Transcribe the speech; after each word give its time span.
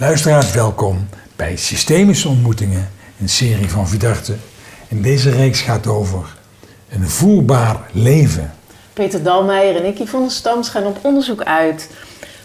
Luisteraars, 0.00 0.52
welkom 0.52 1.08
bij 1.36 1.56
Systemische 1.56 2.28
Ontmoetingen, 2.28 2.90
een 3.20 3.28
serie 3.28 3.68
van 3.68 3.88
Vidarte. 3.88 4.34
En 4.88 5.02
deze 5.02 5.30
reeks 5.30 5.60
gaat 5.60 5.86
over 5.86 6.36
een 6.88 7.08
voelbaar 7.08 7.76
leven. 7.92 8.54
Peter 8.92 9.22
Dalmeijer 9.22 9.76
en 9.76 9.84
ik, 9.84 9.98
Yvonne 9.98 10.30
Stams, 10.30 10.68
gaan 10.68 10.86
op 10.86 10.98
onderzoek 11.02 11.42
uit. 11.42 11.90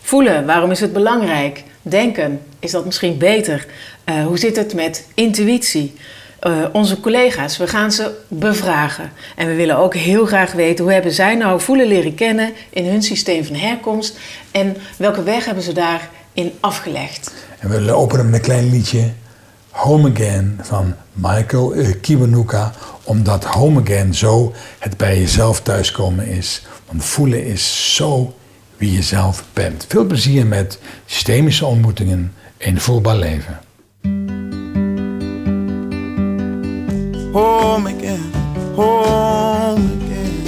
Voelen, 0.02 0.46
waarom 0.46 0.71
is 0.71 0.79
het 0.79 0.94
belangrijk? 0.94 1.63
Denken, 1.81 2.41
is 2.60 2.71
dat 2.71 2.86
misschien 2.86 3.18
beter? 3.18 3.66
Uh, 4.06 4.26
hoe 4.26 4.38
zit 4.38 4.56
het 4.56 4.74
met 4.74 5.08
intuïtie? 5.14 5.96
Uh, 6.42 6.66
onze 6.72 7.00
collega's, 7.00 7.58
we 7.58 7.68
gaan 7.68 7.92
ze 7.92 8.12
bevragen. 8.28 9.12
En 9.36 9.48
we 9.48 9.56
willen 9.56 9.78
ook 9.78 9.96
heel 9.96 10.26
graag 10.26 10.52
weten 10.52 10.84
hoe 10.84 10.94
hebben 10.94 11.12
zij 11.12 11.36
nou 11.36 11.62
voelen 11.62 11.88
leren 11.88 12.16
kennen 12.16 12.54
in 12.70 12.86
hun 12.86 13.04
systeem 13.04 13.46
van 13.46 13.56
herkomst 13.56 14.18
en 14.52 14.78
welke 14.98 15.24
weg 15.24 15.46
hebben 15.46 15.64
ze 15.64 15.74
daarin 15.74 16.54
afgelegd. 16.60 17.45
En 17.60 17.70
we 17.70 17.94
openen 17.94 18.26
met 18.26 18.34
een 18.34 18.42
klein 18.42 18.70
liedje 18.70 19.12
Home 19.70 20.12
Again 20.12 20.59
van 20.62 20.96
Michael 21.13 21.73
Kiwanuka, 22.02 22.72
omdat 23.04 23.44
Home 23.44 23.82
Again 23.82 24.13
zo 24.13 24.54
het 24.80 24.98
bij 24.98 25.20
jezelf 25.20 25.62
thuiskomen 25.62 26.27
is. 26.27 26.66
Want 26.88 27.05
voelen 27.05 27.46
is 27.46 27.96
zo 27.96 28.34
wie 28.77 28.91
je 28.91 29.02
zelf 29.02 29.44
bent. 29.54 29.86
Veel 29.88 30.05
plezier 30.05 30.48
met 30.48 30.80
systemische 31.05 31.66
ontmoetingen 31.66 32.34
in 32.58 32.80
voelbaar 32.80 33.16
leven. 33.16 33.60
Home 37.32 37.94
again, 37.96 38.32
home 38.76 39.90
again. 40.02 40.44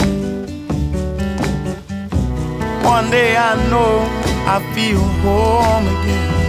One 2.84 3.10
day 3.10 3.36
I 3.36 3.68
know 3.70 4.06
I 4.46 4.74
feel 4.74 5.00
home 5.24 5.88
again. 5.88 6.47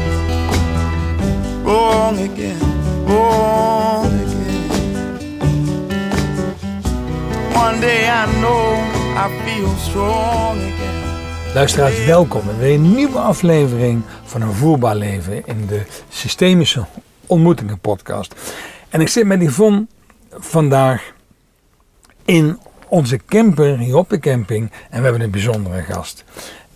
Wrong 1.68 2.18
again, 2.18 2.58
wrong 3.04 4.06
again. 4.06 4.68
One 7.54 7.80
day 7.80 8.08
I 8.08 8.26
know 8.40 8.74
I 9.16 9.28
feel 9.44 9.68
strong 9.76 10.58
again. 10.58 11.54
Luisteraars, 11.54 12.04
welkom 12.04 12.42
bij 12.58 12.74
een 12.74 12.94
nieuwe 12.94 13.18
aflevering 13.18 14.02
van 14.24 14.42
een 14.42 14.52
voelbaar 14.52 14.96
leven 14.96 15.46
in 15.46 15.66
de 15.66 15.82
Systemische 16.08 16.84
Ontmoetingen 17.26 17.78
podcast. 17.78 18.34
En 18.88 19.00
ik 19.00 19.08
zit 19.08 19.26
met 19.26 19.42
Yvonne 19.42 19.86
vandaag 20.30 21.12
in 22.24 22.58
onze 22.88 23.20
camper 23.26 23.78
hier 23.78 23.96
op 23.96 24.08
de 24.08 24.18
camping 24.18 24.70
en 24.90 24.98
we 24.98 25.02
hebben 25.02 25.20
een 25.22 25.30
bijzondere 25.30 25.82
gast. 25.82 26.24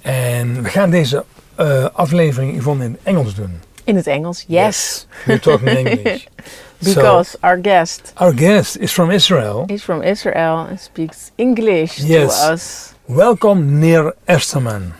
En 0.00 0.62
we 0.62 0.68
gaan 0.68 0.90
deze 0.90 1.24
uh, 1.60 1.86
aflevering 1.92 2.56
Yvonne 2.56 2.84
in 2.84 2.98
Engels 3.02 3.34
doen. 3.34 3.70
In 3.84 3.96
het 3.96 4.06
Engels, 4.06 4.44
yes. 4.46 5.06
yes. 5.26 5.40
talk 5.40 5.60
in 5.60 5.76
English. 5.76 6.26
because 6.78 7.30
so, 7.30 7.38
our 7.42 7.60
guest. 7.60 8.12
Our 8.16 8.32
guest 8.32 8.76
is 8.76 8.92
from 8.92 9.10
Israel. 9.10 9.64
He's 9.68 9.82
from 9.82 10.02
Israel 10.02 10.66
and 10.68 10.80
speaks 10.80 11.32
English 11.36 11.98
yes. 11.98 12.44
to 12.46 12.52
us. 12.52 12.94
Welcome, 13.08 13.80
Nir 13.80 14.14
Esterman. 14.28 14.92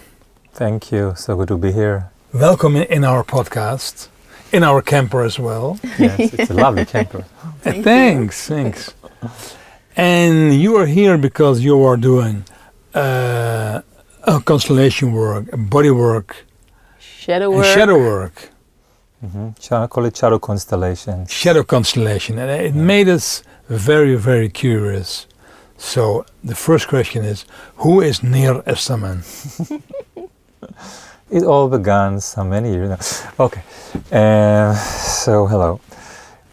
Thank 0.53 0.91
you. 0.91 1.15
So 1.17 1.37
good 1.37 1.49
to 1.49 1.57
be 1.57 1.71
here. 1.71 2.11
Welcome 2.33 2.77
in 2.77 3.05
our 3.05 3.23
podcast, 3.23 4.09
in 4.51 4.65
our 4.65 4.83
camper 4.83 5.23
as 5.23 5.39
well. 5.39 5.79
Yes, 5.99 6.33
it's 6.33 6.51
a 6.51 6.55
lovely 6.65 6.85
camper. 6.85 7.25
Thank 7.61 7.85
thanks, 7.85 8.51
you. 8.51 8.57
thanks. 8.57 8.95
And 9.97 10.61
you 10.61 10.77
are 10.77 10.87
here 10.87 11.17
because 11.19 11.61
you 11.61 11.85
are 11.85 11.97
doing 11.97 12.45
uh, 12.95 13.83
a 14.25 14.41
constellation 14.41 15.13
work, 15.13 15.53
a 15.53 15.57
body 15.57 15.91
work, 15.91 16.47
shadow 16.99 17.51
work, 17.51 17.67
shadow 17.67 17.97
work. 17.97 18.52
Mm-hmm. 19.25 19.75
I 19.75 19.87
call 19.87 20.05
it 20.05 20.17
shadow 20.17 20.39
constellation. 20.39 21.27
Shadow 21.27 21.63
constellation, 21.63 22.39
and 22.39 22.51
it 22.51 22.75
yeah. 22.75 22.83
made 22.83 23.09
us 23.09 23.45
very, 23.69 24.17
very 24.17 24.49
curious. 24.49 25.27
So 25.77 26.25
the 26.43 26.55
first 26.55 26.89
question 26.89 27.25
is, 27.25 27.45
who 27.77 28.01
is 28.01 28.23
Nir 28.23 28.63
Esterman? 28.67 29.23
it 31.31 31.45
all 31.45 31.69
began 31.69 32.21
so 32.21 32.45
many 32.45 32.73
years 32.73 32.91
ago. 32.91 33.45
Okay, 33.45 33.63
um, 34.11 34.75
so 34.75 35.47
hello. 35.47 35.81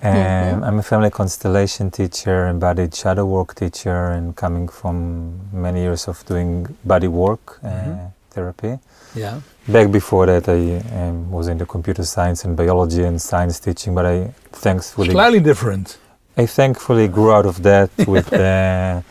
Um, 0.02 0.14
mm-hmm. 0.14 0.64
I'm 0.64 0.80
a 0.80 0.84
family 0.84 1.10
constellation 1.10 1.92
teacher, 1.92 2.48
embodied 2.48 2.96
shadow 2.96 3.26
work 3.26 3.56
teacher, 3.56 4.12
and 4.12 4.36
coming 4.36 4.70
from 4.70 5.40
many 5.52 5.82
years 5.82 6.08
of 6.08 6.24
doing 6.26 6.68
body 6.86 7.08
work 7.08 7.60
uh, 7.64 7.68
mm-hmm. 7.68 8.06
therapy. 8.30 8.80
Yeah. 9.16 9.42
Back 9.72 9.92
before 9.92 10.26
that, 10.26 10.50
I 10.50 10.78
um, 11.00 11.30
was 11.30 11.48
into 11.48 11.66
computer 11.66 12.04
science 12.04 12.44
and 12.44 12.58
biology 12.58 13.04
and 13.04 13.22
science 13.22 13.60
teaching, 13.60 13.94
but 13.94 14.06
I 14.06 14.34
thankfully 14.52 15.12
slightly 15.12 15.40
different. 15.40 16.00
I 16.36 16.48
thankfully 16.48 17.08
grew 17.08 17.32
out 17.32 17.46
of 17.46 17.62
that 17.62 17.92
with 18.08 18.28
the 18.32 19.04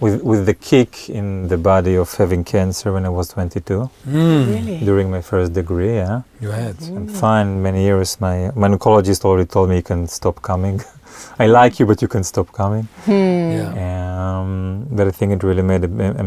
with 0.00 0.22
with 0.22 0.44
the 0.44 0.52
kick 0.52 1.08
in 1.08 1.48
the 1.48 1.56
body 1.56 1.94
of 1.94 2.12
having 2.14 2.44
cancer 2.44 2.92
when 2.92 3.06
I 3.06 3.08
was 3.08 3.28
22. 3.28 3.90
Mm. 4.06 4.48
Really? 4.48 4.78
During 4.84 5.10
my 5.10 5.22
first 5.22 5.54
degree, 5.54 5.94
yeah. 5.94 6.22
You 6.42 6.50
had. 6.50 6.76
Mm. 6.76 6.96
And 6.96 7.10
fine, 7.10 7.62
many 7.62 7.82
years. 7.82 8.20
My 8.20 8.50
my 8.54 8.68
oncologist 8.68 9.24
already 9.24 9.46
told 9.46 9.70
me 9.70 9.76
you 9.76 9.82
can 9.82 10.06
stop 10.08 10.42
coming. 10.42 10.82
I 11.38 11.46
like 11.46 11.78
you, 11.80 11.86
but 11.86 12.02
you 12.02 12.08
can 12.08 12.24
stop 12.24 12.52
coming. 12.52 12.88
Hmm. 13.04 13.50
Yeah. 13.52 14.38
Um, 14.40 14.86
but 14.90 15.06
I 15.08 15.10
think 15.10 15.32
it 15.32 15.42
really 15.42 15.62
made 15.62 15.84
a, 15.84 15.90
a, 16.20 16.24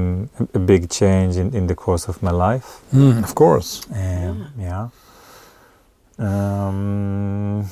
a 0.53 0.59
big 0.59 0.89
change 0.89 1.37
in, 1.37 1.53
in 1.53 1.67
the 1.67 1.75
course 1.75 2.07
of 2.07 2.21
my 2.21 2.31
life. 2.31 2.81
Mm, 2.93 3.23
of 3.23 3.35
course. 3.35 3.85
Um, 3.91 4.51
yeah. 4.57 4.89
yeah. 6.19 6.67
Um, 6.67 7.65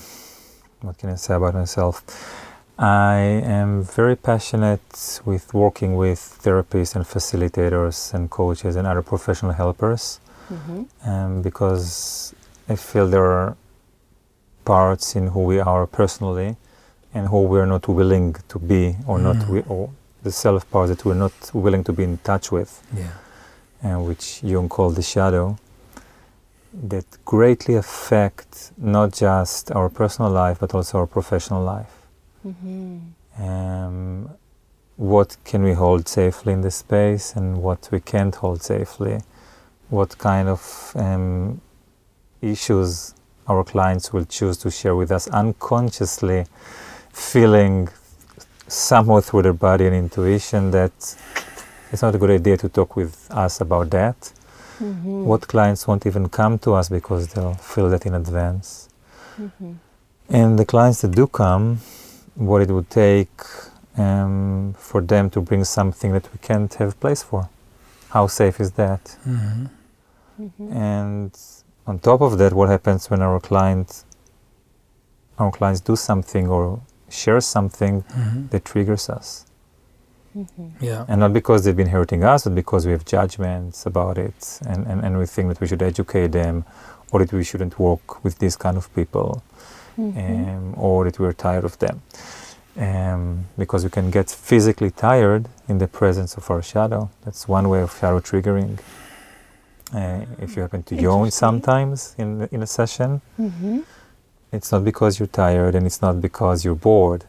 what 0.82 0.98
can 0.98 1.12
I 1.12 1.16
say 1.16 1.36
about 1.36 1.54
myself? 1.54 2.04
I 2.78 3.18
am 3.18 3.84
very 3.84 4.16
passionate 4.16 5.22
with 5.26 5.54
working 5.54 5.96
with 5.96 6.40
therapists 6.44 6.96
and 6.96 7.06
facilitators 7.06 8.14
and 8.14 8.30
coaches 8.30 8.76
and 8.76 8.88
other 8.88 9.04
professional 9.04 9.52
helpers 9.52 10.20
mm-hmm. 10.52 11.10
um, 11.10 11.42
because 11.42 12.34
I 12.68 12.76
feel 12.76 13.08
there 13.08 13.32
are 13.32 13.56
parts 14.66 15.16
in 15.16 15.28
who 15.28 15.44
we 15.44 15.60
are 15.60 15.86
personally 15.86 16.58
and 17.14 17.28
who 17.28 17.44
we're 17.44 17.66
not 17.66 17.88
willing 17.88 18.36
to 18.48 18.60
be 18.60 18.96
or 19.08 19.18
mm. 19.18 19.24
not 19.24 19.48
we, 19.48 19.62
or 19.68 19.90
the 20.24 20.32
self 20.32 20.70
part 20.70 20.90
that 20.90 21.06
we're 21.06 21.14
not 21.14 21.34
willing 21.54 21.84
to 21.84 21.94
be 21.94 22.04
in 22.04 22.18
touch 22.20 22.52
with 22.52 22.82
yeah. 22.96 23.12
and 23.82 24.06
which 24.08 24.42
Jung 24.44 24.70
called 24.70 24.96
the 24.96 25.02
shadow 25.02 25.58
that 26.74 27.06
greatly 27.24 27.76
affect 27.76 28.72
not 28.78 29.14
just 29.14 29.72
our 29.72 29.90
personal 29.90 30.32
life 30.32 30.60
but 30.60 30.74
also 30.74 31.00
our 31.00 31.08
professional 31.08 31.64
life 31.64 31.94
mm-hmm. 32.46 33.00
um, 33.44 34.30
what 34.96 35.38
can 35.44 35.64
we 35.64 35.74
hold 35.74 36.08
safely 36.08 36.54
in 36.54 36.62
this 36.62 36.78
space 36.78 37.36
and 37.36 37.62
what 37.62 37.90
we 37.92 38.00
can't 38.00 38.36
hold 38.36 38.62
safely 38.64 39.20
what 39.90 40.18
kind 40.18 40.48
of 40.48 40.92
um, 40.96 41.62
issues 42.42 43.14
our 43.48 43.64
clients 43.64 44.14
will 44.14 44.26
choose 44.26 44.58
to 44.58 44.72
share 44.72 44.96
with 44.96 45.12
us 45.12 45.28
unconsciously 45.28 46.46
feeling 47.14 47.88
somehow 48.68 49.22
through 49.22 49.44
their 49.44 49.54
body 49.54 49.86
and 49.86 49.96
intuition 49.96 50.72
that 50.72 50.92
it's 51.92 52.02
not 52.02 52.16
a 52.16 52.18
good 52.18 52.32
idea 52.32 52.58
to 52.58 52.70
talk 52.70 52.96
with 52.96 53.28
us 53.32 53.62
about 53.62 53.90
that. 53.92 54.34
Mm-hmm. 54.80 55.26
What 55.26 55.48
clients 55.48 55.88
won't 55.88 56.06
even 56.06 56.28
come 56.28 56.58
to 56.60 56.74
us 56.74 56.90
because 56.90 57.28
they'll 57.28 57.54
feel 57.54 57.90
that 57.90 58.06
in 58.06 58.16
advance. 58.16 58.90
Mm-hmm. 59.40 59.74
And 60.30 60.58
the 60.58 60.66
clients 60.66 61.02
that 61.02 61.12
do 61.12 61.28
come, 61.28 61.80
what 62.36 62.64
it 62.64 62.70
would 62.70 62.90
take 62.90 63.30
um, 63.96 64.74
for 64.78 65.02
them 65.02 65.30
to 65.30 65.42
bring 65.42 65.64
something 65.64 66.12
that 66.14 66.32
we 66.34 66.40
can't 66.40 66.74
have 66.76 67.00
place 67.00 67.22
for. 67.22 67.48
How 68.10 68.26
safe 68.28 68.60
is 68.60 68.72
that? 68.72 69.04
Mm-hmm. 69.28 69.66
Mm-hmm. 70.42 70.74
And 70.74 71.40
on 71.86 72.00
top 72.00 72.22
of 72.22 72.40
that, 72.40 72.54
what 72.54 72.70
happens 72.70 73.10
when 73.10 73.22
our 73.22 73.40
client, 73.40 74.04
our 75.38 75.52
clients 75.52 75.80
do 75.80 75.96
something 75.96 76.48
or 76.48 76.82
share 77.14 77.42
something 77.42 78.02
mm-hmm. 78.04 78.48
that 78.48 78.66
triggers 78.66 79.10
us. 79.10 79.46
Mm-hmm. 80.36 80.84
Yeah. 80.84 81.06
And 81.08 81.20
not 81.20 81.34
because 81.34 81.64
they've 81.64 81.76
been 81.76 81.90
hurting 81.90 82.24
us, 82.24 82.46
but 82.46 82.56
because 82.56 82.86
we 82.86 82.92
have 82.92 83.06
judgments 83.06 83.86
about 83.86 84.18
it 84.18 84.60
and, 84.68 84.86
and, 84.88 85.02
and 85.06 85.18
we 85.18 85.26
think 85.26 85.50
that 85.50 85.62
we 85.62 85.68
should 85.68 85.82
educate 85.82 86.32
them 86.32 86.66
or 87.12 87.20
that 87.20 87.32
we 87.32 87.44
shouldn't 87.44 87.78
work 87.78 88.24
with 88.24 88.40
these 88.40 88.56
kind 88.56 88.76
of 88.76 88.94
people 88.96 89.44
mm-hmm. 89.98 90.18
um, 90.18 90.74
or 90.78 91.06
that 91.06 91.20
we're 91.20 91.34
tired 91.34 91.64
of 91.64 91.78
them. 91.80 92.02
Um, 92.76 93.46
because 93.56 93.84
we 93.84 93.92
can 93.92 94.10
get 94.10 94.32
physically 94.32 94.90
tired 94.90 95.48
in 95.68 95.78
the 95.78 95.88
presence 95.88 96.36
of 96.36 96.50
our 96.50 96.64
shadow. 96.64 97.12
That's 97.24 97.48
one 97.48 97.70
way 97.70 97.82
of 97.82 97.92
shadow 97.92 98.20
triggering. 98.20 98.80
Uh, 99.94 100.26
if 100.40 100.56
you 100.56 100.64
happen 100.64 100.82
to 100.82 100.96
yawn 100.96 101.30
sometimes 101.30 102.16
in, 102.18 102.50
in 102.52 102.64
a 102.64 102.68
session, 102.68 103.22
mm-hmm. 103.40 103.82
It's 104.54 104.72
not 104.72 104.84
because 104.84 105.20
you're 105.20 105.34
tired 105.46 105.76
and 105.76 105.86
it's 105.86 106.02
not 106.02 106.22
because 106.22 106.64
you're 106.66 106.76
bored. 106.90 107.26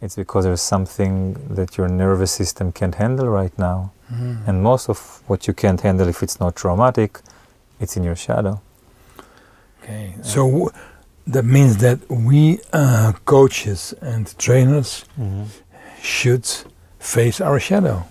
It's 0.00 0.16
because 0.16 0.44
there's 0.44 0.62
something 0.62 1.34
that 1.54 1.76
your 1.76 1.88
nervous 1.88 2.30
system 2.30 2.72
can't 2.72 2.94
handle 2.94 3.28
right 3.28 3.56
now. 3.58 3.92
Mm. 4.12 4.46
And 4.48 4.62
most 4.62 4.88
of 4.88 5.22
what 5.26 5.46
you 5.48 5.54
can't 5.54 5.80
handle, 5.80 6.08
if 6.08 6.22
it's 6.22 6.38
not 6.40 6.54
traumatic, 6.56 7.20
it's 7.80 7.96
in 7.96 8.04
your 8.04 8.16
shadow. 8.16 8.60
Okay. 9.82 10.14
So 10.22 10.46
w- 10.46 10.70
that 11.26 11.44
means 11.44 11.78
that 11.78 11.98
we 12.08 12.60
uh, 12.72 13.12
coaches 13.24 13.94
and 14.00 14.24
trainers 14.38 15.04
should 16.02 16.46
face 17.00 17.40
our 17.40 17.58
shadow. 17.60 18.04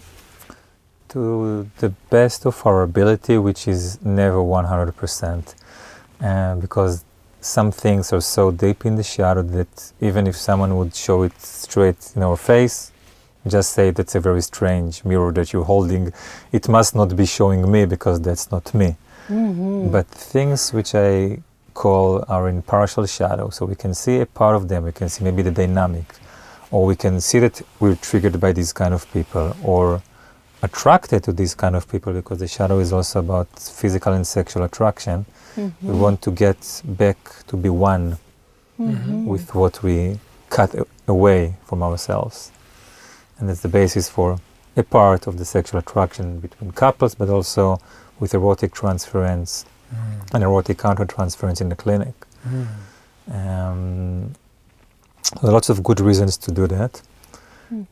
to 1.09 1.69
the 1.79 1.89
best 2.09 2.45
of 2.45 2.55
our 2.67 2.83
ability, 2.83 3.37
which 3.37 3.67
is 3.67 3.81
never 4.03 4.39
100%. 4.39 5.55
Uh, 6.19 6.55
because 6.55 7.05
some 7.47 7.71
things 7.71 8.11
are 8.13 8.21
so 8.21 8.51
deep 8.51 8.85
in 8.85 8.95
the 8.95 9.03
shadow 9.03 9.41
that 9.41 9.93
even 10.01 10.27
if 10.27 10.35
someone 10.35 10.77
would 10.77 10.93
show 10.93 11.23
it 11.23 11.39
straight 11.41 12.11
in 12.15 12.21
our 12.23 12.37
face, 12.37 12.91
just 13.47 13.71
say 13.71 13.91
that's 13.91 14.15
a 14.15 14.19
very 14.19 14.41
strange 14.41 15.05
mirror 15.05 15.31
that 15.31 15.53
you're 15.53 15.63
holding. 15.63 16.11
It 16.51 16.67
must 16.67 16.95
not 16.95 17.15
be 17.15 17.25
showing 17.25 17.71
me 17.71 17.85
because 17.85 18.19
that's 18.21 18.51
not 18.51 18.73
me. 18.73 18.97
Mm-hmm. 19.29 19.91
But 19.91 20.07
things 20.07 20.73
which 20.73 20.93
I 20.93 21.39
call 21.73 22.25
are 22.27 22.49
in 22.49 22.61
partial 22.61 23.05
shadow, 23.05 23.49
so 23.49 23.65
we 23.65 23.75
can 23.75 23.93
see 23.93 24.19
a 24.19 24.25
part 24.25 24.55
of 24.55 24.67
them, 24.67 24.83
we 24.83 24.91
can 24.91 25.09
see 25.09 25.23
maybe 25.23 25.41
the 25.41 25.51
dynamic, 25.51 26.05
or 26.71 26.85
we 26.85 26.95
can 26.95 27.21
see 27.21 27.39
that 27.39 27.61
we're 27.79 27.95
triggered 27.95 28.39
by 28.39 28.51
these 28.51 28.73
kind 28.73 28.93
of 28.93 29.09
people, 29.13 29.55
or 29.63 30.01
attracted 30.63 31.23
to 31.23 31.31
these 31.31 31.53
kind 31.55 31.75
of 31.75 31.87
people 31.87 32.11
because 32.13 32.39
the 32.39 32.47
shadow 32.47 32.79
is 32.79 32.91
also 32.91 33.19
about 33.19 33.47
physical 33.57 34.13
and 34.13 34.25
sexual 34.25 34.63
attraction. 34.63 35.25
We 35.57 35.93
want 35.99 36.21
to 36.21 36.31
get 36.31 36.81
back 36.85 37.17
to 37.47 37.57
be 37.57 37.69
one 37.69 38.17
with 39.27 39.55
what 39.55 39.81
we 39.83 40.19
cut 40.49 40.73
a- 40.75 40.85
away 41.07 41.55
from 41.65 41.81
ourselves. 41.83 42.51
And 43.39 43.49
that's 43.49 43.61
the 43.61 43.67
basis 43.69 44.07
for 44.09 44.37
a 44.75 44.83
part 44.83 45.27
of 45.27 45.37
the 45.37 45.45
sexual 45.45 45.79
attraction 45.79 46.39
between 46.39 46.71
couples, 46.71 47.15
but 47.15 47.29
also 47.29 47.79
with 48.19 48.33
erotic 48.33 48.71
transference 48.73 49.65
and 50.33 50.43
erotic 50.43 50.77
countertransference 50.77 51.61
in 51.61 51.69
the 51.69 51.75
clinic. 51.75 52.13
Um, 53.31 54.33
there 55.41 55.49
are 55.49 55.53
lots 55.53 55.69
of 55.69 55.81
good 55.83 55.99
reasons 55.99 56.37
to 56.37 56.51
do 56.51 56.67
that. 56.67 57.01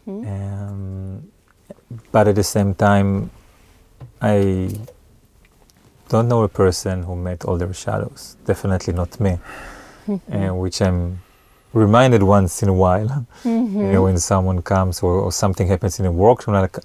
Um, 0.07 1.31
but 2.11 2.27
at 2.27 2.35
the 2.35 2.43
same 2.43 2.73
time, 2.75 3.29
I 4.21 4.69
don't 6.09 6.27
know 6.27 6.43
a 6.43 6.49
person 6.49 7.03
who 7.03 7.15
met 7.15 7.45
all 7.45 7.57
their 7.57 7.73
shadows. 7.73 8.37
Definitely 8.45 8.93
not 8.93 9.19
me, 9.19 9.39
uh, 10.31 10.53
which 10.53 10.81
I'm 10.81 11.21
reminded 11.73 12.23
once 12.23 12.63
in 12.63 12.69
a 12.69 12.73
while. 12.73 13.27
You 13.43 13.91
know, 13.91 14.03
when 14.03 14.17
someone 14.17 14.61
comes 14.61 15.01
or, 15.03 15.13
or 15.19 15.31
something 15.31 15.67
happens 15.67 15.99
in 15.99 16.05
a 16.05 16.11
workshop, 16.11 16.55
I'm 16.55 16.61
like, 16.61 16.79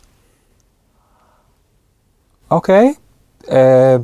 okay, 2.50 2.94
uh, 3.50 3.98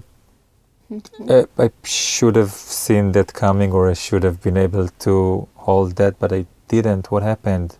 uh, 1.28 1.46
I 1.58 1.70
should 1.84 2.36
have 2.36 2.50
seen 2.52 3.12
that 3.12 3.34
coming, 3.34 3.72
or 3.72 3.90
I 3.90 3.94
should 3.94 4.22
have 4.22 4.42
been 4.42 4.56
able 4.56 4.88
to 4.88 5.48
hold 5.56 5.96
that, 5.96 6.18
but 6.18 6.32
I 6.32 6.46
didn't. 6.68 7.10
What 7.10 7.22
happened? 7.22 7.76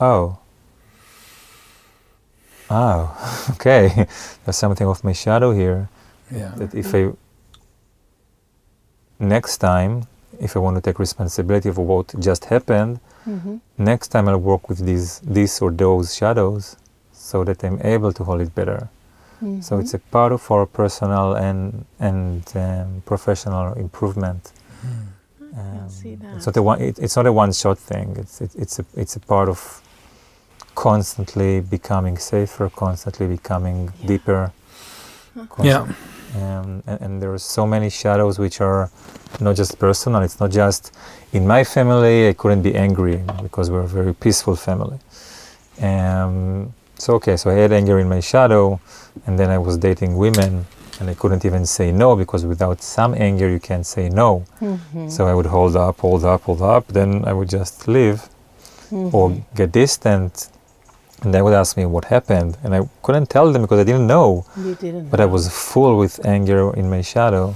Oh. 0.00 0.41
Oh, 2.72 3.46
okay. 3.52 4.06
There's 4.44 4.56
something 4.56 4.86
of 4.86 5.04
my 5.04 5.12
shadow 5.12 5.52
here. 5.52 5.88
Yeah. 6.30 6.52
That 6.56 6.74
if 6.74 6.94
I 6.94 7.12
next 9.18 9.58
time, 9.58 10.06
if 10.40 10.56
I 10.56 10.60
want 10.60 10.76
to 10.76 10.80
take 10.82 10.98
responsibility 10.98 11.70
for 11.70 11.84
what 11.84 12.06
just 12.18 12.46
happened, 12.46 13.00
next 13.78 14.08
time 14.08 14.28
I'll 14.28 14.38
work 14.52 14.68
with 14.70 14.78
these 14.84 15.20
this 15.20 15.60
or 15.62 15.70
those 15.70 16.14
shadows, 16.14 16.76
so 17.12 17.44
that 17.44 17.62
I'm 17.64 17.78
able 17.84 18.12
to 18.14 18.24
hold 18.24 18.40
it 18.40 18.54
better. 18.54 18.88
So 19.60 19.78
it's 19.80 19.92
a 19.94 19.98
part 19.98 20.32
of 20.32 20.50
our 20.50 20.66
personal 20.66 21.34
and 21.34 21.84
and 21.98 22.42
um, 22.54 23.02
professional 23.04 23.74
improvement. 23.74 24.52
Um, 25.58 25.88
see 25.88 26.14
that. 26.14 26.36
It's 26.36 26.46
not 26.46 26.56
a 26.56 26.62
one. 26.62 26.80
It, 26.80 26.98
it's 26.98 27.16
not 27.16 27.26
a 27.26 27.32
one-shot 27.32 27.78
thing. 27.78 28.16
It's 28.18 28.40
it, 28.40 28.50
it's 28.56 28.78
a 28.78 28.84
it's 28.96 29.16
a 29.16 29.20
part 29.20 29.48
of 29.48 29.82
constantly 30.74 31.60
becoming 31.60 32.18
safer, 32.18 32.68
constantly 32.70 33.26
becoming 33.26 33.92
Yeah. 34.00 34.06
deeper. 34.08 34.52
Yeah. 35.62 35.86
Um, 36.34 36.82
and, 36.86 37.00
and 37.00 37.22
there 37.22 37.32
are 37.32 37.38
so 37.38 37.66
many 37.66 37.90
shadows 37.90 38.38
which 38.38 38.60
are 38.60 38.90
not 39.40 39.56
just 39.56 39.78
personal. 39.78 40.22
It's 40.22 40.40
not 40.40 40.50
just 40.50 40.92
in 41.32 41.46
my 41.46 41.64
family. 41.64 42.28
I 42.28 42.32
couldn't 42.32 42.62
be 42.62 42.74
angry 42.74 43.22
because 43.42 43.70
we're 43.70 43.80
a 43.84 43.86
very 43.88 44.14
peaceful 44.14 44.56
family. 44.56 44.98
Um, 45.80 46.72
so 46.96 47.14
okay, 47.14 47.36
so 47.36 47.50
I 47.50 47.54
had 47.54 47.72
anger 47.72 47.98
in 47.98 48.08
my 48.08 48.20
shadow, 48.20 48.80
and 49.26 49.38
then 49.38 49.50
I 49.50 49.58
was 49.58 49.76
dating 49.76 50.16
women, 50.16 50.66
and 51.00 51.10
I 51.10 51.14
couldn't 51.14 51.44
even 51.44 51.66
say 51.66 51.90
no 51.92 52.14
because 52.16 52.46
without 52.46 52.82
some 52.82 53.14
anger 53.14 53.48
you 53.48 53.58
can't 53.58 53.86
say 53.86 54.08
no. 54.08 54.44
So 55.08 55.26
I 55.26 55.34
would 55.34 55.46
hold 55.46 55.76
up, 55.76 55.98
hold 56.00 56.24
up, 56.24 56.42
hold 56.42 56.62
up. 56.62 56.86
Then 56.88 57.24
I 57.26 57.32
would 57.32 57.48
just 57.48 57.88
leave 57.88 58.22
or 58.90 59.30
get 59.54 59.72
distant, 59.72 60.48
and 61.22 61.32
they 61.32 61.40
would 61.42 61.54
ask 61.54 61.76
me 61.76 61.86
what 61.86 62.04
happened, 62.06 62.56
and 62.64 62.74
I 62.74 62.80
couldn't 63.02 63.30
tell 63.30 63.52
them 63.52 63.62
because 63.62 63.78
I 63.80 63.84
didn't 63.84 64.06
know. 64.06 64.44
You 64.56 64.74
didn't. 64.74 65.08
But 65.10 65.20
I 65.20 65.24
was 65.26 65.48
full 65.48 65.96
with 65.98 66.24
anger 66.26 66.72
in 66.74 66.90
my 66.90 67.00
shadow. 67.02 67.54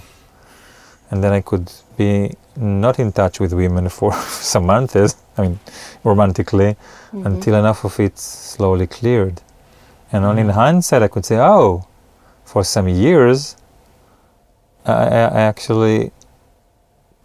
And 1.10 1.22
then 1.22 1.32
I 1.32 1.40
could 1.40 1.70
be 1.96 2.34
not 2.56 2.98
in 2.98 3.12
touch 3.12 3.38
with 3.40 3.52
women 3.52 3.88
for 3.98 4.12
some 4.12 4.66
months, 4.66 4.96
I 5.36 5.42
mean, 5.42 5.58
romantically, 6.04 6.76
Mm-hmm. 7.12 7.26
until 7.26 7.54
enough 7.54 7.84
of 7.84 8.00
it 8.00 8.18
slowly 8.18 8.86
cleared. 8.88 9.40
And 10.12 10.24
only 10.24 10.42
in 10.42 10.48
hindsight, 10.50 11.02
I 11.02 11.08
could 11.08 11.24
say, 11.24 11.38
oh, 11.38 11.86
for 12.44 12.64
some 12.64 12.88
years, 12.88 13.56
I 14.84 14.92
I 14.92 15.40
actually 15.50 16.10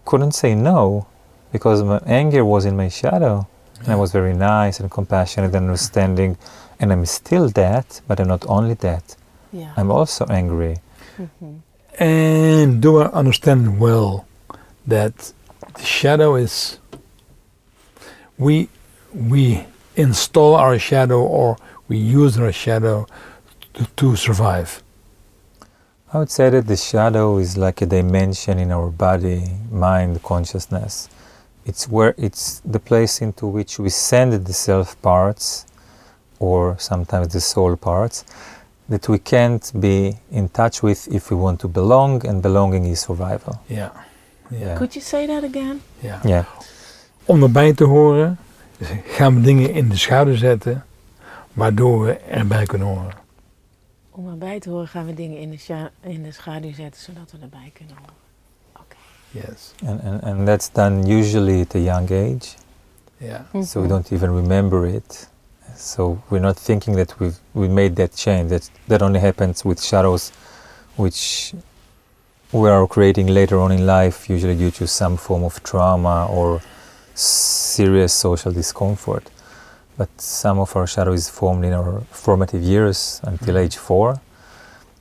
couldn't 0.06 0.34
say 0.34 0.54
no 0.56 1.08
because 1.52 1.84
my 1.84 2.00
anger 2.06 2.44
was 2.46 2.66
in 2.66 2.76
my 2.78 2.90
shadow. 2.90 3.48
And 3.84 3.90
I 3.90 3.96
was 3.96 4.12
very 4.12 4.34
nice 4.34 4.80
and 4.80 4.90
compassionate 4.90 5.54
and 5.56 5.66
understanding. 5.68 6.38
And 6.80 6.92
I'm 6.92 7.06
still 7.06 7.50
that, 7.50 8.02
but 8.08 8.20
I'm 8.20 8.28
not 8.28 8.46
only 8.48 8.76
that. 8.76 9.16
Yeah. 9.52 9.74
I'm 9.78 9.92
also 9.92 10.26
angry. 10.26 10.78
Mm-hmm. 11.18 12.04
And 12.04 12.82
do 12.82 13.00
I 13.00 13.06
understand 13.08 13.80
well 13.80 14.26
that 14.88 15.34
the 15.76 15.84
shadow 15.84 16.36
is 16.36 16.80
we 18.38 18.70
we 19.14 19.66
install 19.96 20.56
our 20.56 20.80
shadow 20.80 21.22
or 21.22 21.58
we 21.88 21.98
use 21.98 22.38
our 22.40 22.52
shadow 22.52 23.06
to, 23.74 23.86
to 23.98 24.16
survive. 24.16 24.82
I 26.14 26.18
would 26.20 26.32
say 26.32 26.50
that 26.50 26.68
the 26.68 26.76
shadow 26.76 27.38
is 27.38 27.58
like 27.58 27.82
a 27.82 27.86
dimension 27.86 28.60
in 28.60 28.72
our 28.72 28.90
body, 28.90 29.52
mind, 29.70 30.24
consciousness. 30.24 31.10
It's 31.64 31.88
where 31.88 32.14
it's 32.18 32.62
the 32.72 32.80
place 32.80 33.22
into 33.26 33.46
which 33.52 33.78
we 33.80 33.90
send 33.90 34.46
the 34.46 34.54
self 34.54 34.96
parts, 35.00 35.66
or 36.38 36.76
sometimes 36.78 37.28
the 37.28 37.40
soul 37.40 37.76
parts, 37.76 38.24
that 38.90 39.08
we 39.08 39.18
can't 39.20 39.72
be 39.76 40.18
in 40.30 40.50
touch 40.52 40.82
with 40.82 41.08
if 41.08 41.30
we 41.30 41.36
want 41.36 41.60
to 41.60 41.68
belong, 41.68 42.26
and 42.28 42.42
belonging 42.42 42.86
is 42.86 43.02
survival. 43.02 43.60
Ja. 43.66 43.92
Ja. 44.48 44.76
Could 44.76 44.94
you 44.94 45.02
say 45.06 45.28
that 45.28 45.44
again? 45.44 45.82
ja. 46.00 46.20
Yeah. 46.24 46.46
Om 47.26 47.44
erbij 47.44 47.74
te 47.74 47.84
horen 47.84 48.38
gaan 49.06 49.36
we 49.36 49.42
dingen 49.42 49.74
in 49.74 49.90
de 49.90 49.98
schaduw 49.98 50.36
zetten 50.36 50.86
waardoor 51.54 52.06
we 52.06 52.18
erbij 52.18 52.66
kunnen 52.66 52.88
horen. 52.88 53.14
Om 54.12 54.30
erbij 54.30 54.60
te 54.60 54.70
horen 54.70 54.88
gaan 54.88 55.06
we 55.06 55.14
dingen 55.14 55.38
in 55.38 55.50
de, 55.50 55.58
scha- 55.58 55.92
in 56.02 56.24
de 56.24 56.32
schaduw 56.32 56.74
zetten 56.74 57.02
zodat 57.02 57.32
we 57.32 57.38
erbij 57.42 57.72
kunnen 57.74 57.96
horen. 57.96 58.14
Yes. 59.34 59.74
And, 59.86 60.00
and, 60.02 60.24
and 60.24 60.48
that's 60.48 60.70
done 60.70 61.08
usually 61.08 61.62
at 61.62 61.76
a 61.76 61.80
young 61.80 62.12
age. 62.12 62.56
Ja. 63.20 63.44
so 63.64 63.82
we 63.82 63.88
don't 63.88 64.12
even 64.12 64.32
remember 64.32 64.88
it. 64.88 65.28
So 65.76 66.22
we're 66.30 66.40
not 66.40 66.58
thinking 66.58 66.96
that 66.96 67.20
we've 67.20 67.38
we 67.54 67.68
made 67.68 67.96
that 67.96 68.16
change. 68.16 68.50
That 68.50 68.70
that 68.88 69.02
only 69.02 69.20
happens 69.20 69.64
with 69.64 69.82
shadows, 69.82 70.32
which 70.98 71.54
we 72.52 72.70
are 72.70 72.88
creating 72.88 73.28
later 73.28 73.60
on 73.60 73.72
in 73.72 73.86
life, 73.86 74.30
usually 74.30 74.56
due 74.56 74.72
to 74.72 74.88
some 74.88 75.18
form 75.18 75.44
of 75.44 75.62
trauma 75.64 76.28
or 76.30 76.62
serious 77.14 78.14
social 78.14 78.52
discomfort. 78.52 79.30
But 79.98 80.10
some 80.20 80.60
of 80.60 80.76
our 80.76 80.88
shadow 80.88 81.14
is 81.14 81.30
formed 81.30 81.64
in 81.64 81.74
our 81.74 82.02
formative 82.12 82.62
years 82.64 83.22
until 83.24 83.56
mm-hmm. 83.56 83.66
age 83.66 83.78
four, 83.78 84.20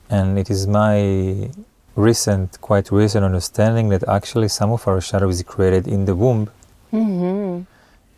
and 0.09 0.37
it 0.37 0.49
is 0.49 0.67
my 0.67 1.49
recent, 1.95 2.59
quite 2.61 2.91
recent 2.91 3.23
understanding 3.25 3.89
that 3.89 4.03
actually 4.07 4.47
some 4.47 4.71
of 4.71 4.87
our 4.87 5.01
shadow 5.01 5.29
is 5.29 5.43
created 5.43 5.87
in 5.87 6.05
the 6.05 6.15
womb 6.15 6.49
Mm-hmm. 6.93 7.61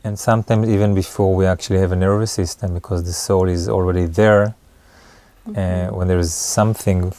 and 0.03 0.17
sometimes 0.17 0.67
even 0.67 0.95
before 0.95 1.35
we 1.35 1.45
actually 1.45 1.77
have 1.79 1.91
a 1.91 1.95
nervous 1.95 2.31
system 2.31 2.73
because 2.73 3.03
the 3.03 3.13
soul 3.13 3.47
is 3.47 3.69
already 3.69 4.05
there 4.07 4.55
uh, 5.55 5.87
when 5.89 6.07
there 6.07 6.17
is 6.17 6.33
something 6.33 7.13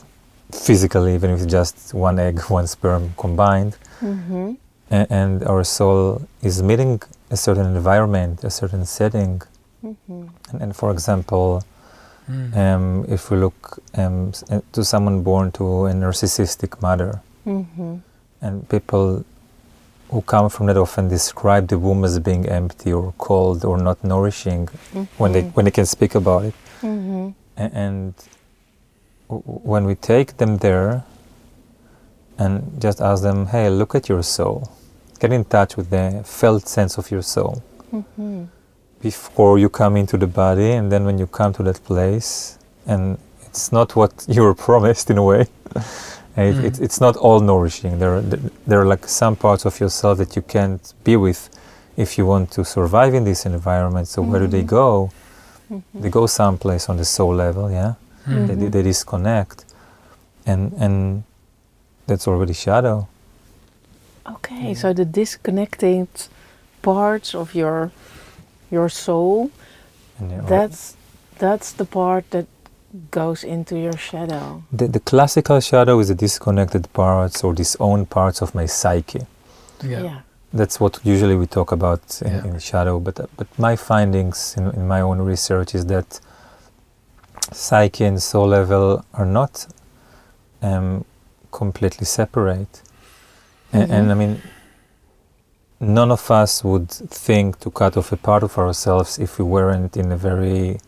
physically 0.53 1.15
even 1.15 1.31
if 1.31 1.41
it's 1.43 1.51
just 1.51 1.95
one 1.95 2.19
egg 2.19 2.41
one 2.59 2.67
sperm 2.67 3.13
combined 3.17 3.77
Mm-hmm. 4.03 4.53
a- 4.91 5.07
and 5.21 5.45
our 5.45 5.63
soul 5.65 6.23
is 6.43 6.61
meeting 6.63 7.01
a 7.31 7.37
certain 7.37 7.67
environment 7.67 8.43
a 8.45 8.51
certain 8.51 8.85
setting 8.85 9.41
Mm-hmm. 9.85 10.27
and, 10.51 10.63
and 10.63 10.75
for 10.75 10.91
example 10.91 11.63
um, 12.29 13.05
if 13.09 13.31
we 13.31 13.37
look 13.37 13.79
um, 13.95 14.33
uh, 14.51 14.61
to 14.73 14.83
someone 14.85 15.23
born 15.23 15.51
to 15.53 15.87
a 15.87 15.93
narcissistic 15.93 16.81
mother 16.83 17.21
Mm-hmm. 17.47 17.97
And 18.41 18.67
people 18.69 19.25
who 20.11 20.23
come 20.23 20.49
from 20.49 20.67
that 20.67 20.77
often 20.79 21.09
describe 21.09 21.69
the 21.69 21.79
womb 21.79 22.05
as 22.05 22.19
being 22.19 22.49
empty 22.49 22.91
or 22.93 23.13
cold 23.19 23.65
or 23.65 23.77
not 23.79 24.03
nourishing 24.03 24.69
when 25.19 25.33
they 25.33 25.43
when 25.55 25.65
they 25.67 25.71
can 25.71 25.87
speak 25.87 26.15
about 26.15 26.45
it. 26.45 26.55
Mm-hmm. 26.83 27.29
A- 27.57 27.71
and 27.85 28.15
w- 29.29 29.43
w- 29.45 29.61
when 29.73 29.85
we 29.85 29.95
take 29.95 30.37
them 30.39 30.57
there 30.59 31.05
and 32.39 32.81
just 32.81 33.01
ask 33.01 33.23
them, 33.23 33.47
hey, 33.47 33.69
look 33.71 33.95
at 33.95 34.09
your 34.09 34.23
soul, 34.23 34.71
get 35.21 35.33
in 35.33 35.45
touch 35.45 35.77
with 35.77 35.91
the 35.91 36.23
felt 36.25 36.67
sense 36.69 36.99
of 36.99 37.11
your 37.11 37.23
soul 37.23 37.63
Mm-hmm. 37.93 38.45
Before 39.05 39.59
you 39.59 39.69
come 39.69 39.95
into 40.01 40.17
the 40.17 40.27
body, 40.27 40.71
and 40.79 40.91
then 40.91 41.05
when 41.05 41.19
you 41.19 41.27
come 41.27 41.53
to 41.53 41.63
that 41.63 41.79
place, 41.85 42.59
and 42.87 43.19
it's 43.47 43.71
not 43.71 43.95
what 43.95 44.13
you 44.35 44.43
were 44.43 44.55
promised 44.55 45.11
in 45.11 45.19
a 45.19 45.23
way. 45.33 45.47
It, 46.37 46.57
Mm. 46.57 46.65
it, 46.65 46.81
it's 46.81 47.01
not 47.01 47.15
all 47.17 47.39
nourishing. 47.39 48.01
There, 48.01 48.17
are, 48.17 48.23
there 48.67 48.81
are 48.83 48.89
like 48.95 49.07
some 49.07 49.37
parts 49.37 49.65
of 49.67 49.79
yourself 49.79 50.19
that 50.19 50.35
you 50.35 50.43
can't 50.43 50.83
be 51.05 51.15
with 51.17 51.49
if 51.97 52.19
you 52.19 52.27
want 52.27 52.51
to 52.57 52.65
survive 52.65 53.15
in 53.15 53.23
this 53.23 53.47
environment. 53.47 54.09
So 54.09 54.21
where 54.21 54.41
do 54.41 54.49
they 54.49 54.65
go? 54.65 55.11
They 55.95 56.11
go 56.11 56.27
someplace 56.27 56.89
on 56.91 56.97
the 56.97 57.05
soul 57.05 57.35
level, 57.37 57.71
yeah. 57.71 57.95
Mm. 58.27 58.47
They, 58.49 58.69
they 58.69 58.83
disconnect, 58.83 59.65
and 60.45 60.73
and 60.85 61.23
that's 62.09 62.27
already 62.27 62.53
shadow. 62.55 63.07
Okay, 64.35 64.75
so 64.75 64.93
the 64.93 65.05
disconnected 65.05 66.09
parts 66.83 67.35
of 67.35 67.55
your 67.55 67.91
your 68.75 68.89
soul, 68.91 69.51
And 70.19 70.31
they're 70.31 70.41
all- 70.43 70.49
that's 70.49 70.97
that's 71.39 71.73
the 71.73 71.85
part 71.85 72.25
that 72.31 72.47
goes 73.11 73.45
into 73.45 73.75
your 73.77 73.97
shadow. 73.99 74.63
the, 74.79 74.87
the 74.89 75.01
classical 75.01 75.61
shadow 75.61 76.01
is 76.01 76.07
the 76.09 76.15
disconnected 76.15 76.85
parts 76.93 77.45
or 77.45 77.55
disowned 77.55 78.07
parts 78.09 78.43
of 78.43 78.55
my 78.55 78.67
psyche. 78.67 79.21
Yeah. 79.83 80.21
That's 80.59 80.79
what 80.81 81.01
usually 81.05 81.37
we 81.37 81.47
talk 81.47 81.73
about 81.73 82.23
in, 82.23 82.31
Yeah. 82.33 82.45
in 82.49 82.59
shadow. 82.61 83.01
But 83.01 83.17
but 83.37 83.47
my 83.59 83.77
findings 83.77 84.55
in, 84.57 84.65
in 84.79 84.87
my 84.89 85.01
own 85.03 85.19
research 85.31 85.75
is 85.75 85.85
that 85.87 86.21
psyche 87.53 88.05
and 88.05 88.23
soul 88.23 88.49
level 88.49 89.05
are 89.13 89.27
not 89.27 89.67
um, 90.63 91.05
completely 91.51 92.07
separate. 92.07 92.83
A- 93.73 93.77
Mhm. 93.79 93.91
And 93.91 94.13
I 94.13 94.15
mean, 94.15 94.41
none 95.87 96.11
of 96.11 96.31
us 96.31 96.65
would 96.65 96.91
think 96.91 97.61
to 97.61 97.71
cut 97.71 97.97
off 97.97 98.13
a 98.13 98.17
part 98.17 98.43
of 98.43 98.59
ourselves 98.59 99.19
if 99.19 99.39
we 99.39 99.45
weren't 99.45 99.97
in 99.97 100.13
a 100.13 100.17
very 100.17 100.79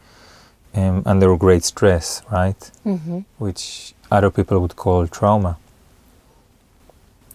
um, 0.75 1.03
under 1.07 1.37
great 1.37 1.65
stress, 1.65 2.23
right? 2.31 2.71
Mm-hmm. 2.85 3.21
which 3.39 3.95
other 4.11 4.31
people 4.31 4.61
would 4.61 4.77
call 4.77 5.07
trauma. 5.07 5.57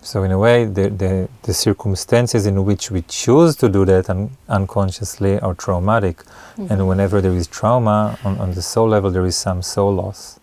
So 0.04 0.24
in 0.24 0.32
a 0.32 0.38
way, 0.38 0.66
the, 0.66 0.90
the, 0.90 1.30
the 1.44 1.54
circumstances 1.54 2.48
in 2.48 2.66
which 2.66 2.90
we 2.90 3.04
choose 3.04 3.56
to 3.58 3.70
do 3.70 3.86
that 3.86 4.10
un- 4.10 4.32
unconsciously 4.50 5.40
are 5.40 5.54
traumatic. 5.54 6.18
Mm-hmm. 6.18 6.68
And 6.70 6.88
whenever 6.88 7.22
there 7.22 7.34
is 7.34 7.48
trauma 7.48 8.18
on, 8.24 8.40
on 8.40 8.54
the 8.54 8.64
soul 8.64 8.90
level, 8.90 9.12
there 9.12 9.26
is 9.26 9.36
some 9.36 9.62
soul 9.62 9.94
loss. 9.94 10.40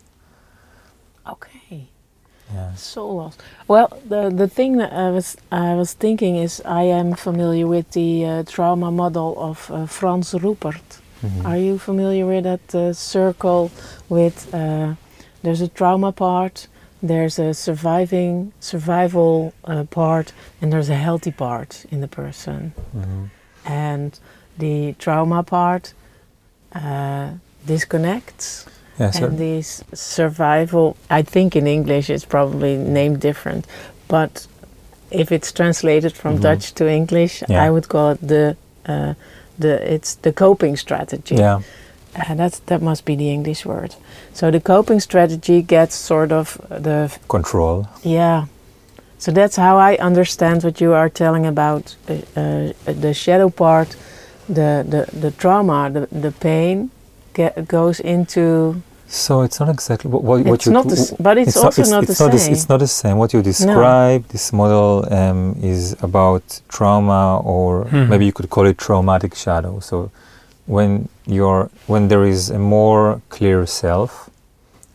Yeah. 2.54 2.74
Soul 2.76 3.16
loss. 3.16 3.36
Well, 3.68 3.88
the 4.08 4.30
the 4.30 4.48
thing 4.48 4.78
that 4.78 4.92
I 4.92 5.10
was 5.10 5.36
I 5.52 5.74
was 5.74 5.92
thinking 5.94 6.36
is 6.36 6.62
I 6.64 6.82
am 6.84 7.14
familiar 7.14 7.66
with 7.66 7.90
the 7.92 8.24
uh, 8.24 8.42
trauma 8.44 8.90
model 8.90 9.34
of 9.38 9.70
uh, 9.70 9.86
Franz 9.86 10.32
Ruppert. 10.34 11.00
Mhm. 11.22 11.44
Are 11.44 11.58
you 11.58 11.78
familiar 11.78 12.24
with 12.26 12.44
that 12.44 12.74
uh, 12.74 12.92
circle 12.94 13.70
with 14.08 14.48
uh, 14.54 14.94
there's 15.42 15.60
a 15.60 15.68
trauma 15.68 16.12
part, 16.12 16.68
there's 17.02 17.38
a 17.38 17.52
surviving 17.54 18.52
survival 18.60 19.52
uh, 19.64 19.84
part, 19.90 20.32
and 20.62 20.72
there's 20.72 20.88
a 20.90 20.96
healthy 20.96 21.32
part 21.32 21.84
in 21.90 22.00
the 22.00 22.08
person. 22.08 22.72
Mhm. 22.96 23.30
And 23.64 24.18
the 24.58 24.94
trauma 24.98 25.42
part 25.42 25.92
uh, 26.74 27.28
disconnects, 27.66 28.64
Yeah, 29.00 29.10
so 29.12 29.26
and 29.26 29.38
the 29.38 29.58
s- 29.58 29.82
survival. 29.94 30.96
I 31.10 31.22
think 31.22 31.54
in 31.56 31.66
English 31.66 32.10
it's 32.10 32.24
probably 32.26 32.76
named 32.76 33.20
different, 33.20 33.66
but 34.08 34.46
if 35.10 35.30
it's 35.32 35.52
translated 35.52 36.12
from 36.12 36.36
Mhm. 36.36 36.42
Dutch 36.42 36.72
to 36.74 36.84
English, 36.88 37.42
Yeah. 37.48 37.66
I 37.66 37.70
would 37.70 37.88
call 37.88 38.10
it 38.12 38.18
the 38.28 38.56
uh, 38.88 39.14
the 39.60 39.94
it's 39.94 40.16
the 40.22 40.32
coping 40.32 40.76
strategy. 40.76 41.34
yeah, 41.36 41.60
Uh, 42.16 42.34
that's 42.36 42.60
that 42.66 42.80
must 42.82 43.04
be 43.04 43.16
the 43.16 43.30
English 43.30 43.66
word. 43.66 43.94
So 44.34 44.50
the 44.50 44.60
coping 44.60 45.00
strategy 45.00 45.62
gets 45.62 45.94
sort 46.06 46.32
of 46.32 46.58
the 46.82 47.10
control. 47.28 47.86
yeah. 48.02 48.44
So 49.18 49.32
that's 49.32 49.56
how 49.56 49.78
I 49.90 49.96
understand 50.06 50.62
what 50.62 50.80
you 50.80 50.94
are 50.94 51.08
telling 51.10 51.46
about 51.46 51.96
uh, 52.08 52.14
uh, 52.36 53.00
the 53.00 53.12
shadow 53.14 53.50
part, 53.50 53.88
the 54.54 54.84
the, 54.88 55.06
the 55.20 55.30
trauma, 55.30 55.90
the 55.90 56.06
the 56.20 56.30
pain 56.40 56.90
get, 57.34 57.66
goes 57.68 58.00
into. 58.00 58.74
So 59.10 59.40
it's 59.42 59.58
not 59.58 59.70
exactly 59.70 60.10
what, 60.10 60.22
what, 60.22 60.44
what 60.44 60.54
It's 60.56 60.66
you 60.66 60.72
not 60.72 60.86
the, 60.86 60.92
s- 60.96 61.12
but 61.18 61.38
it's, 61.38 61.56
also 61.56 61.82
not 61.84 62.04
the 62.06 62.12
it's 62.12 62.18
same. 62.18 62.28
Not 62.28 62.36
the, 62.38 62.50
it's 62.52 62.68
not 62.68 62.80
the 62.80 62.86
same. 62.86 63.16
What 63.16 63.32
you 63.32 63.42
describe, 63.42 64.28
this 64.28 64.52
model 64.52 65.06
um, 65.12 65.56
is 65.62 65.96
about 66.02 66.60
trauma, 66.68 67.40
or 67.40 67.84
Mhm. 67.86 68.08
maybe 68.10 68.26
you 68.26 68.32
could 68.32 68.50
call 68.50 68.66
it 68.66 68.76
traumatic 68.76 69.34
shadow. 69.34 69.80
So 69.80 70.10
when 70.66 71.08
you're 71.26 71.70
when 71.86 72.08
there 72.08 72.24
is 72.24 72.50
a 72.50 72.58
more 72.58 73.20
clear 73.30 73.64
self, 73.66 74.28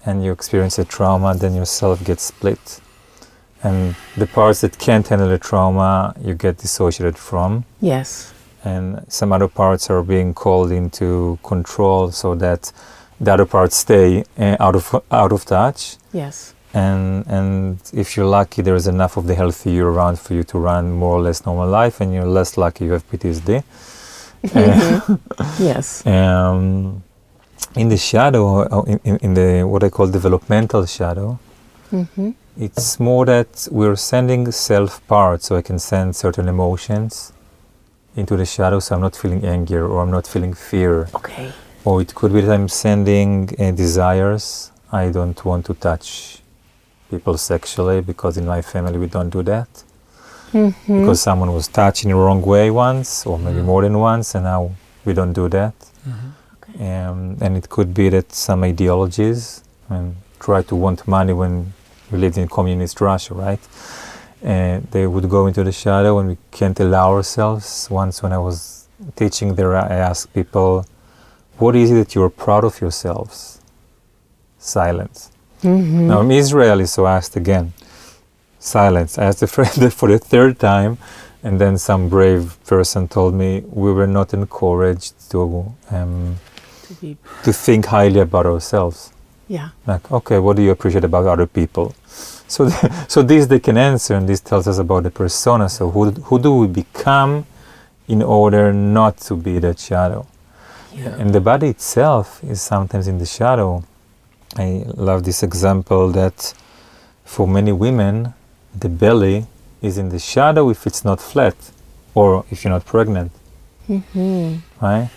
and 0.05 0.23
you 0.23 0.31
experience 0.31 0.77
a 0.77 0.85
trauma, 0.85 1.33
then 1.35 1.55
your 1.55 1.65
self 1.65 2.03
gets 2.03 2.23
split, 2.23 2.81
and 3.63 3.95
the 4.15 4.27
parts 4.27 4.61
that 4.61 4.77
can't 4.77 5.07
handle 5.07 5.29
the 5.29 5.39
trauma 5.39 6.13
you 6.21 6.35
get 6.35 6.57
dissociated 6.57 7.17
from, 7.17 7.63
yes. 7.81 8.31
and 8.63 9.03
some 9.07 9.31
other 9.35 9.47
parts 9.47 9.89
are 9.89 10.03
being 10.03 10.33
called 10.35 10.71
into 10.71 11.39
control 11.41 12.11
so 12.11 12.35
that 12.35 12.71
the 13.19 13.31
other 13.33 13.45
parts 13.45 13.77
stay 13.77 14.23
uh, 14.37 14.55
out 14.59 14.75
of 14.75 14.85
out 15.11 15.31
of 15.31 15.45
touch 15.45 15.97
Yes. 16.13 16.53
and 16.73 17.25
and 17.27 17.77
if 17.93 18.15
you're 18.17 18.25
lucky 18.39 18.61
there's 18.61 18.87
enough 18.87 19.17
of 19.17 19.25
the 19.27 19.35
healthy 19.35 19.71
you 19.71 19.85
around 19.87 20.19
for 20.19 20.33
you 20.33 20.43
to 20.43 20.57
run 20.59 20.91
more 20.91 21.15
or 21.19 21.21
less 21.21 21.45
normal 21.45 21.67
life 21.69 22.01
and 22.01 22.13
you're 22.13 22.25
less 22.39 22.57
lucky 22.57 22.85
you 22.85 22.91
have 22.93 23.03
PTSD 23.11 23.63
Uh, 24.55 24.99
Yes. 25.59 26.05
um, 26.05 27.01
in 27.75 27.87
the 27.89 27.97
shadow 27.97 28.43
uh, 28.61 28.81
in, 28.91 28.99
in, 29.03 29.15
in 29.25 29.33
the 29.33 29.63
what 29.63 29.83
I 29.83 29.89
call 29.89 30.07
developmental 30.07 30.85
shadow 30.85 31.37
hmm 31.89 32.31
it's 32.55 32.99
more 32.99 33.25
that 33.25 33.67
we're 33.71 33.95
sending 33.95 34.51
self 34.51 35.01
parts 35.07 35.47
so 35.47 35.55
I 35.55 35.63
can 35.63 35.79
send 35.79 36.15
certain 36.15 36.47
emotions 36.47 37.33
into 38.15 38.37
the 38.37 38.45
shadow 38.45 38.79
so 38.79 38.93
I'm 38.95 39.01
not 39.01 39.15
feeling 39.15 39.43
anger 39.45 39.87
or 39.87 40.01
I'm 40.03 40.11
not 40.11 40.27
feeling 40.27 40.53
fear 40.53 41.07
Okay. 41.15 41.51
Or 41.85 42.01
it 42.01 42.13
could 42.15 42.33
be 42.33 42.41
that 42.41 42.53
I'm 42.53 42.67
sending 42.69 43.49
uh, 43.59 43.71
desires. 43.71 44.71
I 44.91 45.09
don't 45.09 45.43
want 45.45 45.65
to 45.65 45.73
touch 45.73 46.39
people 47.09 47.37
sexually 47.37 48.01
because 48.01 48.37
in 48.37 48.45
my 48.45 48.61
family 48.61 48.97
we 48.97 49.07
don't 49.07 49.29
do 49.29 49.43
that. 49.43 49.67
Mm-hmm. 50.51 50.99
Because 50.99 51.21
someone 51.21 51.51
was 51.51 51.67
touched 51.67 52.03
in 52.03 52.09
the 52.11 52.15
wrong 52.15 52.41
way 52.41 52.69
once, 52.69 53.25
or 53.25 53.39
maybe 53.39 53.59
Mm. 53.59 53.65
more 53.65 53.81
than 53.81 53.97
once, 53.97 54.35
and 54.35 54.43
now 54.45 54.69
we 55.05 55.13
don't 55.13 55.33
do 55.33 55.49
that. 55.49 55.73
Mhm. 56.07 56.29
Um, 56.79 57.37
and 57.41 57.57
it 57.57 57.69
could 57.69 57.93
be 57.93 58.09
that 58.09 58.31
some 58.33 58.63
ideologies 58.63 59.61
and 59.89 60.15
try 60.39 60.61
to 60.63 60.75
want 60.75 61.07
money 61.07 61.33
when 61.33 61.73
we 62.11 62.17
lived 62.19 62.37
in 62.37 62.47
communist 62.47 63.01
Russia, 63.01 63.33
right? 63.33 63.59
And 64.43 64.87
they 64.91 65.07
would 65.07 65.27
go 65.29 65.47
into 65.47 65.63
the 65.63 65.71
shadow, 65.71 66.19
and 66.19 66.29
we 66.29 66.37
can't 66.51 66.79
allow 66.79 67.11
ourselves. 67.13 67.87
Once, 67.89 68.21
when 68.23 68.31
I 68.33 68.37
was 68.37 68.85
teaching 69.15 69.55
there, 69.55 69.75
I 69.75 69.95
asked 70.09 70.33
people, 70.33 70.85
"What 71.57 71.75
is 71.75 71.91
it 71.91 71.95
that 71.95 72.15
you're 72.15 72.29
proud 72.29 72.63
of 72.63 72.79
yourselves?" 72.81 73.59
Silence. 74.57 75.31
Mm-hmm. 75.61 76.07
Now 76.07 76.19
I'm 76.19 76.31
Israeli, 76.31 76.85
so 76.85 77.05
I 77.05 77.17
asked 77.17 77.35
again. 77.35 77.73
Silence. 78.59 79.17
I 79.17 79.25
asked 79.25 79.39
the 79.39 79.47
friend 79.47 79.93
for 79.99 80.09
the 80.09 80.19
third 80.19 80.59
time, 80.59 80.97
and 81.43 81.59
then 81.59 81.77
some 81.77 82.09
brave 82.09 82.57
person 82.65 83.07
told 83.07 83.33
me 83.33 83.63
we 83.67 83.91
were 83.91 84.07
not 84.07 84.33
encouraged 84.33 85.13
to 85.31 85.73
um, 85.91 86.35
to 86.83 86.93
be. 86.95 87.17
to 87.43 87.53
think 87.53 87.85
highly 87.85 88.19
about 88.19 88.45
ourselves. 88.45 89.11
Yeah. 89.47 89.69
Like, 89.85 90.11
okay, 90.11 90.39
what 90.39 90.55
do 90.55 90.63
you 90.63 90.71
appreciate 90.71 91.03
about 91.03 91.25
other 91.27 91.45
people? 91.45 91.93
So, 92.47 92.69
so 93.07 93.21
this 93.21 93.47
they 93.47 93.59
can 93.59 93.77
answer, 93.77 94.15
and 94.15 94.27
this 94.27 94.39
tells 94.41 94.67
us 94.67 94.77
about 94.77 95.03
the 95.03 95.11
persona. 95.11 95.69
So, 95.69 95.89
who 95.89 96.11
who 96.11 96.39
do 96.39 96.55
we 96.55 96.67
become 96.67 97.45
in 98.07 98.21
order 98.21 98.73
not 98.73 99.17
to 99.17 99.35
be 99.35 99.59
that 99.59 99.79
shadow? 99.79 100.25
Yeah. 100.95 101.15
And 101.19 101.33
the 101.33 101.41
body 101.41 101.67
itself 101.67 102.43
is 102.43 102.61
sometimes 102.61 103.07
in 103.07 103.17
the 103.17 103.25
shadow. 103.25 103.83
I 104.57 104.83
love 104.95 105.23
this 105.23 105.41
example 105.43 106.11
that 106.11 106.53
for 107.25 107.47
many 107.47 107.71
women, 107.71 108.33
the 108.79 108.89
belly 108.89 109.45
is 109.81 109.97
in 109.97 110.09
the 110.09 110.19
shadow 110.19 110.69
if 110.69 110.85
it's 110.87 111.03
not 111.03 111.19
flat 111.19 111.55
or 112.15 112.45
if 112.51 112.63
you're 112.63 112.73
not 112.73 112.85
pregnant, 112.85 113.31
Mm-hmm. 113.89 114.57
right? 114.81 115.09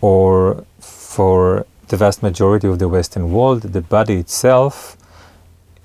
Or 0.00 0.64
for 0.78 1.66
the 1.88 1.96
vast 1.96 2.22
majority 2.22 2.68
of 2.68 2.78
the 2.78 2.88
Western 2.88 3.32
world, 3.32 3.62
the 3.62 3.80
body 3.80 4.16
itself 4.18 4.96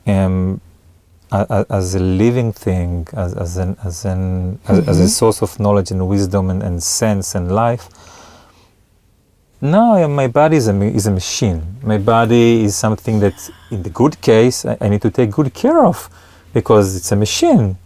um, 0.05 0.59
as 1.31 1.95
a 1.95 1.99
living 1.99 2.53
thing, 2.53 3.07
as, 3.13 3.33
as 3.33 3.57
an 3.57 3.75
as 3.83 4.05
an 4.05 4.59
as, 4.67 4.87
as 4.87 4.99
a 4.99 5.09
source 5.09 5.41
of 5.41 5.59
knowledge 5.59 5.89
and 5.89 6.07
wisdom 6.07 6.49
and, 6.51 6.61
and 6.61 6.83
sense 6.83 7.33
and 7.33 7.51
life. 7.51 7.89
No, 9.63 10.05
my 10.09 10.27
body 10.27 10.57
is 10.57 10.67
a, 10.67 10.75
is 10.81 11.05
a 11.07 11.11
machine. 11.11 11.61
My 11.83 11.97
body 11.97 12.65
is 12.65 12.75
something 12.75 13.21
that, 13.21 13.49
in 13.71 13.81
the 13.81 13.89
good 13.89 14.19
case, 14.19 14.65
I, 14.65 14.77
I 14.81 14.89
need 14.89 15.01
to 15.03 15.09
take 15.09 15.31
good 15.31 15.53
care 15.53 15.85
of 15.85 16.09
because 16.53 16.97
it's 16.97 17.11
a 17.13 17.15
machine. 17.15 17.77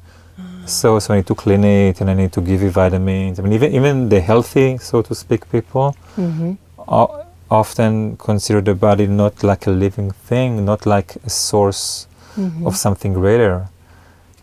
So, 0.66 0.98
so 1.00 1.14
I 1.14 1.18
need 1.18 1.28
to 1.28 1.36
clean 1.36 1.64
it 1.64 2.02
and 2.02 2.10
I 2.10 2.16
need 2.16 2.32
to 2.34 2.42
give 2.42 2.64
it 2.64 2.72
vitamins. 2.72 3.40
I 3.40 3.44
mean, 3.44 3.54
even, 3.54 3.72
even 3.74 4.10
the 4.10 4.20
healthy, 4.20 4.78
so 4.80 5.02
to 5.04 5.14
speak, 5.16 5.50
people 5.52 5.96
Mm-hmm. 6.18 6.54
o- 6.88 7.24
often 7.52 8.18
consider 8.18 8.60
the 8.60 8.74
body 8.74 9.06
not 9.06 9.44
like 9.44 9.68
a 9.68 9.70
living 9.70 10.10
thing, 10.12 10.66
not 10.66 10.86
like 10.88 11.16
a 11.24 11.30
source 11.30 12.08
Mm-hmm. 12.38 12.68
of 12.68 12.76
something 12.76 13.14
greater. 13.14 13.68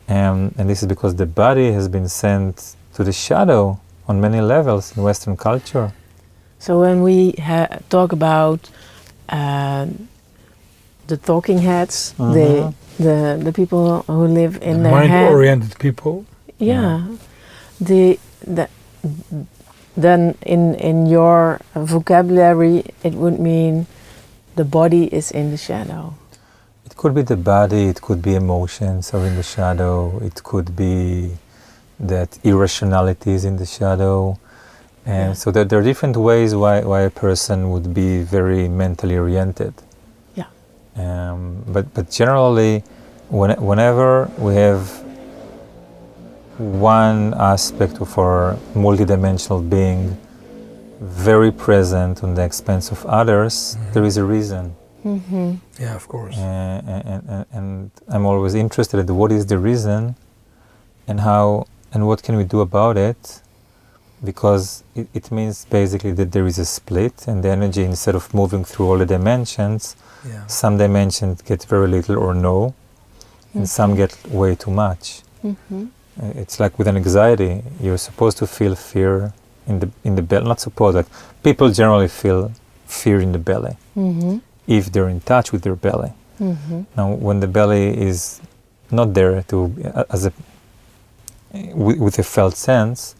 Um, 0.09 0.55
and 0.59 0.69
this 0.71 0.83
is 0.83 0.89
because 0.89 1.15
the 1.17 1.27
body 1.27 1.71
has 1.73 1.87
been 1.89 2.09
sent 2.09 2.75
to 2.95 3.05
the 3.05 3.13
shadow 3.13 3.79
on 4.09 4.21
many 4.21 4.41
levels 4.41 4.97
in 4.97 5.03
Western 5.03 5.37
culture. 5.37 5.93
So 6.59 6.81
when 6.81 7.03
we 7.03 7.33
ha- 7.33 7.79
talk 7.91 8.13
about 8.13 8.71
uh, 9.29 9.87
the 11.07 11.17
talking 11.17 11.59
heads, 11.59 12.15
the, 12.19 12.75
the 12.99 13.41
the 13.45 13.53
people 13.53 14.03
who 14.09 14.27
live 14.27 14.59
in 14.63 14.83
their 14.83 14.93
Mind-oriented 14.93 15.79
people. 15.79 16.27
yeah, 16.59 17.07
the 17.81 18.19
the 18.47 18.69
then 19.97 20.37
in 20.43 20.75
in 20.77 21.07
your 21.07 21.61
vocabulary 21.75 22.85
it 23.05 23.15
would 23.15 23.39
mean 23.41 23.87
the 24.57 24.65
body 24.65 25.05
is 25.15 25.31
in 25.31 25.51
the 25.51 25.57
shadow. 25.59 26.15
It 26.87 26.97
could 26.97 27.15
be 27.15 27.23
the 27.23 27.37
body, 27.37 27.85
it 27.89 28.01
could 28.03 28.23
be 28.23 28.35
emotions 28.35 29.13
are 29.15 29.27
in 29.27 29.37
the 29.37 29.43
shadow, 29.43 30.19
it 30.23 30.43
could 30.45 30.77
be 30.77 31.33
that 32.01 32.39
irrationality 32.45 33.33
is 33.33 33.45
in 33.45 33.57
the 33.57 33.67
shadow. 33.67 34.39
And 35.07 35.29
Yeah. 35.31 35.33
so 35.35 35.51
there, 35.51 35.65
there 35.65 35.79
are 35.79 35.83
different 35.83 36.17
ways 36.17 36.55
why, 36.55 36.81
why 36.81 37.03
a 37.03 37.11
person 37.11 37.71
would 37.71 37.93
be 37.93 38.23
very 38.23 38.69
mentally 38.69 39.17
oriented. 39.19 39.75
Yeah. 40.35 40.47
Um, 40.97 41.63
but, 41.67 41.93
but 41.95 42.11
generally, 42.11 42.83
when, 43.29 43.51
whenever 43.63 44.31
we 44.39 44.55
have 44.55 45.05
one 46.59 47.35
aspect 47.35 48.01
of 48.01 48.17
our 48.19 48.57
multidimensional 48.75 49.69
being 49.69 50.17
very 51.01 51.51
present 51.51 52.23
on 52.23 52.35
the 52.35 52.43
expense 52.43 52.91
of 52.91 53.05
others, 53.07 53.77
there 53.93 54.05
is 54.05 54.17
a 54.17 54.25
reason. 54.25 54.75
Mm-hmm. 55.05 55.55
Yeah, 55.79 55.95
of 55.97 56.09
course. 56.09 56.37
Uh, 56.39 56.81
and, 56.87 57.29
and, 57.29 57.47
and 57.53 57.91
I'm 58.09 58.25
always 58.25 58.55
interested 58.55 59.01
in 59.01 59.15
what 59.17 59.33
is 59.33 59.45
the 59.47 59.59
reason 59.59 60.15
and 61.07 61.21
how 61.21 61.67
and 61.93 62.07
what 62.07 62.23
can 62.23 62.37
we 62.37 62.45
do 62.45 62.61
about 62.61 62.97
it 62.97 63.41
because 64.23 64.85
it, 64.95 65.07
it 65.15 65.31
means 65.31 65.65
basically 65.71 66.13
that 66.13 66.33
there 66.33 66.47
is 66.47 66.59
a 66.59 66.65
split 66.65 67.27
and 67.29 67.43
the 67.43 67.49
energy 67.51 67.83
instead 67.85 68.15
of 68.15 68.33
moving 68.35 68.65
through 68.65 68.87
all 68.91 68.99
the 68.99 69.07
dimensions 69.07 69.97
Yeah. 70.27 70.47
some 70.47 70.75
dimensions 70.79 71.43
get 71.43 71.61
very 71.75 71.89
little 71.97 72.17
or 72.25 72.33
no 72.35 72.73
and 73.55 73.69
some 73.69 73.95
get 73.97 74.13
way 74.31 74.55
too 74.55 74.71
much 74.71 75.23
Mm-hmm. 75.45 75.85
Uh, 76.23 76.43
it's 76.43 76.57
like 76.63 76.73
with 76.79 76.89
an 76.89 76.97
anxiety 76.97 77.63
you're 77.85 77.99
supposed 78.09 78.37
to 78.39 78.47
feel 78.47 78.75
fear 78.93 79.33
in 79.67 79.77
the 79.81 79.89
in 80.05 80.15
the 80.19 80.23
belly 80.23 80.47
not 80.53 80.61
supposed 80.61 80.95
like 80.97 81.09
people 81.43 81.69
generally 81.81 82.09
feel 82.23 82.41
fear 82.87 83.19
in 83.27 83.33
the 83.33 83.43
belly 83.51 83.75
Mm-hmm. 83.97 84.39
if 84.79 84.85
they're 84.93 85.11
in 85.17 85.21
touch 85.21 85.53
with 85.53 85.63
their 85.63 85.77
belly 85.87 86.13
Mm-hmm. 86.41 86.81
Now, 86.97 87.07
when 87.27 87.39
the 87.41 87.47
belly 87.47 87.87
is 88.11 88.41
not 88.91 89.09
there 89.15 89.43
to 89.51 89.57
uh, 89.95 90.05
as 90.15 90.27
a 90.27 90.33
with, 91.85 91.99
with 91.99 92.19
a 92.19 92.23
felt 92.23 92.57
sense, 92.57 93.15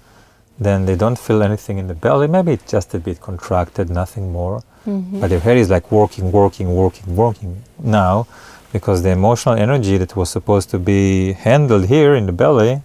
then 0.65 0.87
they 0.87 0.97
don't 0.97 1.19
feel 1.19 1.43
anything 1.43 1.79
in 1.79 1.87
the 1.89 1.95
belly. 1.95 2.27
Maybe 2.27 2.53
it's 2.53 2.71
just 2.71 2.95
a 2.95 2.99
bit 2.99 3.21
contracted, 3.21 3.91
nothing 3.91 4.33
more. 4.33 4.63
Mm-hmm. 4.87 5.21
But 5.21 5.31
their 5.31 5.41
head 5.41 5.57
is 5.57 5.71
like 5.71 5.91
working, 5.91 6.31
working, 6.33 6.75
working, 6.75 7.17
working 7.17 7.63
now, 7.79 8.27
because 8.73 9.03
the 9.03 9.11
emotional 9.11 9.55
energy 9.55 9.97
that 9.99 10.15
was 10.17 10.29
supposed 10.31 10.71
to 10.71 10.79
be 10.79 11.33
handled 11.33 11.87
here 11.87 12.15
in 12.15 12.27
the 12.27 12.33
belly, 12.33 12.83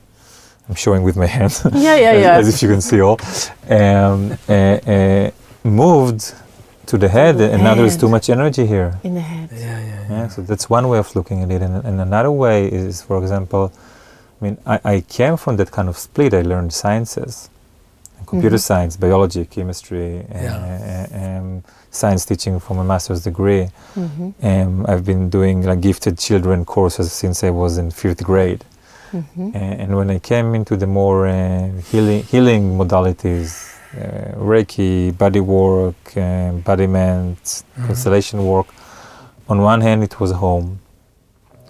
I'm 0.67 0.75
showing 0.75 1.03
with 1.03 1.17
my 1.17 1.25
hand, 1.25 1.51
Yeah, 1.73 1.95
yeah, 1.95 2.11
as, 2.11 2.21
yeah. 2.23 2.37
as 2.37 2.47
if 2.55 2.61
you 2.61 2.69
can 2.69 2.81
see 2.81 3.01
all, 3.01 3.19
um, 3.69 4.37
uh, 4.47 4.53
uh, 4.53 5.31
moved 5.63 6.33
to 6.85 6.97
the 6.97 7.09
head, 7.09 7.37
the 7.37 7.51
and 7.51 7.63
now 7.63 7.75
there 7.75 7.85
is 7.85 7.97
too 7.97 8.09
much 8.09 8.29
energy 8.29 8.65
here. 8.65 8.99
in 9.03 9.13
the 9.15 9.21
head. 9.21 9.49
Yeah, 9.51 9.59
yeah, 9.59 9.85
yeah. 9.87 10.09
Yeah, 10.09 10.27
so 10.27 10.41
that's 10.41 10.69
one 10.69 10.87
way 10.87 10.97
of 10.97 11.15
looking 11.15 11.43
at 11.43 11.51
it. 11.51 11.61
And, 11.61 11.83
and 11.85 12.01
another 12.01 12.31
way 12.31 12.67
is, 12.67 13.01
for 13.01 13.21
example, 13.21 13.71
I 14.41 14.45
mean, 14.45 14.57
I, 14.65 14.79
I 14.83 15.01
came 15.01 15.37
from 15.37 15.57
that 15.57 15.69
kind 15.71 15.89
of 15.89 15.97
split. 15.97 16.33
I 16.33 16.41
learned 16.41 16.71
sciences, 16.73 17.49
computer 18.29 18.57
Mhm. 18.57 18.67
science, 18.69 18.93
biology, 18.97 19.43
chemistry, 19.55 20.09
Yeah. 20.31 21.07
um, 21.21 21.63
science 21.91 22.23
teaching 22.29 22.59
for 22.59 22.73
my 22.79 22.83
master's 22.83 23.21
degree. 23.29 23.65
Mm-hmm. 23.97 24.29
Um, 24.49 24.85
I've 24.87 25.03
been 25.11 25.29
doing 25.29 25.57
like 25.69 25.81
gifted 25.81 26.17
children 26.17 26.63
courses 26.65 27.11
since 27.11 27.43
I 27.43 27.49
was 27.49 27.77
in 27.81 27.87
fifth 27.91 28.23
grade. 28.23 28.63
Mm-hmm. 29.11 29.49
And 29.55 29.89
when 29.97 30.09
I 30.11 30.19
came 30.19 30.53
into 30.59 30.73
the 30.77 30.85
more 30.85 31.19
uh, 31.27 31.69
healing, 31.91 32.21
healing 32.31 32.63
modalities, 32.81 33.49
uh, 33.97 34.37
Reiki, 34.51 35.17
body 35.17 35.39
work, 35.39 36.01
uh, 36.15 36.53
embodiment, 36.53 37.41
Mhm. 37.43 37.85
constellation 37.87 38.37
work, 38.53 38.67
on 39.51 39.57
one 39.71 39.81
hand 39.81 40.03
it 40.03 40.15
was 40.19 40.31
home, 40.45 40.67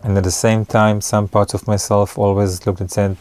and 0.04 0.18
at 0.18 0.24
the 0.30 0.38
same 0.46 0.66
time, 0.66 1.00
some 1.02 1.26
parts 1.36 1.54
of 1.54 1.62
myself 1.74 2.18
always 2.18 2.52
looked 2.66 2.82
and 2.82 2.92
said, 2.92 3.12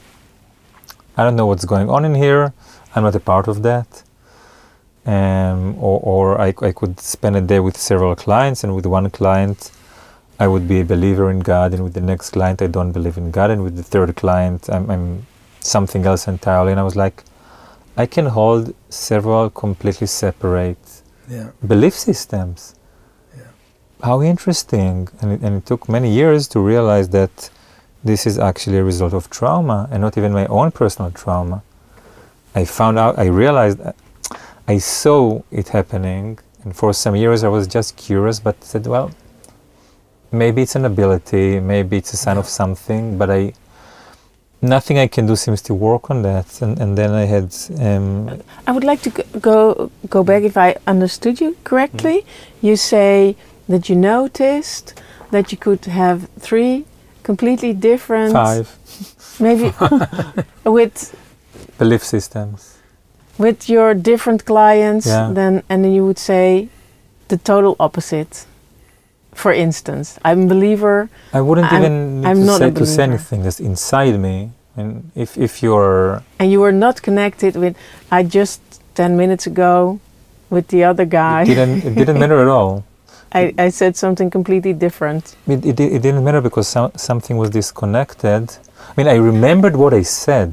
"I 1.16 1.20
don't 1.24 1.36
know 1.36 1.46
what's 1.50 1.64
going 1.74 1.88
on 1.96 2.04
in 2.04 2.14
here. 2.24 2.52
I'm 2.94 3.02
not 3.02 3.14
a 3.14 3.20
part 3.20 3.48
of 3.48 3.62
that." 3.62 4.02
Um, 5.06 5.74
or 5.78 6.00
or 6.02 6.40
I, 6.40 6.48
I 6.62 6.72
could 6.72 7.00
spend 7.00 7.36
a 7.36 7.40
day 7.40 7.60
with 7.60 7.76
several 7.76 8.14
clients, 8.14 8.64
and 8.64 8.74
with 8.74 8.86
one 8.86 9.08
client, 9.10 9.70
I 10.38 10.46
would 10.46 10.68
be 10.68 10.80
a 10.80 10.84
believer 10.84 11.30
in 11.30 11.40
God, 11.40 11.72
and 11.74 11.82
with 11.82 11.94
the 11.94 12.00
next 12.00 12.30
client, 12.30 12.60
I 12.62 12.66
don't 12.66 12.92
believe 12.92 13.16
in 13.16 13.30
God, 13.30 13.50
and 13.50 13.62
with 13.64 13.76
the 13.76 13.82
third 13.82 14.14
client, 14.16 14.68
I'm, 14.70 14.90
I'm 14.90 15.26
something 15.60 16.06
else 16.06 16.28
entirely. 16.28 16.72
And 16.72 16.80
I 16.80 16.84
was 16.84 16.96
like, 16.96 17.24
I 17.96 18.06
can 18.06 18.26
hold 18.26 18.74
several 18.90 19.50
completely 19.50 20.06
separate 20.06 20.78
Yeah. 21.28 21.48
belief 21.66 21.94
systems. 21.94 22.74
Yeah. 23.36 23.44
How 24.06 24.22
interesting. 24.22 25.08
And 25.20 25.32
it, 25.32 25.40
and 25.42 25.56
it 25.56 25.66
took 25.66 25.88
many 25.88 26.10
years 26.10 26.48
to 26.48 26.60
realize 26.60 27.08
that 27.10 27.50
this 28.04 28.26
is 28.26 28.38
actually 28.38 28.78
a 28.78 28.84
result 28.84 29.12
of 29.12 29.28
trauma 29.28 29.88
and 29.90 30.00
not 30.02 30.16
even 30.16 30.32
my 30.32 30.46
own 30.46 30.70
personal 30.70 31.10
trauma. 31.10 31.62
I 32.54 32.64
found 32.64 32.98
out, 32.98 33.18
I 33.18 33.26
realized, 33.26 33.80
I 34.66 34.78
saw 34.78 35.42
it 35.50 35.68
happening, 35.68 36.38
and 36.64 36.74
for 36.74 36.92
some 36.92 37.16
years 37.16 37.44
I 37.44 37.48
was 37.48 37.66
just 37.66 37.96
curious, 37.96 38.40
but 38.40 38.62
said, 38.64 38.86
well, 38.86 39.10
maybe 40.32 40.62
it's 40.62 40.76
an 40.76 40.84
ability, 40.84 41.60
maybe 41.60 41.96
it's 41.96 42.12
a 42.12 42.16
sign 42.16 42.36
of 42.36 42.46
something, 42.46 43.18
but 43.18 43.30
I, 43.30 43.52
nothing 44.60 44.98
I 44.98 45.06
can 45.06 45.26
do 45.26 45.36
seems 45.36 45.62
to 45.62 45.74
work 45.74 46.10
on 46.10 46.22
that. 46.22 46.60
And, 46.62 46.78
and 46.78 46.98
then 46.98 47.12
I 47.12 47.24
had, 47.24 47.54
um, 47.80 48.42
I 48.66 48.72
would 48.72 48.84
like 48.84 49.02
to 49.02 49.10
go 49.40 49.90
go 50.08 50.24
back 50.24 50.42
if 50.42 50.56
I 50.56 50.76
understood 50.86 51.40
you 51.40 51.56
correctly. 51.64 52.24
You 52.60 52.76
say 52.76 53.36
that 53.68 53.88
you 53.88 53.96
noticed 53.96 55.00
that 55.30 55.52
you 55.52 55.58
could 55.58 55.84
have 55.84 56.28
three 56.38 56.84
completely 57.22 57.72
different, 57.72 58.32
five 58.32 58.74
maybe 59.40 59.72
with 60.64 61.14
belief 61.78 62.02
systems. 62.04 62.74
with 63.38 63.68
your 63.68 63.94
different 63.94 64.44
clients. 64.44 65.06
Yeah. 65.06 65.30
Then 65.34 65.62
and 65.70 65.84
then 65.84 65.92
you 65.92 66.04
would 66.06 66.18
say 66.18 66.68
the 67.28 67.36
total 67.38 67.74
opposite. 67.78 68.46
For 69.34 69.52
instance, 69.52 70.18
I'm 70.24 70.42
a 70.44 70.46
believer. 70.54 71.08
I 71.32 71.40
wouldn't 71.40 71.72
I'm- 71.72 71.82
even 71.82 72.20
need 72.20 72.26
I'm 72.28 72.40
to, 72.40 72.44
not 72.46 72.58
say, 72.58 72.70
to 72.70 72.86
say 72.86 73.02
anything 73.04 73.42
that's 73.44 73.60
inside 73.60 74.18
me. 74.18 74.50
And 74.76 75.10
if, 75.14 75.36
if 75.36 75.60
you're, 75.62 76.22
and 76.38 76.50
you 76.52 76.60
were 76.60 76.72
not 76.86 77.02
connected 77.02 77.54
with 77.56 77.74
I 78.10 78.22
just 78.22 78.60
10 78.94 79.16
minutes 79.16 79.46
ago 79.46 79.98
with 80.50 80.68
the 80.68 80.84
other 80.84 81.04
guy 81.04 81.42
it 81.42 81.46
didn't, 81.54 81.84
it 81.84 81.94
didn't 81.94 82.18
matter 82.22 82.38
at 82.40 82.48
all. 82.48 82.84
I, 83.32 83.54
I 83.58 83.68
said 83.70 83.94
something 83.96 84.30
completely 84.30 84.72
different 84.72 85.36
It, 85.46 85.64
it, 85.66 85.78
it 85.80 86.02
didn't 86.02 86.24
matter 86.24 86.40
because 86.40 86.66
some, 86.68 86.90
something 86.96 87.36
was 87.36 87.50
disconnected. 87.50 88.44
I 88.88 88.92
mean, 88.96 89.06
I 89.08 89.16
remembered 89.16 89.74
what 89.76 89.92
I 89.92 90.02
said, 90.02 90.50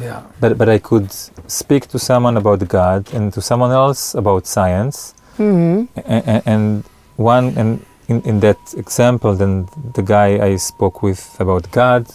Yeah. 0.00 0.22
but, 0.40 0.56
but 0.58 0.68
I 0.68 0.78
could 0.78 1.10
speak 1.50 1.88
to 1.88 1.98
someone 1.98 2.36
about 2.36 2.66
God 2.68 3.12
and 3.12 3.32
to 3.32 3.40
someone 3.40 3.72
else 3.72 4.14
about 4.14 4.46
science. 4.46 5.14
hmm 5.36 5.84
And, 6.06 6.42
and 6.46 6.84
one, 7.16 7.46
and 7.56 7.84
in, 8.08 8.22
in 8.22 8.40
that 8.40 8.58
example, 8.76 9.34
then 9.34 9.68
the 9.94 10.02
guy 10.02 10.28
I 10.50 10.56
spoke 10.56 11.02
with 11.02 11.36
about 11.40 11.70
God 11.72 12.06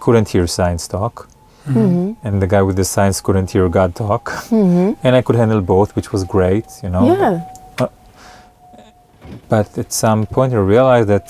couldn't 0.00 0.28
hear 0.28 0.46
science 0.46 0.88
talk. 0.88 1.28
hmm 1.64 2.12
and 2.24 2.40
the 2.42 2.46
guy 2.46 2.62
with 2.62 2.76
the 2.76 2.84
science 2.84 3.20
couldn't 3.20 3.50
hear 3.52 3.68
God 3.68 3.94
talk, 3.94 4.30
hmm 4.48 4.92
and 5.04 5.14
I 5.16 5.22
could 5.22 5.36
handle 5.36 5.60
both, 5.60 5.94
which 5.96 6.12
was 6.12 6.24
great, 6.24 6.66
you 6.82 6.90
know. 6.90 7.04
yeah 7.06 7.88
But 9.48 9.78
at 9.78 9.92
some 9.92 10.26
point, 10.26 10.52
I 10.52 10.56
realized 10.56 11.08
that 11.08 11.26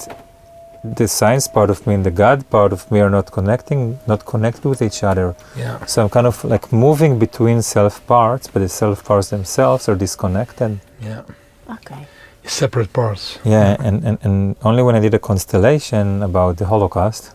the 0.85 1.09
science 1.09 1.49
part 1.49 1.71
of 1.71 1.87
me 1.87 1.95
and 1.95 2.05
the 2.05 2.11
God 2.11 2.49
part 2.51 2.73
of 2.73 2.91
me 2.91 3.01
are 3.01 3.11
not 3.11 3.33
connecting, 3.33 3.99
not 4.07 4.25
connected 4.25 4.65
with 4.65 4.83
each 4.83 5.03
other. 5.03 5.35
Yeah. 5.57 5.85
So 5.87 6.03
I'm 6.03 6.09
kind 6.09 6.27
of 6.27 6.43
like 6.45 6.73
moving 6.73 7.19
between 7.19 7.63
self 7.63 8.07
parts, 8.07 8.47
but 8.47 8.61
the 8.61 8.69
self 8.69 9.05
parts 9.05 9.31
themselves 9.31 9.89
are 9.89 9.97
disconnected. 9.97 10.81
Yeah. 11.01 11.23
Okay. 11.71 12.07
Separate 12.45 12.93
parts. 12.93 13.39
Yeah, 13.45 13.77
and, 13.81 14.03
and, 14.05 14.19
and 14.23 14.57
only 14.63 14.83
when 14.83 14.95
I 14.95 15.01
did 15.01 15.13
a 15.13 15.19
constellation 15.19 16.23
about 16.23 16.57
the 16.57 16.65
Holocaust 16.65 17.33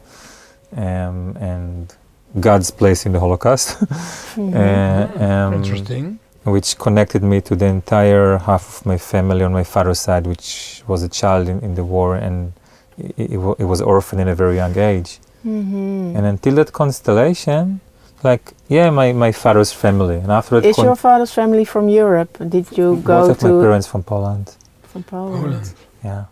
um, 0.75 1.37
and 1.39 1.93
God's 2.39 2.71
place 2.71 3.05
in 3.05 3.11
the 3.11 3.19
Holocaust, 3.19 3.77
uh, 4.37 5.07
um, 5.19 5.53
Interesting. 5.53 6.19
which 6.45 6.77
connected 6.79 7.21
me 7.21 7.41
to 7.41 7.55
the 7.55 7.67
entire 7.67 8.39
half 8.39 8.79
of 8.79 8.85
my 8.87 8.97
family 8.97 9.43
on 9.43 9.53
my 9.53 9.63
father's 9.63 9.99
side, 9.99 10.25
which 10.25 10.81
was 10.87 11.03
a 11.03 11.09
child 11.09 11.47
in, 11.47 11.59
in 11.59 11.75
the 11.75 11.83
war 11.83 12.15
and 12.15 12.53
it, 12.97 13.31
it, 13.31 13.65
was 13.65 13.81
orphaned 13.81 14.21
in 14.21 14.27
a 14.27 14.35
very 14.35 14.55
young 14.55 14.77
age. 14.77 15.19
Mm-hmm. 15.45 16.15
And 16.15 16.25
until 16.25 16.55
that 16.55 16.71
constellation, 16.71 17.81
like, 18.23 18.53
yeah, 18.69 18.89
my, 18.89 19.11
my 19.13 19.31
father's 19.31 19.71
family. 19.73 20.15
And 20.17 20.31
after 20.31 20.61
that, 20.61 20.67
Is 20.67 20.77
your 20.77 20.95
father's 20.95 21.33
family 21.33 21.65
from 21.65 21.89
Europe? 21.89 22.37
Did 22.49 22.65
you 22.77 22.97
go 23.03 23.27
both 23.27 23.43
of 23.43 23.43
my 23.43 23.61
parents 23.61 23.87
from 23.87 24.03
Poland. 24.03 24.55
from 24.83 25.03
Poland? 25.03 25.43
Poland. 25.43 25.73
Yeah. 26.03 26.25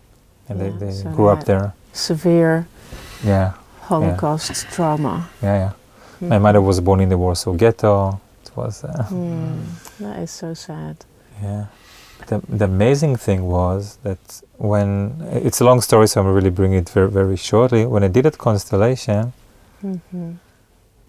And 0.50 0.60
Yeah, 0.60 0.70
they, 0.80 0.86
they 0.86 0.92
so 0.92 1.10
grew 1.10 1.28
up 1.30 1.44
there. 1.46 1.74
Severe 1.94 2.66
Yeah, 3.24 3.52
Holocaust 3.82 4.66
trauma. 4.72 5.28
yeah, 5.44 5.56
yeah. 5.58 5.72
My 6.30 6.38
Mhm. 6.38 6.42
mother 6.42 6.62
was 6.62 6.80
born 6.80 7.00
in 7.02 7.10
the 7.10 7.18
Warsaw 7.18 7.54
Ghetto. 7.54 8.20
It 8.46 8.52
was, 8.56 8.84
uh, 8.84 9.04
Hmm. 9.04 9.60
That 10.00 10.20
is 10.20 10.32
so 10.32 10.54
sad. 10.54 10.96
yeah. 11.44 11.66
The, 12.28 12.42
the 12.48 12.66
amazing 12.66 13.16
thing 13.18 13.42
was 13.48 13.98
that 14.04 14.42
when 14.58 14.90
it's 15.32 15.60
a 15.62 15.66
long 15.66 15.82
story, 15.82 16.08
so 16.08 16.22
I'm 16.22 16.28
really 16.34 16.50
bringing 16.50 16.78
it 16.80 16.90
very, 16.90 17.10
very 17.10 17.36
shortly. 17.36 17.86
When 17.86 18.04
I 18.04 18.08
did 18.08 18.26
that 18.26 18.38
constellation, 18.38 19.34
hmm 19.82 20.32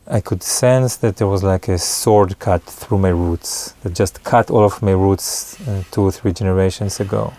I 0.04 0.20
could 0.20 0.42
sense 0.42 0.96
that 0.96 1.16
there 1.18 1.28
was 1.28 1.44
like 1.44 1.68
a 1.68 1.78
sword 1.78 2.36
cut 2.40 2.62
through 2.64 2.98
my 2.98 3.10
roots 3.10 3.74
that 3.82 3.94
just 3.94 4.24
cut 4.24 4.50
all 4.50 4.64
of 4.64 4.82
my 4.82 4.90
roots 4.90 5.56
uh, 5.68 5.84
two 5.92 6.02
or 6.02 6.10
three 6.10 6.32
generations 6.32 6.98
ago. 6.98 7.32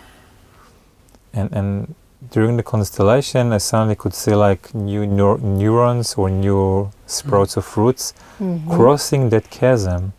And 1.34 1.52
and 1.52 1.94
during 2.32 2.56
the 2.56 2.62
constellation, 2.62 3.52
I 3.52 3.58
suddenly 3.58 3.96
could 3.96 4.14
see 4.14 4.34
like 4.34 4.74
new 4.74 5.02
neur- 5.06 5.42
neurons 5.42 6.14
or 6.14 6.30
new 6.30 6.90
sprouts 7.06 7.56
of 7.58 7.76
roots 7.76 8.14
Mhm. 8.40 8.66
crossing 8.76 9.28
that 9.30 9.50
chasm. 9.50 10.12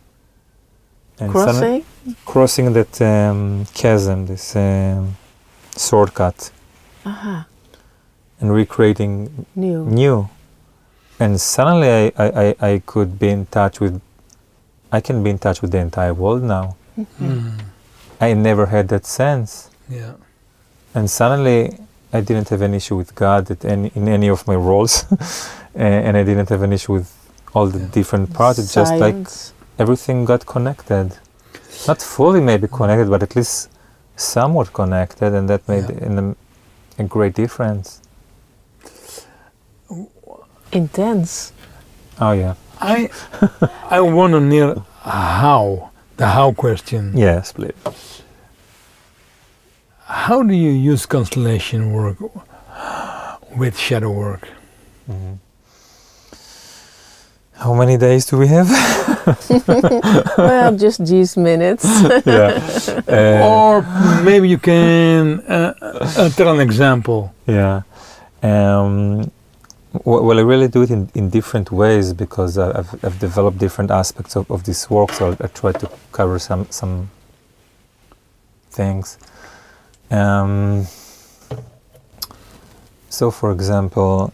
And 1.18 1.32
suddenly- 1.32 1.84
Crossing? 1.84 2.16
crossing 2.24 2.72
that 2.74 3.00
um, 3.02 3.66
chasm, 3.74 4.26
this 4.26 4.54
um, 4.56 5.16
sword 5.74 6.12
cut, 6.14 6.50
Aha. 7.04 7.46
and 8.40 8.52
recreating 8.52 9.46
New. 9.54 9.84
new. 9.86 10.28
And 11.18 11.40
suddenly 11.40 11.88
I, 11.88 12.12
I, 12.18 12.28
I, 12.48 12.56
I 12.72 12.82
could 12.84 13.18
be 13.18 13.28
in 13.30 13.46
touch 13.46 13.80
with, 13.80 14.00
I 14.92 15.00
can 15.00 15.22
be 15.22 15.30
in 15.30 15.38
touch 15.38 15.62
with 15.62 15.70
the 15.72 15.78
entire 15.78 16.12
world 16.12 16.42
now. 16.42 16.76
Mm. 17.20 17.60
I 18.20 18.34
never 18.34 18.66
had 18.66 18.88
that 18.88 19.06
sense. 19.06 19.70
Yeah. 19.88 20.12
And 20.94 21.10
suddenly 21.10 21.78
I 22.12 22.20
didn't 22.20 22.48
have 22.50 22.60
an 22.62 22.74
issue 22.74 22.96
with 22.96 23.14
God 23.14 23.50
at 23.50 23.64
any, 23.64 23.90
in 23.94 24.08
any 24.08 24.28
of 24.28 24.46
my 24.46 24.54
roles. 24.54 25.04
and 25.74 26.06
and 26.06 26.16
I 26.16 26.22
didn't 26.24 26.48
have 26.50 26.62
an 26.62 26.72
issue 26.72 26.92
with 26.92 27.08
all 27.54 27.66
the 27.66 27.78
Yeah. 27.80 27.88
different 27.92 28.32
parts. 28.32 28.58
It's 28.58 28.74
just 28.74 28.92
like 28.94 29.14
Science. 29.14 29.52
Everything 29.78 30.24
got 30.24 30.46
connected. 30.46 31.18
Not 31.86 32.00
fully 32.02 32.40
maybe 32.40 32.66
connected, 32.68 33.08
but 33.10 33.22
at 33.22 33.36
least 33.36 33.68
somewhat 34.16 34.72
connected. 34.72 35.34
And 35.34 35.48
that 35.48 35.66
made 35.68 35.88
Yeah. 35.90 36.06
an, 36.06 36.36
a 36.98 37.04
great 37.04 37.34
difference. 37.34 38.00
Intense. 40.72 41.52
Oh, 42.20 42.32
yeah. 42.32 42.54
I 42.80 43.08
I 43.90 44.00
want 44.00 44.32
to 44.32 44.40
near 44.40 44.82
how 45.02 45.90
the 46.16 46.26
how 46.26 46.52
question. 46.52 47.12
Yes, 47.16 47.52
please. 47.52 47.72
How 50.04 50.42
do 50.42 50.54
you 50.54 50.70
use 50.70 51.06
constellation 51.06 51.92
work 51.92 52.18
with 53.56 53.78
shadow 53.78 54.10
work? 54.10 54.48
Mhm. 55.08 55.38
How 57.58 57.74
many 57.74 57.96
days 57.96 58.26
do 58.26 58.36
we 58.38 58.48
have? 58.48 58.68
well, 60.38 60.76
just 60.76 61.04
these 61.04 61.36
minutes. 61.36 61.84
yeah. 62.26 62.60
Uh, 63.08 63.48
or 63.48 63.82
maybe 64.24 64.48
you 64.48 64.58
can 64.58 65.40
uh, 65.48 65.74
uh, 65.80 66.28
tell 66.30 66.52
an 66.54 66.60
example. 66.60 67.32
yeah. 67.46 67.82
Um, 68.42 69.30
well, 70.04 70.38
I 70.38 70.42
really 70.42 70.68
do 70.68 70.82
it 70.82 70.90
in, 70.90 71.08
in 71.14 71.30
different 71.30 71.70
ways 71.70 72.12
because 72.12 72.58
I- 72.58 72.78
I've, 72.78 73.04
I've 73.04 73.18
developed 73.18 73.58
different 73.58 73.90
aspects 73.90 74.36
of, 74.36 74.50
of 74.50 74.64
this 74.64 74.90
work, 74.90 75.12
so 75.12 75.26
I'll, 75.28 75.36
I 75.40 75.46
try 75.48 75.72
to 75.72 75.88
cover 76.12 76.38
some 76.38 76.66
some 76.70 77.10
things. 78.70 79.18
Um, 80.10 80.86
so, 83.08 83.30
for 83.30 83.52
example, 83.52 84.32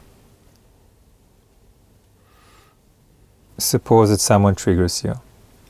suppose 3.63 4.11
that 4.11 4.21
someone 4.21 4.55
triggers 4.55 5.03
you 5.05 5.15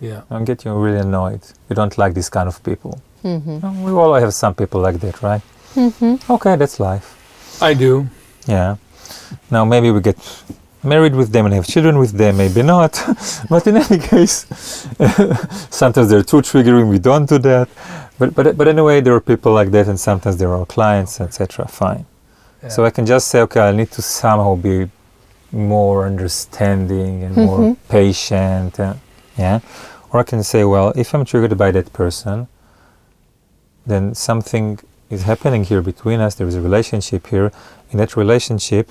Yeah. 0.00 0.22
and 0.31 0.46
get 0.46 0.64
you 0.64 0.72
really 0.74 0.98
annoyed. 1.00 1.40
You 1.68 1.76
don't 1.76 1.96
like 1.98 2.14
this 2.14 2.28
kind 2.31 2.48
of 2.48 2.62
people. 2.62 2.98
hmm 3.22 3.59
Uh, 3.64 3.72
We 3.85 3.92
all 3.92 4.14
have 4.14 4.33
some 4.33 4.55
people 4.55 4.81
like 4.81 4.98
that, 5.00 5.22
right? 5.22 5.42
hmm 5.74 6.16
Okay, 6.28 6.57
that's 6.57 6.78
life. 6.81 7.07
I 7.61 7.74
do. 7.74 8.07
Yeah. 8.46 8.76
Now 9.50 9.64
maybe 9.64 9.90
we 9.90 10.00
get 10.00 10.16
married 10.83 11.14
with 11.14 11.31
them 11.33 11.46
and 11.46 11.55
have 11.55 11.66
children 11.66 11.98
with 11.98 12.12
them, 12.18 12.37
maybe 12.37 12.62
not. 12.62 12.92
but 13.50 13.66
in 13.66 13.76
any 13.76 13.98
case, 13.98 14.46
sometimes 15.70 16.09
they're 16.11 16.22
too 16.24 16.40
triggering. 16.42 16.88
We 16.88 16.98
don't 16.98 17.28
do 17.28 17.38
that. 17.38 17.68
But 18.18 18.35
but 18.35 18.57
but 18.57 18.66
anyway, 18.68 19.00
there 19.00 19.14
are 19.14 19.20
people 19.20 19.52
like 19.52 19.70
that, 19.70 19.87
and 19.88 19.98
sometimes 19.98 20.37
there 20.37 20.52
are 20.55 20.66
clients, 20.66 21.20
etc. 21.20 21.66
Fine. 21.68 22.05
So 22.68 22.85
I 22.85 22.90
can 22.90 23.07
just 23.07 23.26
say, 23.28 23.40
okay, 23.42 23.61
I 23.61 23.72
need 23.72 23.90
to 23.92 24.02
somehow 24.02 24.55
be 24.55 24.88
more 25.53 26.07
understanding 26.07 27.23
and 27.25 27.37
more 27.37 27.59
Mhm. 27.59 27.77
patient. 27.88 28.81
uh, 28.81 28.95
yeah. 29.38 29.61
Or 30.11 30.21
I 30.21 30.25
can 30.25 30.43
say, 30.43 30.65
well, 30.65 30.93
if 30.97 31.15
I'm 31.15 31.25
triggered 31.25 31.57
by 31.57 31.71
that 31.73 31.93
person, 31.93 32.47
then 33.87 34.15
something 34.15 34.79
is 35.11 35.23
happening 35.23 35.65
here 35.65 35.83
between 35.83 36.21
us. 36.21 36.35
There 36.35 36.47
is 36.49 36.55
a 36.55 36.61
relationship 36.61 37.27
here. 37.29 37.51
In 37.91 37.99
that 37.99 38.17
relationship, 38.17 38.91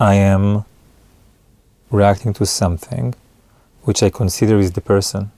I 0.00 0.14
am 0.14 0.64
reacting 1.90 2.32
to 2.34 2.46
something 2.46 3.14
which 3.82 4.02
I 4.02 4.10
consider 4.10 4.58
is 4.58 4.72
the 4.72 4.80
person. 4.80 5.30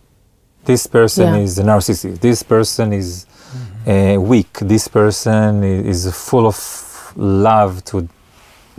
This 0.65 0.87
person 0.87 1.35
Yeah. 1.35 1.41
is 1.45 1.59
a 1.59 1.63
narcissist. 1.63 2.21
This 2.21 2.43
person 2.43 2.93
is 2.93 3.27
uh, 3.87 4.17
weak. 4.21 4.59
This 4.61 4.89
person 4.89 5.63
i- 5.65 5.89
is 5.89 6.07
full 6.13 6.47
of 6.47 6.59
love 7.17 7.83
to 7.87 8.09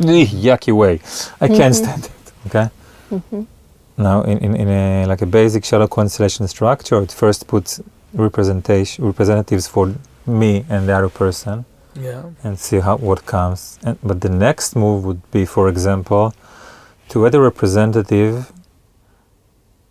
yucky 0.07 0.73
way. 0.73 0.99
I 1.39 1.47
can't 1.47 1.73
Mhm. 1.73 1.83
stand 1.83 2.03
it. 2.05 2.31
Okay. 2.47 2.69
hmm 3.09 3.43
Now, 3.97 4.23
in, 4.23 4.37
in, 4.39 4.55
in 4.55 4.67
a 4.69 5.05
like 5.05 5.21
a 5.21 5.25
basic 5.27 5.63
shadow 5.65 5.87
constellation 5.87 6.47
structure, 6.47 7.01
it 7.03 7.11
first 7.11 7.45
puts 7.47 7.81
representation 8.13 9.05
representatives 9.05 9.67
for 9.67 9.93
me 10.25 10.65
and 10.69 10.87
the 10.87 10.93
other 10.97 11.09
person, 11.09 11.65
Yeah. 11.93 12.23
and 12.43 12.57
see 12.57 12.79
how 12.79 12.97
what 12.97 13.25
comes. 13.25 13.77
And, 13.83 13.97
but 14.01 14.21
the 14.21 14.29
next 14.29 14.75
move 14.75 15.03
would 15.05 15.21
be, 15.31 15.45
for 15.45 15.67
example, 15.69 16.33
to 17.09 17.25
add 17.25 17.35
a 17.35 17.39
representative 17.39 18.51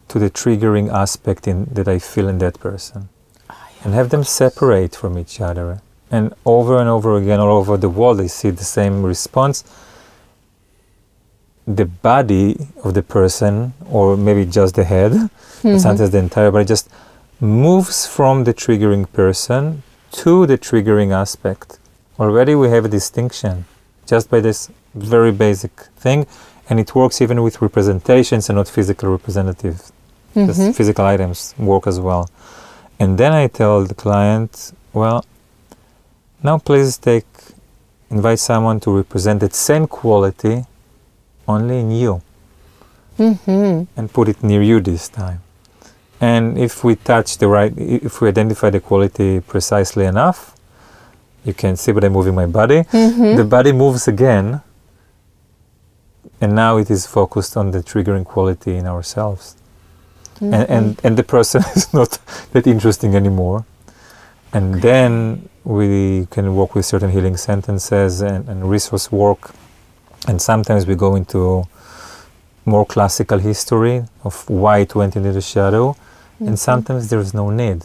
to 0.08 0.18
the 0.18 0.30
triggering 0.30 0.90
aspect 0.92 1.46
in 1.46 1.66
that 1.72 1.86
I 1.88 1.98
feel 1.98 2.28
in 2.28 2.38
that 2.38 2.58
person, 2.58 3.08
and 3.84 3.94
have 3.94 4.08
them 4.08 4.24
separate 4.24 4.96
from 4.96 5.16
each 5.18 5.40
other. 5.40 5.80
And 6.10 6.32
over 6.44 6.78
and 6.80 6.88
over 6.88 7.16
again, 7.16 7.38
all 7.38 7.56
over 7.58 7.76
the 7.76 7.88
world, 7.88 8.18
they 8.18 8.28
see 8.28 8.50
the 8.50 8.64
same 8.64 9.02
response. 9.04 9.62
The 11.66 11.84
body 11.84 12.66
of 12.84 12.94
the 12.94 13.02
person, 13.02 13.72
or 13.90 14.16
maybe 14.16 14.44
just 14.46 14.74
the 14.74 14.84
head, 14.84 15.12
Mm-hmm. 15.62 15.76
sometimes 15.76 16.10
the 16.10 16.18
entire 16.18 16.50
body 16.50 16.64
just 16.64 16.88
moves 17.38 18.06
from 18.06 18.44
the 18.44 18.54
triggering 18.54 19.04
person 19.12 19.82
to 20.12 20.46
the 20.46 20.56
triggering 20.56 21.12
aspect. 21.12 21.78
Already 22.18 22.54
we 22.54 22.68
have 22.70 22.86
a 22.86 22.88
distinction 22.88 23.66
just 24.06 24.30
by 24.30 24.40
this 24.40 24.70
very 24.94 25.30
basic 25.32 25.72
thing, 25.98 26.26
and 26.70 26.80
it 26.80 26.94
works 26.94 27.20
even 27.20 27.42
with 27.42 27.60
representations 27.60 28.48
and 28.48 28.56
not 28.56 28.68
physical 28.68 29.10
representatives. 29.10 29.92
Mhm. 30.34 30.72
physical 30.74 31.04
items 31.04 31.54
work 31.58 31.86
as 31.86 31.98
well. 32.00 32.28
And 32.98 33.18
then 33.18 33.32
I 33.32 33.48
tell 33.48 33.84
the 33.84 33.94
client, 33.94 34.72
well, 34.94 35.24
now 36.42 36.56
please 36.58 36.96
take, 36.98 37.26
invite 38.10 38.38
someone 38.38 38.78
to 38.80 38.90
represent 38.96 39.40
that 39.40 39.54
same 39.54 39.86
quality 39.86 40.64
only 41.50 41.78
in 41.80 41.90
you 41.92 42.22
hmm 43.18 43.84
and 43.96 44.12
put 44.12 44.28
it 44.28 44.42
near 44.44 44.62
you 44.62 44.80
this 44.80 45.08
time. 45.08 45.40
And 46.20 46.58
if 46.58 46.84
we 46.84 46.96
touch 46.96 47.38
the 47.38 47.48
right, 47.48 47.72
if 47.78 48.20
we 48.22 48.28
identify 48.28 48.70
the 48.70 48.80
quality 48.80 49.40
precisely 49.40 50.06
enough, 50.06 50.40
You 51.44 51.54
can 51.54 51.76
see, 51.76 51.92
but 51.92 52.04
I'm 52.04 52.12
moving 52.12 52.34
my 52.34 52.46
body. 52.46 52.82
Mm-hmm. 52.92 53.36
The 53.36 53.44
body 53.44 53.72
moves 53.72 54.08
again, 54.08 54.62
and 56.40 56.54
now 56.54 56.78
it 56.78 56.90
is 56.90 57.06
focused 57.06 57.56
on 57.56 57.72
the 57.72 57.80
triggering 57.82 58.24
quality 58.24 58.76
in 58.76 58.86
ourselves. 58.86 59.56
Mm-hmm. 60.36 60.54
And, 60.54 60.70
and 60.70 61.00
and 61.04 61.16
the 61.18 61.24
person 61.24 61.62
is 61.76 61.92
not 61.94 62.18
that 62.52 62.66
interesting 62.66 63.14
anymore. 63.16 63.64
And 64.52 64.82
then 64.82 65.48
we 65.64 66.26
can 66.30 66.54
work 66.56 66.74
with 66.74 66.86
certain 66.86 67.10
healing 67.10 67.36
sentences 67.38 68.22
and, 68.22 68.48
and 68.48 68.70
resource 68.70 69.12
work. 69.12 69.52
And 70.28 70.40
sometimes 70.40 70.86
we 70.86 70.94
go 70.94 71.14
into 71.16 71.66
more 72.64 72.84
classical 72.84 73.38
history 73.38 74.04
of 74.22 74.48
why 74.48 74.78
it 74.78 74.94
went 74.94 75.16
into 75.16 75.32
the 75.32 75.40
shadow. 75.40 75.92
Mm-hmm. 75.92 76.48
And 76.48 76.58
sometimes 76.58 77.10
there's 77.10 77.34
no 77.34 77.50
need. 77.50 77.84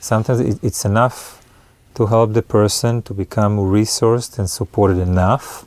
Sometimes 0.00 0.40
it, 0.40 0.58
it's 0.62 0.84
enough 0.84 1.44
to 1.94 2.06
help 2.06 2.32
the 2.32 2.42
person 2.42 3.02
to 3.02 3.14
become 3.14 3.58
resourced 3.58 4.38
and 4.38 4.48
supported 4.48 4.98
enough 4.98 5.64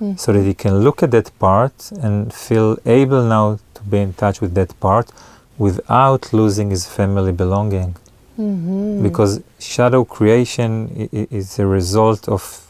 Mm-hmm. 0.00 0.16
so 0.16 0.32
that 0.32 0.44
he 0.44 0.54
can 0.54 0.78
look 0.78 1.02
at 1.02 1.10
that 1.10 1.30
part 1.38 1.92
and 2.02 2.32
feel 2.32 2.78
able 2.86 3.22
now 3.22 3.58
to 3.74 3.82
be 3.82 3.98
in 3.98 4.14
touch 4.14 4.40
with 4.40 4.54
that 4.54 4.72
part 4.80 5.12
without 5.58 6.32
losing 6.32 6.70
his 6.70 6.86
family 6.88 7.32
belonging. 7.32 7.94
Mm-hmm. 8.38 9.02
Because 9.02 9.42
shadow 9.58 10.06
creation 10.06 11.10
is 11.12 11.58
a 11.58 11.66
result 11.66 12.30
of 12.30 12.69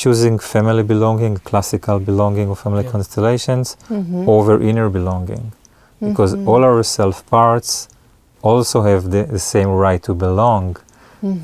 choosing 0.00 0.38
family 0.54 0.82
belonging, 0.82 1.34
classical 1.50 1.98
belonging 2.10 2.48
or 2.52 2.56
family 2.56 2.84
Yeah. 2.84 2.92
constellations, 2.96 3.66
Mm-hmm. 3.90 4.28
over 4.36 4.54
inner 4.70 4.88
belonging. 4.98 5.44
Because 6.08 6.32
Mhm. 6.34 6.48
all 6.50 6.62
our 6.70 6.82
self 6.82 7.16
parts 7.36 7.88
also 8.50 8.76
have 8.82 9.02
the, 9.14 9.22
the 9.36 9.38
same 9.38 9.70
right 9.86 10.02
to 10.08 10.14
belong. 10.14 10.76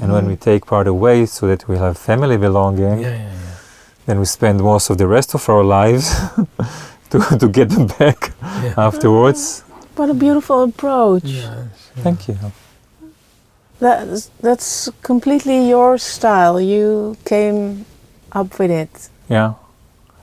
And 0.02 0.08
when 0.16 0.26
we 0.26 0.34
take 0.36 0.60
part 0.66 0.86
away 0.88 1.26
so 1.26 1.46
that 1.46 1.68
we 1.68 1.76
have 1.78 1.94
family 2.10 2.36
belonging, 2.36 2.98
Yeah, 3.00 3.10
yeah, 3.10 3.16
yeah. 3.16 4.06
then 4.06 4.16
we 4.18 4.24
spend 4.24 4.56
most 4.60 4.90
of 4.90 4.96
the 4.96 5.06
rest 5.06 5.34
of 5.34 5.48
our 5.48 5.62
lives 5.80 6.06
to, 7.10 7.18
to 7.42 7.46
get 7.58 7.68
them 7.70 7.86
back 7.98 8.18
Yeah. 8.64 8.86
afterwards. 8.88 9.62
What 9.96 10.10
a 10.10 10.14
beautiful 10.14 10.58
approach. 10.64 11.22
Yes, 11.24 11.44
yeah. 11.96 12.02
Thank 12.04 12.18
you. 12.28 12.34
That's, 13.80 14.30
that's 14.40 14.90
completely 15.02 15.68
your 15.68 15.98
style. 15.98 16.60
You 16.60 17.16
came 17.24 17.84
up 18.32 18.58
with 18.58 18.70
it, 18.70 19.08
Yeah. 19.28 19.54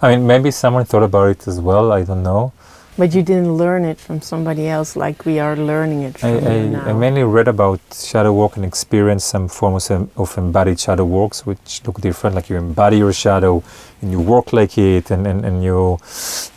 I 0.01 0.09
mean, 0.15 0.27
maybe 0.27 0.51
someone 0.51 0.85
thought 0.85 1.03
about 1.03 1.29
it 1.29 1.47
as 1.47 1.59
well. 1.59 1.91
I 1.91 2.03
don't 2.03 2.21
know. 2.23 2.51
but 2.97 3.13
you 3.15 3.21
didn't 3.23 3.53
learn 3.57 3.83
it 3.83 3.99
from 3.99 4.21
somebody 4.21 4.67
else 4.69 4.95
like 4.95 5.25
we 5.25 5.37
are 5.39 5.55
learning 5.57 6.03
it 6.03 6.15
I, 6.23 6.39
from 6.39 6.43
you 6.43 6.49
I, 6.49 6.65
now. 6.75 6.85
I 6.89 6.93
mainly 6.93 7.23
read 7.23 7.47
about 7.49 7.81
shadow 7.93 8.31
work 8.31 8.55
and 8.57 8.63
experienced 8.65 9.27
some 9.27 9.47
forms 9.49 9.89
of, 9.91 10.09
of 10.17 10.37
embodied 10.37 10.79
shadow 10.79 11.03
works, 11.03 11.45
which 11.45 11.81
look 11.85 11.99
different. 11.99 12.35
Like 12.37 12.49
you 12.49 12.55
embody 12.57 12.97
your 12.97 13.11
shadow 13.13 13.63
and 14.01 14.11
you 14.11 14.19
work 14.21 14.53
like 14.53 14.77
it 14.77 15.11
and, 15.11 15.27
and, 15.27 15.43
and 15.45 15.61
you 15.63 15.97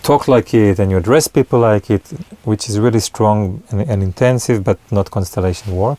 talk 0.02 0.28
like 0.28 0.54
it 0.54 0.78
and 0.78 0.90
you 0.92 0.96
address 0.98 1.26
people 1.28 1.58
like 1.60 1.90
it, 1.90 2.02
which 2.44 2.68
is 2.68 2.78
really 2.78 3.00
strong 3.00 3.62
and, 3.70 3.80
and 3.90 4.02
intensive, 4.02 4.62
but 4.62 4.78
not 4.92 5.10
constellation 5.10 5.74
work. 5.74 5.98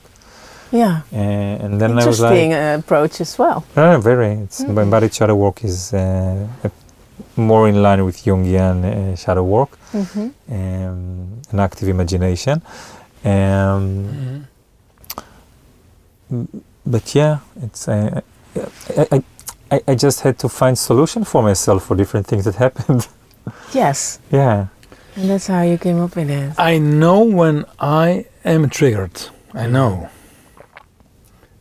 Yeah, 0.72 1.02
And, 1.12 1.62
and 1.64 1.82
then 1.82 1.92
I 2.00 2.06
was 2.06 2.20
like, 2.20 2.32
interesting 2.34 2.54
uh, 2.54 2.78
approach 2.80 3.22
as 3.22 3.38
well. 3.40 3.64
No, 3.76 3.92
no, 3.94 4.00
very. 4.02 4.32
It's 4.44 4.62
Mhm. 4.62 4.78
embodied 4.84 5.14
shadow 5.14 5.36
work 5.36 5.64
is 5.64 5.94
uh, 5.94 6.00
uh, 6.64 6.70
more 7.36 7.68
in 7.70 7.82
line 7.82 8.04
with 8.06 8.18
Jungian 8.26 8.84
uh, 8.86 9.16
shadow 9.16 9.44
work 9.44 9.70
Mm-hmm. 9.94 10.28
um, 10.52 11.42
and 11.52 11.60
active 11.60 11.90
imagination. 11.90 12.62
Um, 13.26 14.46
Mhm. 16.32 16.48
but 16.86 17.16
yeah, 17.16 17.38
it's 17.64 17.88
uh, 17.88 18.22
I, 18.98 19.08
I, 19.12 19.24
I, 19.72 19.82
I 19.88 19.96
just 19.96 20.22
had 20.22 20.38
to 20.40 20.50
find 20.50 20.78
solution 20.78 21.24
for 21.24 21.42
myself 21.44 21.86
for 21.86 21.96
different 21.96 22.28
things 22.28 22.46
that 22.46 22.56
happened. 22.66 23.08
Yes, 23.74 24.20
yeah. 24.32 24.68
and 25.16 25.30
that's 25.30 25.48
how 25.48 25.62
you 25.64 25.78
came 25.78 26.00
up 26.00 26.16
with 26.16 26.30
it. 26.30 26.54
I 26.58 26.78
know 26.78 27.22
when 27.24 27.66
I 27.80 28.26
am 28.46 28.70
triggered. 28.70 29.30
I 29.54 29.66
know. 29.68 30.10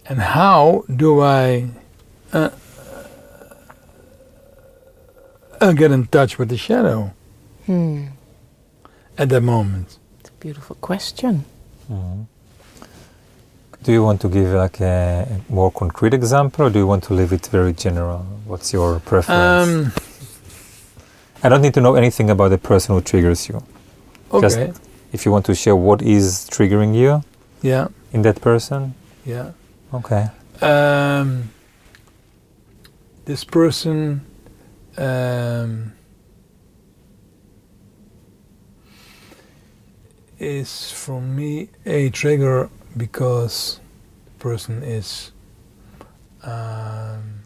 And 0.09 0.21
how 0.21 0.85
do 0.94 1.21
I 1.21 1.68
uh, 2.33 2.51
uh, 5.61 5.73
get 5.73 5.90
in 5.90 6.07
touch 6.07 6.38
with 6.38 6.49
the 6.49 6.57
shadow 6.57 7.11
Hmm. 7.66 8.07
at 9.18 9.29
that 9.29 9.42
moment? 9.42 9.99
It's 10.21 10.31
a 10.31 10.33
beautiful 10.40 10.77
question. 10.81 11.44
Mhm. 11.90 12.27
Do 13.83 13.92
you 13.92 14.03
want 14.03 14.21
to 14.23 14.29
give 14.29 14.53
like 14.55 14.81
a 14.81 15.27
more 15.49 15.71
concrete 15.71 16.14
example, 16.14 16.66
or 16.66 16.71
do 16.71 16.79
you 16.79 16.87
want 16.87 17.05
to 17.05 17.14
leave 17.14 17.33
it 17.33 17.47
very 17.47 17.73
general? 17.73 18.25
What's 18.47 18.73
your 18.73 19.01
preference? 19.01 19.68
Um, 19.68 19.92
I 21.44 21.49
don't 21.49 21.62
need 21.62 21.75
to 21.75 21.81
know 21.81 21.94
anything 21.94 22.31
about 22.31 22.49
the 22.51 22.59
person 22.59 22.94
who 22.94 23.01
triggers 23.03 23.49
you. 23.49 23.62
Just- 24.40 24.59
okay. 24.59 24.73
If 25.12 25.25
you 25.25 25.33
want 25.33 25.47
to 25.47 25.55
share 25.55 25.77
what 25.77 26.03
is 26.03 26.47
triggering 26.51 26.94
you 26.94 27.23
Yeah. 27.62 27.88
in 28.12 28.23
that 28.23 28.40
person, 28.40 28.94
Yeah. 29.25 29.53
Okay. 29.94 30.29
Um, 30.61 31.51
this 33.24 33.44
person 33.44 34.24
um, 34.96 35.92
is 40.38 40.90
for 40.90 41.20
me 41.20 41.68
a 41.87 42.11
trigger 42.11 42.70
because 42.96 43.81
the 44.24 44.31
person 44.38 44.83
is 44.83 45.33
um, 46.42 47.40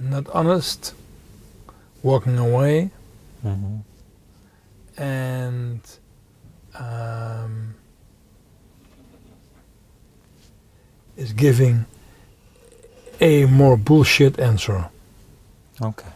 not 0.00 0.28
honest, 0.30 0.94
walking 2.02 2.38
away, 2.38 2.90
hmm 3.42 3.78
and 5.00 5.80
um, 6.78 7.69
is 11.20 11.32
giving 11.32 11.84
a 13.20 13.44
more 13.46 13.76
bullshit 13.76 14.38
answer. 14.40 14.78
Okay. 15.80 16.08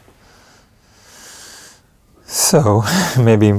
So 2.26 2.82
maybe 3.20 3.52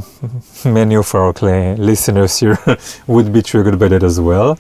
many 0.66 0.96
of 0.96 1.14
our 1.16 1.32
listeners 1.78 2.40
here 2.40 2.58
would 3.08 3.32
be 3.32 3.42
triggered 3.42 3.78
by 3.80 3.88
that 3.90 4.04
as 4.04 4.20
well. 4.20 4.58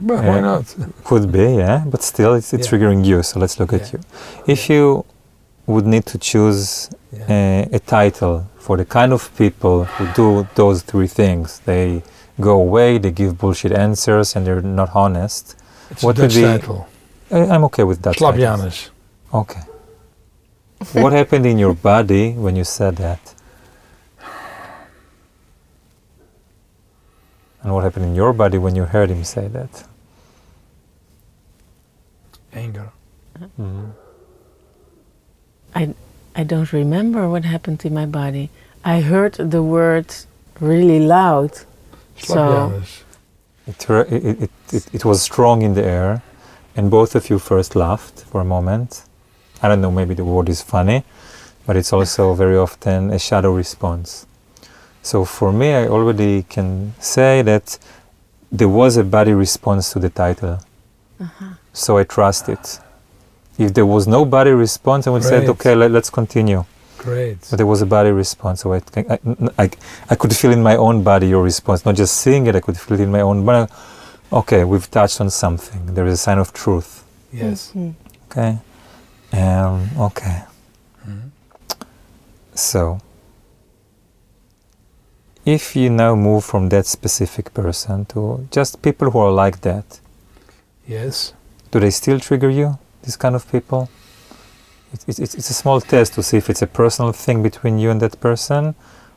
But 0.00 0.18
why 0.24 0.38
Uh, 0.38 0.40
not? 0.40 0.76
Could 1.04 1.30
be, 1.32 1.56
yeah. 1.56 1.84
But 1.92 2.02
still, 2.02 2.34
it's, 2.34 2.52
it's 2.52 2.66
Yeah. 2.66 2.78
triggering 2.78 3.04
you. 3.04 3.22
So 3.22 3.40
let's 3.40 3.58
look 3.60 3.72
at 3.72 3.92
you. 3.92 4.00
If 4.46 4.70
you 4.70 5.04
would 5.66 5.86
need 5.86 6.06
to 6.06 6.18
choose 6.18 6.88
Yeah. 7.12 7.26
a, 7.28 7.68
a 7.72 7.78
title 7.80 8.44
for 8.58 8.76
the 8.76 8.84
kind 8.84 9.12
of 9.12 9.30
people 9.36 9.84
who 9.84 10.04
do 10.14 10.46
those 10.54 10.82
three 10.82 11.08
things, 11.08 11.60
they 11.64 12.02
go 12.40 12.52
away, 12.66 12.98
they 12.98 13.10
give 13.10 13.36
bullshit 13.38 13.72
answers, 13.72 14.36
and 14.36 14.46
they're 14.46 14.62
not 14.62 14.90
honest. 14.94 15.56
It's 15.90 16.02
what 16.02 16.18
a 16.18 16.22
would 16.22 16.30
be- 16.34 16.42
title. 16.42 16.88
I, 17.30 17.40
I'm 17.46 17.64
okay 17.64 17.84
with 17.84 18.00
that. 18.02 18.16
Slap 18.16 18.34
titles. 18.34 18.60
Janus. 18.60 18.90
Okay. 19.34 19.60
what 21.02 21.12
happened 21.12 21.44
in 21.46 21.58
your 21.58 21.74
body 21.74 22.32
when 22.32 22.56
you 22.56 22.64
said 22.64 22.96
that? 22.96 23.34
And 27.62 27.74
what 27.74 27.82
happened 27.84 28.06
in 28.06 28.14
your 28.14 28.32
body 28.32 28.56
when 28.58 28.74
you 28.76 28.84
heard 28.84 29.10
him 29.10 29.24
say 29.24 29.48
that? 29.48 29.84
Anger. 32.52 32.90
Mhm. 33.58 33.90
I, 35.74 35.94
I 36.34 36.44
don't 36.44 36.72
remember 36.72 37.28
what 37.28 37.44
happened 37.44 37.84
in 37.84 37.92
my 37.94 38.06
body. 38.06 38.50
I 38.84 39.00
heard 39.00 39.34
the 39.34 39.62
words 39.62 40.26
really 40.60 41.00
loud. 41.00 41.52
Slap 42.16 42.36
So- 42.36 42.68
Janus. 42.70 43.04
It, 43.68 43.90
it, 43.90 44.50
it, 44.72 44.94
it, 44.94 45.04
was 45.04 45.20
strong 45.20 45.60
in 45.60 45.74
the 45.74 45.84
air, 45.84 46.22
and 46.74 46.90
both 46.90 47.14
of 47.14 47.28
you 47.28 47.38
first 47.38 47.76
laughed 47.76 48.20
for 48.22 48.40
a 48.40 48.44
moment. 48.44 49.04
I 49.62 49.68
don't 49.68 49.82
know, 49.82 49.90
maybe 49.90 50.14
the 50.14 50.24
word 50.24 50.48
is 50.48 50.62
funny, 50.62 51.04
but 51.66 51.76
it's 51.76 51.92
also 51.92 52.32
very 52.44 52.56
often 52.56 53.10
a 53.10 53.18
shadow 53.18 53.52
response. 53.52 54.26
So 55.02 55.26
for 55.26 55.52
me, 55.52 55.74
I 55.74 55.86
already 55.86 56.44
can 56.44 56.94
say 56.98 57.42
that 57.42 57.78
there 58.50 58.68
was 58.70 58.96
a 58.96 59.04
body 59.04 59.34
response 59.34 59.92
to 59.92 59.98
the 59.98 60.08
title. 60.08 60.60
Uh-huh. 61.20 61.50
So 61.74 61.98
I 61.98 62.04
trust 62.04 62.48
it. 62.48 62.80
If 63.58 63.74
there 63.74 63.86
was 63.86 64.06
no 64.06 64.24
body 64.24 64.52
response, 64.52 65.06
I 65.06 65.10
would 65.10 65.24
say, 65.24 65.46
okay, 65.46 65.74
let, 65.74 65.90
let's 65.90 66.10
continue. 66.10 66.64
Great. 66.98 67.38
But 67.50 67.56
there 67.56 67.66
was 67.66 67.80
a 67.82 67.86
body 67.86 68.10
response, 68.10 68.60
so 68.62 68.74
I, 68.74 68.82
I, 68.96 69.18
I, 69.58 69.70
I 70.10 70.14
could 70.16 70.34
feel 70.36 70.50
in 70.52 70.62
my 70.62 70.76
own 70.76 71.02
body 71.02 71.28
your 71.28 71.42
response, 71.42 71.84
not 71.84 71.94
just 71.96 72.14
seeing 72.16 72.46
it, 72.46 72.56
I 72.56 72.60
could 72.60 72.76
feel 72.78 72.98
it 73.00 73.02
in 73.04 73.10
my 73.10 73.20
own 73.20 73.44
body. 73.44 73.70
Okay, 74.32 74.64
we've 74.64 74.90
touched 74.90 75.20
on 75.20 75.30
something. 75.30 75.94
There 75.94 76.06
is 76.06 76.14
a 76.14 76.16
sign 76.16 76.38
of 76.38 76.52
truth. 76.52 77.04
Yes. 77.32 77.72
Mhm. 77.74 77.94
Okay. 78.30 78.58
Um, 79.32 79.88
okay. 80.08 80.42
Mhm. 81.06 81.30
So, 82.54 82.98
if 85.44 85.74
you 85.76 85.88
now 85.90 86.14
move 86.14 86.44
from 86.44 86.68
that 86.68 86.86
specific 86.86 87.54
person 87.54 88.04
to 88.06 88.46
just 88.50 88.82
people 88.82 89.10
who 89.10 89.18
are 89.20 89.30
like 89.30 89.60
that, 89.62 90.00
Yes. 90.86 91.32
do 91.70 91.80
they 91.80 91.90
still 91.90 92.18
trigger 92.20 92.50
you? 92.50 92.78
these 93.02 93.16
kind 93.16 93.34
of 93.36 93.50
people? 93.50 93.88
It's, 94.92 95.18
it's, 95.18 95.34
it's 95.34 95.50
a 95.50 95.54
small 95.54 95.80
test 95.80 96.14
to 96.14 96.22
see 96.22 96.36
if 96.38 96.48
it's 96.48 96.62
a 96.62 96.66
personal 96.66 97.12
thing 97.12 97.42
between 97.42 97.78
you 97.78 97.90
and 97.90 98.00
that 98.00 98.18
person, 98.20 98.74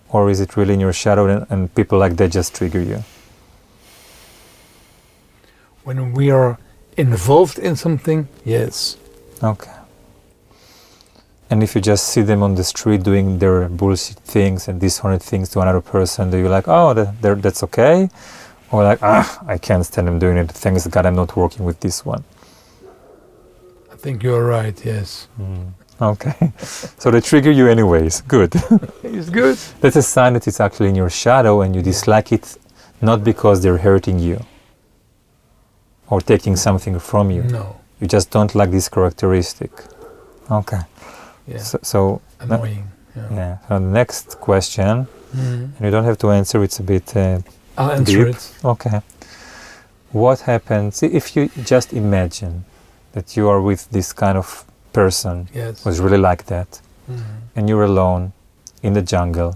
or 0.09 0.29
is 0.29 0.39
it 0.39 0.57
really 0.57 0.73
in 0.73 0.79
your 0.79 0.93
shadow 0.93 1.27
and, 1.27 1.45
and 1.49 1.73
people 1.73 1.97
like 1.97 2.17
that 2.17 2.31
just 2.31 2.53
trigger 2.55 2.81
you? 2.81 3.03
When 5.83 6.13
we 6.13 6.29
are 6.29 6.59
involved 6.97 7.57
in 7.57 7.75
something, 7.75 8.27
yes. 8.45 8.97
Okay. 9.41 9.71
And 11.49 11.63
if 11.63 11.75
you 11.75 11.81
just 11.81 12.07
see 12.07 12.21
them 12.21 12.43
on 12.43 12.55
the 12.55 12.63
street 12.63 13.03
doing 13.03 13.39
their 13.39 13.67
bullshit 13.67 14.17
things 14.17 14.67
and 14.67 14.79
dishonest 14.79 15.27
things 15.27 15.49
to 15.49 15.59
another 15.59 15.81
person, 15.81 16.31
do 16.31 16.37
you 16.37 16.47
like, 16.47 16.67
oh, 16.67 16.93
that, 16.93 17.41
that's 17.41 17.63
okay? 17.63 18.09
Or 18.71 18.83
like, 18.83 18.99
ah, 19.01 19.43
I 19.45 19.57
can't 19.57 19.85
stand 19.85 20.07
them 20.07 20.17
doing 20.17 20.37
it. 20.37 20.49
Thanks 20.51 20.87
God 20.87 21.05
I'm 21.05 21.15
not 21.15 21.35
working 21.35 21.65
with 21.65 21.79
this 21.81 22.05
one. 22.05 22.23
I 24.01 24.03
think 24.03 24.23
you're 24.23 24.43
right, 24.47 24.83
yes. 24.83 25.27
Okay. 26.01 26.51
so 26.97 27.11
they 27.11 27.21
trigger 27.21 27.51
you 27.51 27.67
anyways. 27.67 28.21
Good. 28.21 28.51
It's 29.03 29.29
good. 29.29 29.57
That's 29.79 29.95
a 29.95 30.01
sign 30.01 30.33
that 30.33 30.47
it's 30.47 30.59
actually 30.59 30.89
in 30.89 30.95
your 30.95 31.11
shadow 31.11 31.61
and 31.61 31.75
you 31.75 31.83
dislike 31.83 32.31
it 32.31 32.57
not 32.99 33.23
because 33.23 33.61
they're 33.61 33.77
hurting 33.77 34.17
you 34.17 34.43
or 36.09 36.19
taking 36.19 36.55
something 36.55 36.97
from 36.97 37.29
you. 37.29 37.43
No. 37.43 37.75
You 37.99 38.07
just 38.07 38.31
don't 38.31 38.55
like 38.55 38.71
this 38.71 38.89
characteristic. 38.89 39.69
Okay. 40.49 40.81
Yeah. 41.47 41.59
So, 41.59 41.79
so 41.83 42.21
Annoying. 42.39 42.87
Yeah. 43.15 43.35
yeah. 43.35 43.57
So 43.67 43.73
the 43.79 43.85
next 43.85 44.39
question, 44.39 45.05
Mhm. 45.35 45.77
and 45.77 45.81
you 45.85 45.91
don't 45.91 46.05
have 46.05 46.17
to 46.17 46.31
answer. 46.31 46.63
It's 46.63 46.79
a 46.79 46.83
bit 46.83 47.15
uh, 47.15 47.39
I'll 47.77 47.91
answer 47.91 48.25
deep. 48.25 48.35
it. 48.35 48.51
Okay. 48.65 49.01
What 50.11 50.39
happens 50.41 51.03
if 51.03 51.35
you 51.35 51.49
just 51.63 51.93
imagine 51.93 52.63
that 53.13 53.35
you 53.37 53.49
are 53.49 53.61
with 53.61 53.89
this 53.91 54.13
kind 54.13 54.37
of 54.37 54.65
person 54.93 55.47
Yes. 55.53 55.83
who's 55.83 55.99
really 55.99 56.17
like 56.17 56.45
that, 56.45 56.79
Mhm. 57.09 57.23
and 57.55 57.69
you're 57.69 57.83
alone 57.85 58.31
in 58.83 58.93
the 58.93 59.01
jungle? 59.01 59.55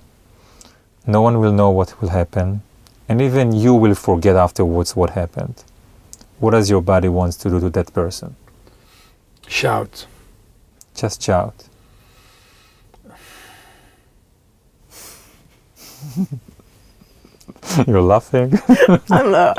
No 1.07 1.21
one 1.21 1.39
will 1.39 1.51
know 1.53 1.69
what 1.69 2.01
will 2.01 2.09
happen, 2.09 2.61
and 3.07 3.21
even 3.21 3.51
you 3.53 3.73
will 3.73 3.95
forget 3.95 4.35
afterwards 4.35 4.95
what 4.95 5.11
happened. 5.11 5.63
What 6.39 6.51
does 6.51 6.69
your 6.69 6.81
body 6.81 7.07
wants 7.09 7.37
to 7.37 7.49
do 7.49 7.59
to 7.59 7.69
that 7.69 7.93
person? 7.93 8.35
Shout. 9.47 10.05
Just 10.95 11.21
shout. 11.21 11.53
You're 17.87 18.01
laughing. 18.01 18.59
I'm, 19.09 19.33
uh, 19.33 19.53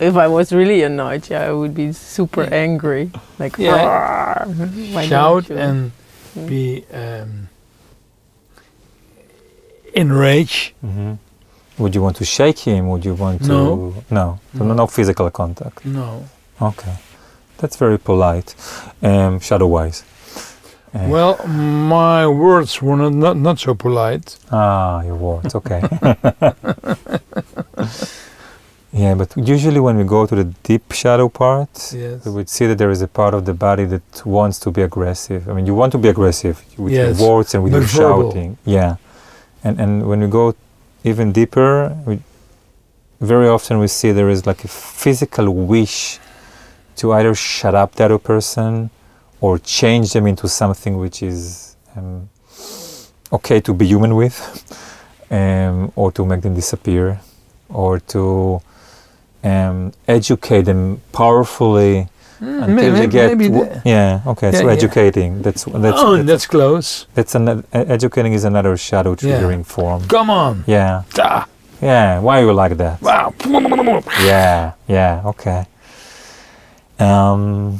if 0.00 0.16
I 0.16 0.26
was 0.28 0.52
really 0.52 0.82
annoyed, 0.82 1.28
yeah, 1.30 1.48
I 1.48 1.52
would 1.52 1.74
be 1.74 1.92
super 1.92 2.42
angry. 2.52 3.10
Like, 3.38 3.58
Yeah. 3.58 4.46
Shout 5.08 5.50
and 5.50 5.92
Mm. 6.36 6.46
be 6.48 6.84
um, 6.94 7.48
enraged. 9.94 10.72
hmm 10.80 11.12
Would 11.78 11.94
you 11.94 12.02
want 12.02 12.16
to 12.16 12.24
shake 12.24 12.58
him? 12.58 12.88
Would 12.90 13.04
you 13.04 13.14
want 13.14 13.40
to? 13.42 13.48
No. 13.48 13.94
No. 14.10 14.38
No. 14.54 14.74
no 14.74 14.86
physical 14.86 15.30
contact. 15.30 15.84
No. 15.84 16.24
Okay. 16.60 16.94
That's 17.58 17.76
very 17.76 17.98
polite. 17.98 18.54
Um, 19.02 19.40
shadow-wise. 19.40 20.04
Uh, 20.94 21.08
Well, 21.08 21.36
my 21.46 22.26
words 22.26 22.82
were 22.82 22.96
not, 22.96 23.12
not, 23.12 23.36
not 23.36 23.58
so 23.58 23.74
polite. 23.74 24.36
Ah, 24.50 25.02
your 25.02 25.16
words. 25.16 25.54
Okay. 25.54 25.80
yeah, 28.92 29.14
but 29.14 29.34
usually 29.36 29.80
when 29.80 29.96
we 29.96 30.04
go 30.04 30.26
to 30.26 30.34
the 30.34 30.44
deep 30.62 30.92
shadow 30.92 31.28
part, 31.28 31.70
Yes. 31.94 32.24
we 32.26 32.30
would 32.32 32.48
see 32.48 32.66
that 32.66 32.76
there 32.78 32.90
is 32.90 33.00
a 33.02 33.08
part 33.08 33.32
of 33.34 33.44
the 33.46 33.54
body 33.54 33.86
that 33.86 34.26
wants 34.26 34.58
to 34.60 34.70
be 34.70 34.82
aggressive. 34.82 35.48
I 35.48 35.54
mean, 35.54 35.66
you 35.66 35.74
want 35.74 35.92
to 35.92 35.98
be 35.98 36.08
aggressive 36.08 36.62
with 36.76 36.92
Yes, 36.92 37.18
your 37.18 37.28
words 37.36 37.54
and 37.54 37.64
with 37.64 37.72
your 37.72 37.86
shouting. 37.86 38.58
Yeah, 38.64 38.96
and 39.64 39.80
and 39.80 40.06
when 40.08 40.20
we 40.20 40.28
go 40.28 40.54
even 41.04 41.32
deeper, 41.32 41.96
we, 42.06 42.20
very 43.20 43.48
often 43.48 43.78
we 43.78 43.86
see 43.88 44.12
there 44.12 44.28
is 44.30 44.46
like 44.46 44.62
a 44.64 44.68
physical 44.68 45.46
wish 45.54 46.18
to 46.96 47.12
either 47.14 47.34
shut 47.34 47.74
up 47.74 47.94
the 47.94 48.04
other 48.04 48.18
person 48.18 48.90
or 49.40 49.58
change 49.58 50.12
them 50.12 50.26
into 50.26 50.46
something 50.48 50.98
which 50.98 51.22
is 51.22 51.76
um, 51.96 52.28
okay 53.32 53.60
to 53.60 53.72
be 53.72 53.86
human 53.86 54.14
with, 54.14 54.36
um, 55.30 55.90
or 55.96 56.12
to 56.12 56.26
make 56.26 56.42
them 56.42 56.54
disappear, 56.54 57.18
or 57.70 57.98
to 58.00 58.60
um, 59.44 59.92
educate 60.08 60.62
them 60.62 61.00
powerfully 61.12 62.08
Mm, 62.42 62.58
until 62.64 62.74
may- 62.74 62.90
they 62.90 63.06
get 63.06 63.26
maybe 63.38 63.48
w- 63.54 63.70
yeah 63.84 64.20
okay 64.26 64.50
Yeah, 64.50 64.58
so 64.58 64.66
yeah. 64.66 64.72
educating 64.72 65.42
that's 65.42 65.62
that's 65.62 66.00
oh, 66.00 66.16
that's, 66.16 66.26
that's 66.26 66.46
close. 66.48 67.06
that's 67.14 67.36
an 67.36 67.62
educating 67.72 68.32
is 68.32 68.42
another 68.44 68.76
shadow 68.76 69.10
Yeah. 69.12 69.16
triggering 69.38 69.64
form 69.64 70.02
Come 70.08 70.28
on. 70.28 70.64
yeah 70.66 71.04
Ah, 71.20 71.46
yeah 71.80 72.18
why 72.18 72.40
you 72.40 72.52
like 72.52 72.76
that 72.78 73.00
wow. 73.00 73.32
yeah 74.26 74.72
yeah 74.88 75.22
okay 75.24 75.66
um 76.98 77.78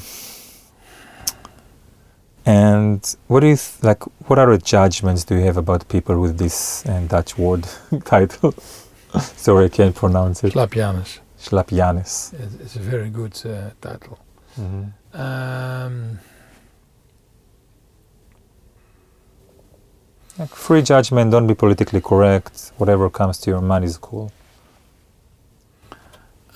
and 2.46 3.16
what 3.26 3.40
do 3.40 3.46
you 3.48 3.56
th- 3.56 3.82
like 3.82 4.02
what 4.28 4.38
other 4.38 4.56
judgments 4.58 5.24
do 5.24 5.34
you 5.34 5.42
have 5.42 5.56
about 5.56 5.88
people 5.88 6.20
with 6.20 6.38
this 6.38 6.84
uh, 6.86 7.00
dutch 7.08 7.36
word 7.38 7.66
title 8.04 8.54
sorry 9.36 9.66
i 9.66 9.68
can't 9.68 9.94
pronounce 9.96 10.42
it 10.44 10.52
Slapjanus. 10.54 11.18
Schlapianis. 11.42 12.32
It's, 12.64 12.76
a 12.76 12.78
very 12.78 13.10
good 13.10 13.34
uh, 13.44 13.70
title. 13.80 14.18
Um, 15.12 16.18
Like 20.38 20.54
free 20.54 20.80
judgment, 20.82 21.30
don't 21.30 21.46
be 21.46 21.54
politically 21.54 22.00
correct. 22.00 22.72
Whatever 22.78 23.10
comes 23.10 23.36
to 23.40 23.50
your 23.50 23.60
mind 23.60 23.84
is 23.84 23.98
cool. 23.98 24.32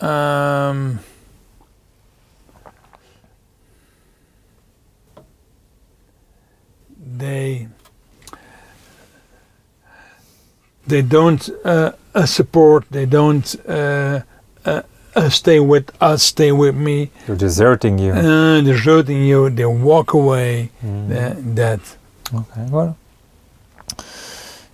um, 0.00 0.98
they 7.16 7.68
they 10.86 11.02
don't 11.02 11.48
uh, 11.64 11.92
uh, 12.14 12.26
support. 12.26 12.84
They 12.90 13.06
don't 13.06 13.56
uh, 13.68 14.20
uh, 14.66 14.82
uh, 15.14 15.28
stay 15.30 15.60
with 15.60 15.90
us. 16.02 16.22
Stay 16.22 16.52
with 16.52 16.74
me. 16.74 17.10
They're 17.26 17.36
deserting 17.36 17.98
you. 17.98 18.12
Uh, 18.12 18.60
they're 18.60 18.78
hurting 18.78 19.24
you. 19.24 19.48
They 19.50 19.64
walk 19.64 20.12
away. 20.12 20.70
Mm. 20.84 21.08
That, 21.08 21.56
that 21.56 21.80
Okay, 22.34 22.66
well, 22.70 22.96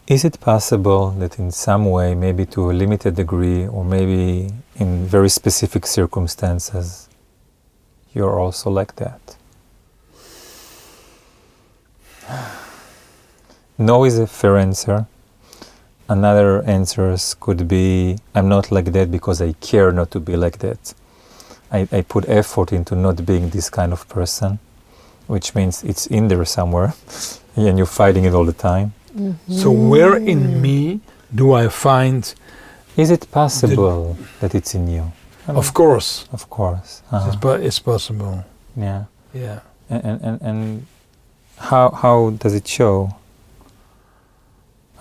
is 0.07 0.24
it 0.24 0.40
possible 0.40 1.11
that 1.11 1.38
in 1.38 1.50
some 1.50 1.85
way, 1.90 2.14
maybe 2.14 2.46
to 2.46 2.70
a 2.70 2.72
limited 2.72 3.14
degree, 3.14 3.66
or 3.66 3.85
maybe 3.85 4.50
in 4.76 5.05
very 5.07 5.28
specific 5.28 5.87
circumstances, 5.87 7.11
you're 8.14 8.40
also 8.40 8.70
like 8.70 8.96
that? 8.96 9.37
No 13.78 14.05
is 14.05 14.18
a 14.18 14.26
fair 14.26 14.59
answer. 14.59 15.07
Another 16.12 16.62
answers 16.64 17.35
could 17.40 17.66
be 17.66 18.18
I'm 18.35 18.46
not 18.46 18.70
like 18.70 18.92
that 18.92 19.11
because 19.11 19.40
I 19.40 19.53
care 19.70 19.90
not 19.92 20.11
to 20.11 20.20
be 20.20 20.37
like 20.37 20.59
that. 20.59 20.92
I, 21.70 21.88
I 21.90 22.03
put 22.03 22.29
effort 22.29 22.70
into 22.70 22.94
not 22.94 23.25
being 23.25 23.48
this 23.48 23.70
kind 23.70 23.92
of 23.94 24.07
person, 24.11 24.59
which 25.27 25.55
means 25.55 25.83
it's 25.83 26.07
in 26.07 26.29
there 26.29 26.44
somewhere 26.44 26.92
and 27.57 27.79
you're 27.79 27.94
fighting 28.03 28.25
it 28.27 28.35
all 28.35 28.44
the 28.44 28.53
time. 28.53 28.92
So 29.48 29.70
where 29.70 30.16
in 30.16 30.61
me 30.61 31.01
do 31.35 31.55
I 31.55 31.68
find? 31.68 32.22
Is 32.94 33.11
it 33.11 33.31
possible 33.31 34.18
that 34.40 34.55
it's 34.55 34.75
in 34.75 34.88
you? 34.88 35.05
I 35.48 35.53
mean, 35.53 35.59
Of 35.59 35.72
course, 35.72 36.29
of 36.31 36.51
course. 36.51 37.01
Uh-huh. 37.11 37.29
it's, 37.29 37.37
po- 37.37 37.62
it's 37.68 37.79
possible. 37.79 38.44
Yeah. 38.77 39.05
Yeah. 39.33 39.61
And, 39.88 40.04
and, 40.04 40.21
and, 40.23 40.42
and 40.42 40.87
how, 41.56 41.88
how 41.90 42.31
does 42.42 42.54
it 42.54 42.69
show? 42.69 43.15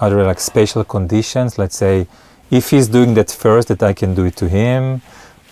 Are 0.01 0.09
there 0.09 0.25
like 0.25 0.39
special 0.39 0.83
conditions? 0.83 1.59
Let's 1.59 1.77
say, 1.77 2.07
if 2.49 2.71
he's 2.71 2.87
doing 2.87 3.13
that 3.13 3.29
first, 3.29 3.67
that 3.67 3.83
I 3.83 3.93
can 3.93 4.15
do 4.15 4.25
it 4.25 4.35
to 4.37 4.49
him, 4.49 5.01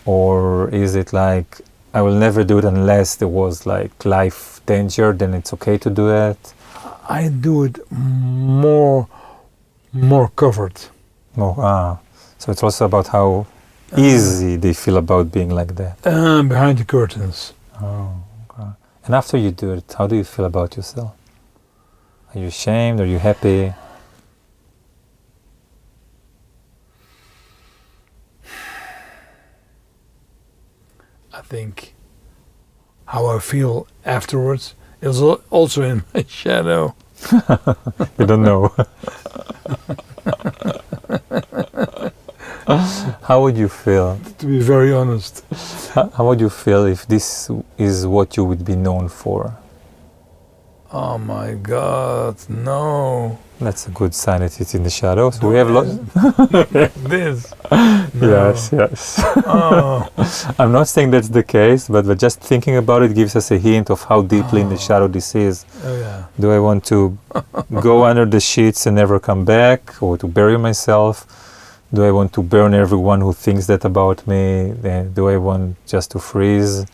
or 0.06 0.70
is 0.70 0.96
it 0.96 1.14
like 1.14 1.62
I 1.94 2.02
will 2.02 2.16
never 2.16 2.44
do 2.44 2.58
it 2.58 2.66
unless 2.66 3.16
there 3.16 3.28
was 3.28 3.68
like 3.68 4.06
life 4.06 4.60
danger? 4.66 5.14
Then 5.14 5.36
it's 5.36 5.54
okay 5.54 5.78
to 5.78 5.90
do 5.92 6.10
it. 6.10 6.54
I 7.08 7.30
do 7.30 7.64
it 7.64 7.80
more, 7.92 9.08
more 9.94 10.30
covered. 10.30 10.80
Oh, 11.38 11.56
ah, 11.60 12.00
so 12.40 12.52
it's 12.52 12.64
also 12.64 12.86
about 12.86 13.08
how 13.08 13.46
easy 13.98 14.56
they 14.56 14.74
feel 14.74 14.98
about 14.98 15.32
being 15.32 15.50
like 15.50 15.76
that. 15.76 15.98
Uh, 16.04 16.42
behind 16.42 16.80
the 16.80 16.86
curtains. 16.86 17.54
Oh, 17.82 18.12
okay. 18.50 18.70
And 19.06 19.14
after 19.16 19.38
you 19.38 19.52
do 19.52 19.74
it, 19.74 19.96
how 19.96 20.08
do 20.08 20.16
you 20.16 20.24
feel 20.24 20.46
about 20.46 20.76
yourself? 20.76 21.14
Are 22.34 22.40
you 22.40 22.48
ashamed? 22.48 23.00
Are 23.00 23.06
you 23.06 23.20
happy? 23.20 23.74
Think 31.50 31.94
how 33.06 33.26
I 33.26 33.40
feel 33.40 33.88
afterwards 34.06 34.76
is 35.02 35.22
also 35.50 35.82
in 35.84 36.04
my 36.14 36.24
shadow. 36.42 36.96
You 38.20 38.26
don't 38.26 38.44
know. 38.44 38.72
how 43.24 43.42
would 43.42 43.58
you 43.58 43.68
feel? 43.68 44.20
To 44.40 44.46
be 44.46 44.60
very 44.60 44.94
honest, 44.94 45.44
How, 45.94 46.28
would 46.28 46.40
you 46.40 46.50
feel 46.50 46.86
if 46.86 47.08
this 47.08 47.50
is 47.78 48.06
what 48.06 48.38
you 48.38 48.44
would 48.46 48.64
be 48.64 48.76
known 48.76 49.10
for? 49.10 49.56
oh 50.92 51.18
my 51.20 51.54
God, 51.54 52.36
no! 52.50 53.38
That's 53.60 53.88
a 53.88 53.92
good 53.92 54.14
sign 54.16 54.40
that 54.42 54.60
it's 54.60 54.74
in 54.74 54.84
the 54.84 54.90
shadows. 54.90 55.40
We 55.42 55.56
have 55.56 55.70
lots. 55.70 55.92
this. 57.14 57.54
No. 58.14 58.30
Yes, 58.30 58.70
yes. 58.72 59.22
Oh, 59.46 60.08
I'm 60.60 60.72
not 60.72 60.88
saying 60.88 61.12
that's 61.12 61.30
the 61.30 61.44
case, 61.44 61.88
but, 61.88 62.06
but 62.06 62.18
just 62.20 62.40
thinking 62.42 62.76
about 62.78 63.02
it 63.04 63.14
gives 63.16 63.36
us 63.36 63.52
a 63.52 63.58
hint 63.58 63.90
of 63.90 64.04
how 64.04 64.22
deeply 64.22 64.62
in 64.62 64.70
the 64.70 64.78
shadow 64.78 65.08
this 65.08 65.36
is. 65.36 65.66
oh 65.84 65.98
yeah. 66.00 66.26
Do 66.40 66.52
I 66.52 66.60
want 66.60 66.86
to 66.86 67.18
go 67.82 68.04
under 68.10 68.26
the 68.26 68.40
sheets 68.40 68.86
and 68.86 68.96
never 68.96 69.20
come 69.20 69.46
back, 69.46 70.02
or 70.02 70.18
to 70.18 70.28
bury 70.28 70.58
myself? 70.58 71.26
Do 71.94 72.04
I 72.06 72.12
want 72.12 72.34
to 72.34 72.44
burn 72.44 72.74
everyone 72.74 73.22
who 73.22 73.34
thinks 73.34 73.66
that 73.68 73.84
about 73.86 74.26
me? 74.28 74.74
Do 75.14 75.28
I 75.30 75.38
want 75.38 75.76
just 75.88 76.12
to 76.12 76.20
freeze? 76.20 76.86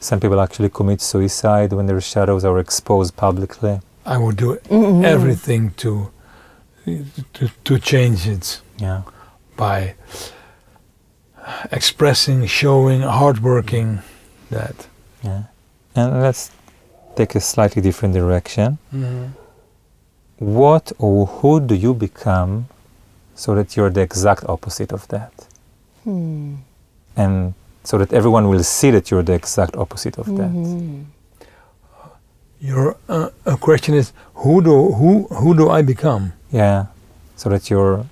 Some 0.00 0.20
people 0.20 0.40
actually 0.40 0.70
commit 0.70 1.00
suicide 1.00 1.72
when 1.72 1.86
their 1.86 2.00
shadows 2.00 2.44
are 2.44 2.58
exposed 2.58 3.16
publicly. 3.16 3.80
I 4.06 4.16
would 4.16 4.36
do 4.36 4.56
Mm-hmm. 4.70 5.04
everything 5.04 5.70
to, 5.82 6.10
to 7.34 7.50
to 7.64 7.78
change 7.78 8.26
it 8.26 8.60
Yeah. 8.78 9.02
by 9.56 9.94
expressing, 11.70 12.46
showing, 12.46 13.00
hardworking 13.02 14.00
that. 14.50 14.86
Yeah. 15.22 15.42
And 15.94 16.22
let's 16.22 16.50
take 17.16 17.34
a 17.34 17.40
slightly 17.40 17.82
different 17.82 18.14
direction. 18.14 18.78
What 20.38 20.92
or 20.98 21.26
who 21.26 21.60
do 21.60 21.74
you 21.74 21.94
become 21.94 22.68
so 23.34 23.54
that 23.54 23.76
you're 23.76 23.90
the 23.90 24.02
exact 24.02 24.44
opposite 24.48 24.92
of 24.92 25.08
that? 25.08 25.32
Hmm. 26.04 26.56
And 27.16 27.54
so 27.82 27.98
that 27.98 28.12
everyone 28.12 28.48
will 28.48 28.62
see 28.62 28.90
that 28.90 29.10
you're 29.10 29.22
the 29.22 29.32
exact 29.32 29.76
opposite 29.76 30.18
of 30.18 30.26
that. 30.26 30.50
Mm-hmm. 30.50 31.02
Your 32.60 32.96
uh, 33.08 33.30
question 33.60 33.94
is 33.94 34.12
who 34.34 34.62
do 34.62 34.92
who 34.92 35.26
who 35.40 35.56
do 35.56 35.70
I 35.70 35.82
become? 35.82 36.32
Yeah. 36.50 36.86
So 37.36 37.48
that 37.50 37.70
you're 37.70 37.98
the 37.98 38.04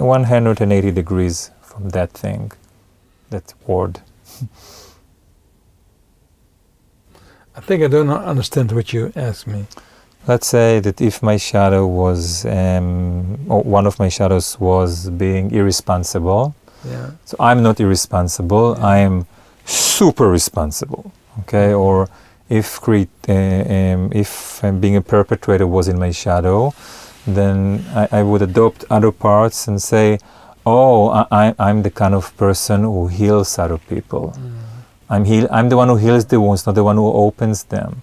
180 0.00 0.90
degrees 0.92 1.50
from 1.62 1.90
that 1.90 2.10
thing, 2.12 2.52
that 3.30 3.54
word. 3.66 4.00
I 7.56 7.60
think 7.60 7.82
I 7.82 7.88
don't 7.88 8.10
understand 8.10 8.72
what 8.72 8.92
you 8.92 9.12
ask 9.16 9.46
me. 9.46 9.66
Let's 10.26 10.46
say 10.46 10.80
that 10.80 11.00
if 11.00 11.22
my 11.22 11.36
shadow 11.36 11.86
was, 11.86 12.44
um, 12.46 13.38
or 13.48 13.62
one 13.62 13.86
of 13.86 13.98
my 13.98 14.08
shadows 14.08 14.58
was 14.60 15.10
being 15.10 15.50
irresponsible, 15.52 16.54
Yeah. 16.84 17.10
So 17.24 17.36
I'm 17.40 17.62
not 17.62 17.80
irresponsible. 17.80 18.76
Yeah. 18.78 18.86
I'm 18.86 19.26
super 19.64 20.28
responsible. 20.30 21.12
Okay, 21.40 21.72
or 21.74 22.08
if 22.48 22.80
cre- 22.80 23.10
uh, 23.28 23.32
um, 23.32 24.10
if 24.12 24.62
um, 24.64 24.80
being 24.80 24.96
a 24.96 25.02
perpetrator 25.02 25.66
was 25.66 25.88
in 25.88 25.98
my 25.98 26.10
shadow, 26.12 26.72
then 27.36 27.84
I, 27.94 28.08
I 28.20 28.22
would 28.22 28.42
adopt 28.42 28.84
other 28.90 29.12
parts 29.12 29.68
and 29.68 29.80
say, 29.82 30.18
"Oh, 30.64 31.08
I, 31.30 31.54
I'm 31.58 31.82
the 31.82 31.90
kind 31.90 32.14
of 32.14 32.34
person 32.36 32.82
who 32.82 33.08
heals 33.08 33.58
other 33.58 33.78
people. 33.78 34.32
I'm 35.10 35.24
heal. 35.24 35.46
I'm 35.50 35.68
the 35.68 35.76
one 35.76 35.88
who 35.88 35.96
heals 35.96 36.24
the 36.26 36.40
wounds, 36.40 36.66
not 36.66 36.74
the 36.74 36.84
one 36.84 36.96
who 36.96 37.10
opens 37.12 37.64
them." 37.64 38.02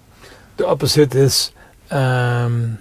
The 0.58 0.68
opposite 0.68 1.14
is 1.16 1.52
um, 1.92 2.78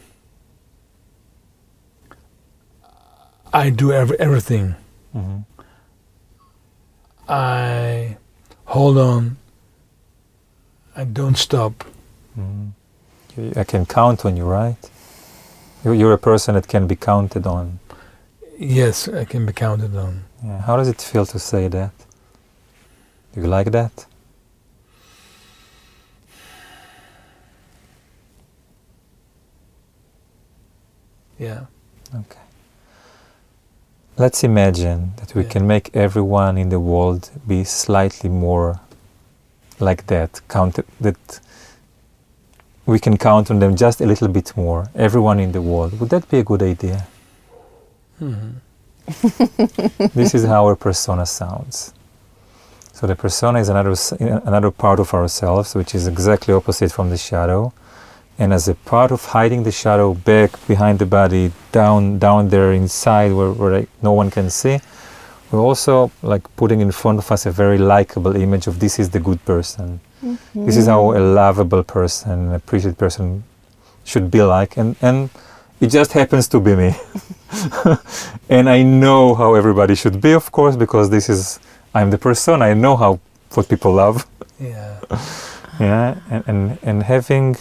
I 3.52 3.70
do 3.70 3.92
every, 3.92 4.18
everything. 4.18 4.74
Mhm. 5.14 5.44
I 7.28 8.16
hold 8.66 8.98
on. 8.98 9.36
I 10.96 11.04
don't 11.04 11.36
stop. 11.38 11.84
You- 13.36 13.52
I 13.56 13.64
can 13.64 13.84
count 13.86 14.24
on 14.24 14.36
you, 14.36 14.44
right? 14.44 14.76
You- 15.84 15.92
You're 15.92 16.12
a 16.14 16.18
person 16.18 16.54
that 16.54 16.66
can 16.66 16.86
be 16.86 16.96
counted 16.96 17.46
on. 17.46 17.78
Yes, 18.58 19.08
I 19.08 19.24
can 19.24 19.44
be 19.46 19.52
counted 19.52 19.96
on. 19.96 20.22
Yeah. 20.42 20.60
How 20.62 20.76
does 20.76 20.88
it 20.88 21.00
feel 21.02 21.26
to 21.26 21.38
say 21.38 21.68
that? 21.68 21.92
Do 23.34 23.40
you 23.40 23.48
like 23.48 23.70
that? 23.72 24.06
Yeah. 31.38 31.66
Okay. 32.14 32.38
Let's 34.16 34.44
imagine 34.44 35.12
that 35.16 35.34
we 35.34 35.42
Yeah. 35.42 35.48
can 35.48 35.66
make 35.66 35.90
everyone 35.94 36.56
in 36.56 36.68
the 36.68 36.78
world 36.78 37.30
be 37.46 37.64
slightly 37.64 38.30
more 38.30 38.80
like 39.80 40.06
that. 40.06 40.40
counted 40.48 40.84
that 41.00 41.40
we 42.86 42.98
can 42.98 43.16
count 43.16 43.50
on 43.50 43.58
them 43.58 43.76
just 43.76 44.00
a 44.00 44.06
little 44.06 44.28
bit 44.28 44.56
more. 44.56 44.88
Everyone 44.94 45.40
in 45.40 45.52
the 45.52 45.62
world. 45.62 45.98
Would 46.00 46.10
that 46.10 46.28
be 46.28 46.38
a 46.38 46.44
good 46.44 46.62
idea? 46.62 47.06
Mhm. 48.20 48.54
this 50.14 50.34
is 50.34 50.44
how 50.44 50.66
our 50.66 50.76
persona 50.76 51.26
sounds. 51.26 51.92
So 52.92 53.06
the 53.06 53.16
persona 53.16 53.58
is 53.58 53.68
another 53.68 53.94
another 54.46 54.70
part 54.70 55.00
of 55.00 55.12
ourselves, 55.14 55.74
which 55.74 55.94
is 55.94 56.06
exactly 56.06 56.54
opposite 56.54 56.92
from 56.92 57.10
the 57.10 57.16
shadow. 57.16 57.72
And 58.38 58.52
as 58.52 58.68
a 58.68 58.74
part 58.74 59.10
of 59.12 59.24
hiding 59.24 59.62
the 59.62 59.72
shadow 59.72 60.14
back 60.14 60.50
behind 60.66 60.98
the 60.98 61.06
body, 61.06 61.52
down 61.72 62.18
down 62.18 62.48
there 62.48 62.72
inside 62.72 63.32
where, 63.32 63.52
where 63.52 63.72
like, 63.78 63.88
no 64.02 64.12
one 64.12 64.30
can 64.30 64.50
see, 64.50 64.80
we're 65.50 65.60
also 65.60 66.10
like 66.22 66.42
putting 66.56 66.80
in 66.80 66.90
front 66.92 67.18
of 67.18 67.30
us 67.30 67.46
a 67.46 67.50
very 67.50 67.78
likable 67.78 68.34
image 68.36 68.66
of 68.66 68.78
this 68.80 68.98
is 68.98 69.10
the 69.10 69.20
good 69.20 69.44
person. 69.44 70.00
This 70.54 70.76
is 70.76 70.86
how 70.86 71.12
a 71.12 71.20
lovable 71.20 71.82
person, 71.82 72.30
an 72.30 72.52
appreciated 72.54 72.98
person 72.98 73.44
should 74.04 74.30
be 74.30 74.42
like. 74.42 74.76
And, 74.76 74.96
and 75.02 75.30
it 75.80 75.88
just 75.88 76.12
happens 76.12 76.48
to 76.48 76.60
be 76.60 76.74
me. 76.76 76.94
and 78.48 78.68
I 78.68 78.82
know 78.82 79.34
how 79.34 79.54
everybody 79.54 79.94
should 79.94 80.20
be, 80.20 80.32
of 80.32 80.50
course, 80.52 80.76
because 80.76 81.10
this 81.10 81.28
is 81.28 81.60
I'm 81.94 82.10
the 82.10 82.18
person. 82.18 82.62
I 82.62 82.74
know 82.74 82.96
how 82.96 83.20
what 83.54 83.68
people 83.68 83.92
love. 83.92 84.26
Yeah. 84.60 85.00
Yeah, 85.80 86.14
and 86.30 86.44
and, 86.46 86.78
and 86.84 87.02
having, 87.02 87.56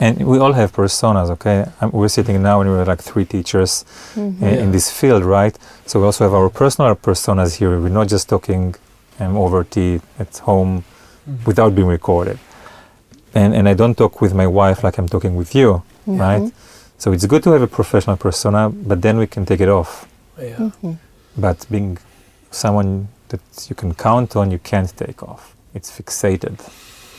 and 0.00 0.24
we 0.26 0.38
all 0.38 0.52
have 0.52 0.70
personas. 0.72 1.28
Okay, 1.30 1.64
Um, 1.80 1.90
we're 1.92 2.08
sitting 2.08 2.40
now 2.40 2.60
and 2.60 2.70
we're 2.70 2.84
like 2.84 3.02
three 3.02 3.24
teachers 3.24 3.84
Mm-hmm. 4.14 4.44
uh, 4.44 4.46
in 4.48 4.66
Yeah. 4.66 4.70
this 4.72 4.90
field, 5.00 5.24
right? 5.24 5.58
So 5.86 5.98
we 6.00 6.06
also 6.06 6.22
have 6.24 6.34
our 6.34 6.48
personal 6.48 6.94
personas 6.94 7.56
here. 7.58 7.80
We're 7.80 7.88
not 8.00 8.06
just 8.12 8.28
talking 8.28 8.76
um, 9.18 9.36
over 9.36 9.64
tea 9.64 10.00
at 10.20 10.38
home 10.38 10.84
Mhm. 11.28 11.46
without 11.46 11.74
being 11.74 11.88
recorded. 11.88 12.38
And 13.34 13.54
and 13.54 13.68
I 13.68 13.74
don't 13.74 13.94
talk 13.96 14.20
with 14.20 14.32
my 14.34 14.46
wife 14.46 14.82
like 14.86 14.98
I'm 14.98 15.08
talking 15.08 15.36
with 15.36 15.54
you, 15.54 15.82
right? 16.06 16.52
So 16.98 17.12
it's 17.12 17.26
good 17.26 17.42
to 17.42 17.50
have 17.50 17.62
a 17.62 17.66
professional 17.66 18.16
persona, 18.16 18.70
but 18.70 19.02
then 19.02 19.18
we 19.18 19.26
can 19.26 19.44
take 19.44 19.60
it 19.60 19.68
off. 19.68 20.06
Yeah. 20.40 20.56
Mm-hmm. 20.58 20.92
But 21.36 21.66
being 21.70 21.98
someone 22.50 23.08
that 23.28 23.40
you 23.68 23.74
can 23.76 23.92
count 23.94 24.36
on, 24.36 24.50
you 24.50 24.58
can't 24.58 24.90
take 24.96 25.22
off. 25.22 25.54
It's 25.74 25.90
fixated. 25.90 26.56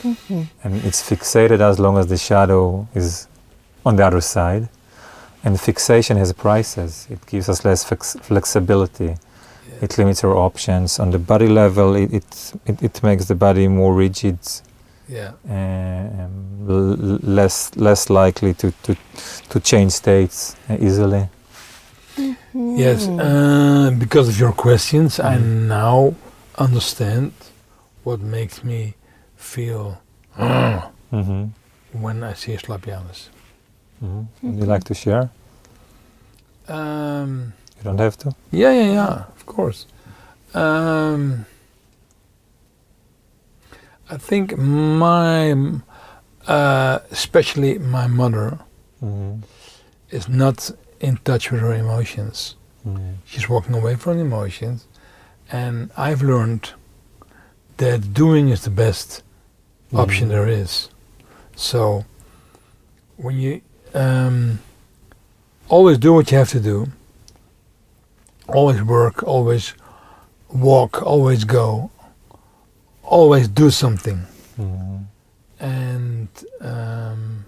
Mm-hmm. 0.04 0.42
And 0.64 0.72
it's 0.86 1.02
fixated 1.10 1.60
as 1.62 1.78
long 1.80 1.98
as 1.98 2.06
the 2.08 2.18
shadow 2.18 2.88
is 2.96 3.28
on 3.86 3.96
the 3.98 4.06
other 4.06 4.22
side. 4.22 4.68
And 5.44 5.60
fixation 5.60 6.18
has 6.18 6.34
prices. 6.34 7.08
It 7.10 7.20
gives 7.28 7.48
us 7.50 7.64
less 7.64 7.84
flex- 7.84 8.18
flexibility. 8.22 9.16
Yeah. 9.78 9.84
It 9.86 9.98
limits 9.98 10.24
our 10.24 10.36
options. 10.36 11.00
On 11.00 11.12
the 11.12 11.20
body 11.20 11.48
level, 11.48 11.96
it, 11.96 12.14
it, 12.14 12.54
it, 12.66 12.82
it 12.84 13.04
makes 13.04 13.26
the 13.26 13.36
body 13.36 13.68
more 13.68 13.94
rigid, 13.94 14.40
Yeah. 15.08 15.32
um, 15.50 16.68
l- 16.70 16.94
l- 17.12 17.20
less 17.24 17.72
less 17.76 18.10
likely 18.10 18.54
to, 18.54 18.72
to, 18.84 18.96
to 19.50 19.60
change 19.60 19.92
states 19.92 20.56
uh, 20.70 20.78
easily. 20.80 21.30
Yes. 22.54 23.08
Uh, 23.08 23.92
because 24.00 24.30
of 24.30 24.40
your 24.40 24.52
questions, 24.54 25.20
I 25.20 25.38
now 25.38 26.14
understand 26.58 27.32
what 28.04 28.20
makes 28.22 28.64
me 28.64 28.94
feel 29.36 29.98
"Ah," 30.38 30.90
hmm 31.12 31.46
when 31.94 32.24
I 32.24 32.34
see 32.36 32.58
Slapjanus. 32.58 33.30
hmm 34.00 34.24
Would 34.42 34.56
you 34.60 34.66
like 34.66 34.84
to 34.86 34.94
share? 34.94 35.30
Um, 36.68 37.54
You 37.78 37.84
don't 37.84 38.00
have 38.00 38.18
to. 38.18 38.36
yeah, 38.52 38.72
yeah, 38.74 38.92
yeah. 38.94 39.24
Of 39.48 39.56
course. 39.56 39.86
Um, 40.54 41.46
I 44.10 44.18
think 44.18 44.58
my, 44.58 45.54
uh, 46.48 47.00
especially 47.12 47.78
my 47.80 48.08
mother, 48.08 48.60
hmm 49.00 49.36
is 50.10 50.30
not 50.30 50.72
in 51.02 51.18
touch 51.26 51.52
with 51.52 51.60
her 51.62 51.74
emotions. 51.74 52.56
hmm 52.84 53.14
She's 53.26 53.50
walking 53.50 53.76
away 53.76 53.96
from 53.96 54.20
emotions, 54.20 54.88
and 55.52 55.92
I've 55.98 56.22
learned 56.22 56.72
that 57.78 58.14
doing 58.14 58.50
is 58.50 58.64
the 58.64 58.70
best 58.70 59.24
option 59.94 60.30
there 60.30 60.48
is. 60.48 60.90
So 61.56 62.06
when 63.18 63.38
you 63.38 63.62
um, 63.94 64.60
always 65.70 65.98
do 65.98 66.14
what 66.14 66.32
you 66.32 66.38
have 66.38 66.50
to 66.52 66.60
do, 66.60 66.88
always 68.48 68.82
work, 68.84 69.24
always 69.24 69.74
walk, 70.54 71.02
always 71.04 71.44
go, 71.46 71.90
always 73.04 73.48
do 73.48 73.70
something, 73.70 74.20
Mhm. 74.60 75.06
and 75.60 76.28
um, 76.62 77.46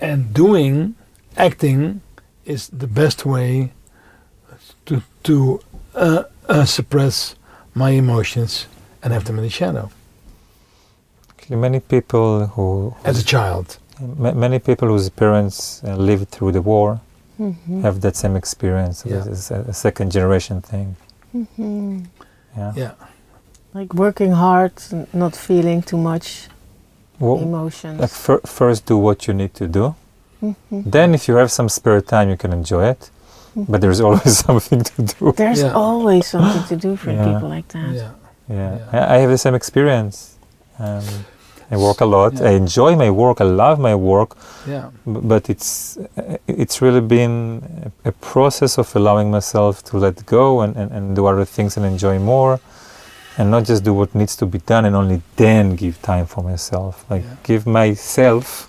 and 0.00 0.32
doing, 0.32 0.94
acting, 1.36 2.00
is 2.44 2.68
the 2.68 2.86
best 2.86 3.24
way 3.26 3.72
to 4.86 5.02
to 5.22 5.60
uh, 5.94 6.22
uh, 6.48 6.64
suppress 6.64 7.34
my 7.74 7.90
emotions 7.90 8.66
and 9.02 9.12
have 9.12 9.24
them 9.24 9.36
in 9.38 9.42
the 9.44 9.50
shadow. 9.50 9.90
Many 11.48 11.80
people 11.80 12.46
who 12.54 12.94
As 13.04 13.18
a 13.20 13.24
child, 13.24 13.78
ma- 13.98 14.32
many 14.34 14.58
people 14.60 14.86
whose 14.88 15.10
parents 15.10 15.82
uh, 15.84 15.96
lived 15.96 16.28
through 16.28 16.52
the 16.52 16.62
war 16.62 17.00
Mhm. 17.40 17.82
have 17.82 18.00
that 18.00 18.16
same 18.16 18.36
experience. 18.36 19.04
Yeah. 19.06 19.24
It's 19.32 19.50
a, 19.50 19.64
a 19.68 19.72
second 19.72 20.12
generation 20.12 20.60
thing. 20.60 20.96
Mhm. 21.34 22.06
Yeah. 22.56 22.72
yeah, 22.76 22.90
Like 23.74 23.94
working 23.94 24.32
hard, 24.32 24.72
n- 24.92 25.06
not 25.12 25.36
feeling 25.36 25.82
too 25.82 25.96
much 25.96 26.48
Well, 27.20 27.38
emotions. 27.38 28.00
like 28.00 28.10
fir- 28.10 28.40
first 28.44 28.86
do 28.86 28.96
what 28.98 29.26
you 29.26 29.34
need 29.34 29.54
to 29.54 29.66
do. 29.66 29.94
Mhm. 30.42 30.90
Then, 30.92 31.14
if 31.14 31.28
you 31.28 31.36
have 31.36 31.48
some 31.50 31.68
spare 31.68 32.00
time, 32.00 32.28
you 32.30 32.36
can 32.36 32.52
enjoy 32.52 32.84
it. 32.90 33.10
But 33.68 33.80
there's 33.80 34.00
always 34.00 34.38
something 34.46 34.82
to 34.82 35.02
do. 35.02 35.32
There's 35.36 35.62
Yeah. 35.62 35.72
always 35.74 36.26
something 36.26 36.64
to 36.68 36.76
do 36.88 36.96
for 36.96 37.10
Yeah. 37.10 37.24
people 37.24 37.48
like 37.56 37.68
that. 37.68 37.92
yeah, 37.94 38.10
Yeah, 38.48 38.76
Yeah. 38.92 39.12
I 39.12 39.14
I 39.14 39.18
have 39.22 39.30
the 39.30 39.38
same 39.38 39.56
experience. 39.56 40.16
Um, 40.78 41.04
I 41.72 41.76
work 41.76 42.00
a 42.00 42.04
lot. 42.06 42.32
Yeah. 42.34 42.48
I 42.48 42.50
enjoy 42.56 42.96
my 42.96 43.10
work. 43.10 43.40
I 43.40 43.44
love 43.44 43.78
my 43.78 43.94
work. 43.94 44.36
yeah, 44.66 44.90
But 45.06 45.48
it's 45.48 45.98
it's 46.46 46.82
really 46.82 47.00
been 47.00 47.62
a, 48.04 48.12
process 48.12 48.78
of 48.78 48.96
allowing 48.96 49.30
myself 49.30 49.82
to 49.84 49.98
let 49.98 50.26
go 50.26 50.60
and, 50.62 50.76
and, 50.76 50.90
and 50.92 51.16
do 51.16 51.26
other 51.26 51.44
things 51.46 51.76
and 51.76 51.86
enjoy 51.86 52.18
more, 52.18 52.58
and 53.38 53.50
not 53.50 53.68
just 53.68 53.84
do 53.84 53.94
what 53.94 54.14
needs 54.14 54.36
to 54.36 54.46
be 54.46 54.58
done 54.66 54.84
and 54.86 54.96
only 54.96 55.20
then 55.36 55.76
give 55.76 55.94
time 56.02 56.26
for 56.26 56.42
myself. 56.42 56.94
Like 57.10 57.22
Yeah. 57.24 57.36
give 57.42 57.66
myself 57.70 58.66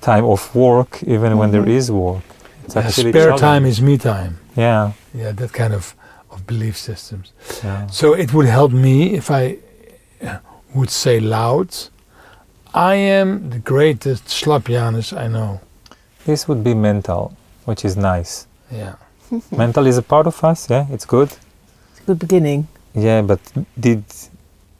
time 0.00 0.24
off 0.24 0.54
work 0.54 1.02
even 1.02 1.38
when 1.38 1.50
there 1.50 1.62
Mhm. 1.64 1.76
is 1.78 1.90
work. 1.90 2.22
It's 2.64 2.74
Yeah, 2.74 2.86
actually 2.86 3.12
spare 3.12 3.36
time 3.38 3.68
is 3.68 3.80
me 3.80 3.96
time. 3.98 4.32
Yeah. 4.56 4.90
Yeah, 5.14 5.32
that 5.36 5.52
kind 5.52 5.74
of 5.74 5.94
of 6.30 6.40
belief 6.46 6.76
systems. 6.76 7.32
yeah. 7.64 7.86
So 7.90 8.06
it 8.14 8.30
would 8.34 8.48
help 8.48 8.72
me 8.72 9.14
if 9.16 9.30
I 9.30 9.56
would 10.74 10.90
say 10.90 11.20
loud, 11.20 11.68
I 12.76 12.96
am 12.96 13.48
the 13.48 13.58
greatest 13.58 14.26
Slapjanus 14.26 15.16
I 15.16 15.28
know. 15.28 15.60
This 16.26 16.46
would 16.46 16.62
be 16.62 16.74
mental, 16.74 17.34
which 17.64 17.86
is 17.86 17.96
nice. 17.96 18.46
Yeah. 18.70 18.96
mental 19.50 19.86
is 19.86 19.96
a 19.96 20.02
part 20.02 20.26
of 20.26 20.44
us. 20.44 20.68
Yeah, 20.68 20.86
it's 20.90 21.06
good. 21.06 21.30
It's 21.30 22.00
a 22.00 22.04
good 22.04 22.18
beginning. 22.18 22.68
Yeah, 22.94 23.22
but 23.22 23.40
did 23.80 24.04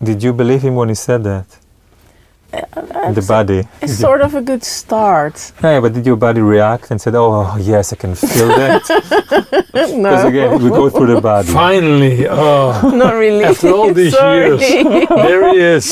did 0.03 0.23
you 0.23 0.35
believe 0.35 0.61
him 0.61 0.75
when 0.75 0.91
he 0.91 0.95
said 0.95 1.25
that? 1.25 1.47
The 3.15 3.25
body. 3.27 3.63
it's 3.83 3.99
sort 4.07 4.21
of 4.21 4.35
a 4.35 4.41
good 4.43 4.63
start. 4.65 5.53
Yeah, 5.63 5.81
but 5.81 5.93
did 5.95 6.05
your 6.07 6.17
body 6.17 6.41
react 6.41 6.91
and 6.91 7.01
said, 7.01 7.15
"Oh 7.15 7.57
yes, 7.61 7.93
I 7.93 7.97
can 7.97 8.15
feel 8.15 8.49
that"? 8.49 8.83
Because 9.77 9.93
no, 9.93 10.27
again, 10.27 10.63
we 10.63 10.71
go 10.71 10.89
through 10.89 11.15
the 11.15 11.21
body. 11.21 11.49
Finally, 11.49 12.27
oh, 12.29 12.73
not 13.03 13.15
really. 13.15 13.45
After 13.45 13.71
all 13.73 13.93
these 13.93 14.15
Sorry. 14.15 14.49
years. 14.57 14.61
there 15.09 15.43
he 15.53 15.59
is. 15.77 15.85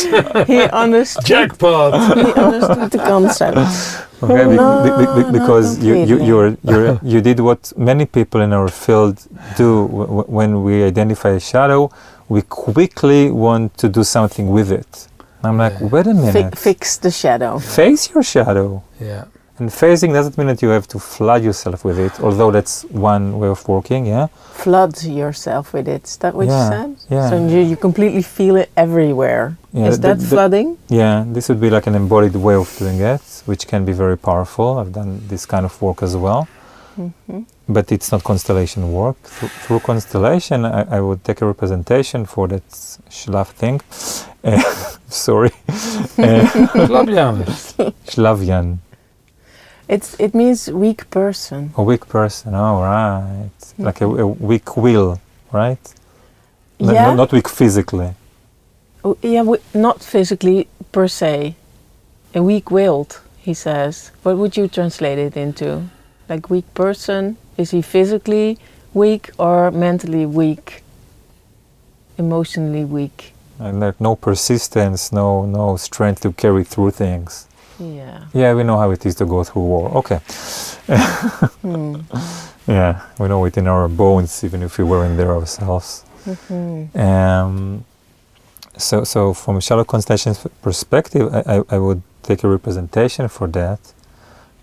he 0.47 0.61
understood. 0.85 1.25
Jackpot. 1.25 1.93
He 2.17 2.33
understood 2.33 2.91
the 2.91 2.99
concept. 2.99 3.59
Okay, 4.23 4.45
be- 4.49 4.57
No, 4.57 4.69
be- 4.85 4.91
be- 5.05 5.13
be- 5.17 5.23
not 5.23 5.33
because 5.39 5.67
you 5.85 5.95
you 6.11 6.17
you're, 6.29 6.57
you're, 6.65 6.99
you 7.03 7.21
did 7.21 7.41
what 7.41 7.73
many 7.77 8.07
people 8.07 8.41
in 8.41 8.53
our 8.59 8.69
field 8.69 9.17
do 9.57 9.69
w- 9.89 10.07
w- 10.07 10.29
when 10.39 10.51
we 10.65 10.83
identify 10.93 11.31
a 11.31 11.41
shadow. 11.41 11.91
We 12.29 12.41
quickly 12.41 13.31
want 13.31 13.77
to 13.83 13.87
do 13.89 14.03
something 14.03 14.47
with 14.57 14.73
it. 14.73 15.09
I'm 15.47 15.59
like, 15.59 15.77
Yeah. 15.81 15.89
wait 15.93 16.07
a 16.07 16.15
Fi- 16.15 16.21
minute. 16.33 16.59
fix 16.59 16.97
the 16.99 17.11
shadow. 17.11 17.59
Face 17.59 18.11
your 18.15 18.23
shadow. 18.23 18.83
Yeah. 19.01 19.25
And 19.61 19.73
facing 19.73 20.13
doesn't 20.13 20.37
mean 20.37 20.49
that 20.49 20.61
you 20.63 20.71
have 20.71 20.87
to 20.89 20.99
flood 20.99 21.45
yourself 21.45 21.85
with 21.85 21.99
it, 21.99 22.13
although 22.21 22.51
that's 22.51 22.83
one 22.91 23.39
way 23.39 23.47
of 23.49 23.61
working, 23.69 24.05
yeah? 24.07 24.27
Flood 24.65 25.01
yourself 25.05 25.73
with 25.73 25.87
it. 25.87 26.03
Is 26.09 26.17
that 26.17 26.35
what 26.35 26.47
Yeah, 26.49 26.55
you 26.65 26.71
said? 26.73 26.91
yeah. 27.09 27.31
So 27.31 27.37
you, 27.47 27.61
you 27.61 27.77
completely 27.77 28.23
feel 28.23 28.57
it 28.57 28.71
everywhere. 28.77 29.57
Yeah, 29.73 29.87
Is 29.91 29.99
th- 29.99 30.03
that 30.07 30.19
th- 30.19 30.29
flooding? 30.29 30.77
Yeah, 30.89 31.25
this 31.35 31.49
would 31.49 31.61
be 31.61 31.71
like 31.71 31.87
an 31.87 31.95
embodied 31.95 32.35
way 32.35 32.57
of 32.57 32.69
doing 32.79 33.01
it, 33.01 33.23
which 33.47 33.69
can 33.69 33.85
be 33.85 33.93
very 33.93 34.19
powerful. 34.19 34.79
I've 34.79 34.93
done 34.93 35.21
this 35.29 35.47
kind 35.47 35.65
of 35.65 35.81
work 35.81 36.03
as 36.03 36.17
well. 36.17 36.49
hmm 36.97 37.43
But 37.69 37.93
it's 37.93 38.11
not 38.13 38.23
constellation 38.25 38.83
work. 38.93 39.17
Through, 39.23 39.53
through 39.65 39.81
constellation, 39.81 40.65
I, 40.65 40.97
I 40.97 41.01
would 41.01 41.23
take 41.29 41.41
a 41.45 41.47
representation 41.47 42.27
for 42.27 42.49
that 42.49 42.67
shlav 43.19 43.49
thing. 43.61 43.81
Uh, 44.45 44.61
sorry. 45.09 45.51
Uh, 45.69 46.45
Slapjanus. 46.89 47.75
Shlavian, 48.07 48.79
It's 49.89 50.15
it 50.21 50.35
means 50.35 50.71
weak 50.71 51.09
person. 51.11 51.73
a 51.77 51.83
weak 51.83 52.07
person. 52.09 52.55
Oh, 52.55 52.81
right. 52.83 53.51
Like 53.79 54.01
a, 54.01 54.07
a 54.07 54.27
weak 54.27 54.77
will, 54.77 55.21
right? 55.53 55.95
No- 56.81 56.87
no- 56.89 56.93
yeah. 56.93 57.15
not 57.15 57.33
weak 57.33 57.49
physically. 57.49 58.15
Oh, 59.05 59.17
yeah. 59.23 59.43
W- 59.45 59.63
not 59.75 60.03
physically 60.03 60.67
per 60.93 61.09
se. 61.09 61.55
A 62.35 62.43
weak-willed, 62.43 63.21
he 63.39 63.55
says. 63.55 64.11
What 64.25 64.37
would 64.39 64.57
you 64.57 64.67
translate 64.69 65.19
it 65.19 65.37
into? 65.37 65.83
Like 66.29 66.51
weak 66.51 66.67
person? 66.75 67.37
Is 67.57 67.71
he 67.71 67.83
physically 67.83 68.59
weak 68.93 69.31
or 69.39 69.71
mentally 69.71 70.27
weak? 70.27 70.83
Emotionally 72.19 72.85
weak. 72.85 73.34
And 73.59 73.81
like 73.81 74.01
no 74.01 74.17
persistence, 74.17 75.13
no 75.13 75.45
no 75.47 75.77
strength 75.77 76.21
to 76.23 76.33
carry 76.33 76.65
through 76.65 76.91
things. 76.93 77.47
Yeah. 77.79 78.25
Yeah, 78.33 78.55
we 78.55 78.63
know 78.65 78.79
how 78.79 78.91
it 78.93 79.05
is 79.07 79.15
to 79.17 79.27
go 79.27 79.45
through 79.45 79.63
war. 79.63 79.91
Okay. 79.99 80.21
Hmm. 81.63 81.97
Yeah, 82.67 83.03
we 83.19 83.29
know 83.29 83.45
it 83.45 83.59
in 83.59 83.67
our 83.69 83.89
bones, 83.89 84.43
even 84.43 84.63
if 84.63 84.79
we 84.79 84.85
weren't 84.85 85.19
there 85.19 85.33
ourselves. 85.33 86.03
Mhm. 86.25 86.97
Um, 86.97 87.85
so, 88.79 89.05
so 89.05 89.35
from 89.35 89.61
shadow 89.61 89.85
constellation 89.85 90.35
perspective, 90.63 91.29
I, 91.35 91.57
I, 91.57 91.63
I 91.77 91.79
would 91.79 92.01
take 92.23 92.43
a 92.43 92.49
representation 92.49 93.29
for 93.29 93.49
that, 93.49 93.81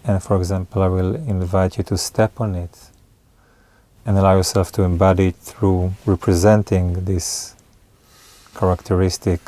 and 0.03 0.21
for 0.23 0.35
example, 0.37 0.81
I 0.81 0.87
will 0.87 1.13
invite 1.15 1.77
you 1.77 1.83
to 1.83 1.97
step 1.97 2.41
on 2.41 2.55
it, 2.55 2.75
and 4.03 4.17
allow 4.17 4.35
yourself 4.35 4.71
to 4.71 4.81
embody 4.81 5.27
it 5.27 5.35
through 5.35 5.93
representing 6.07 7.05
this 7.05 7.53
characteristic, 8.55 9.39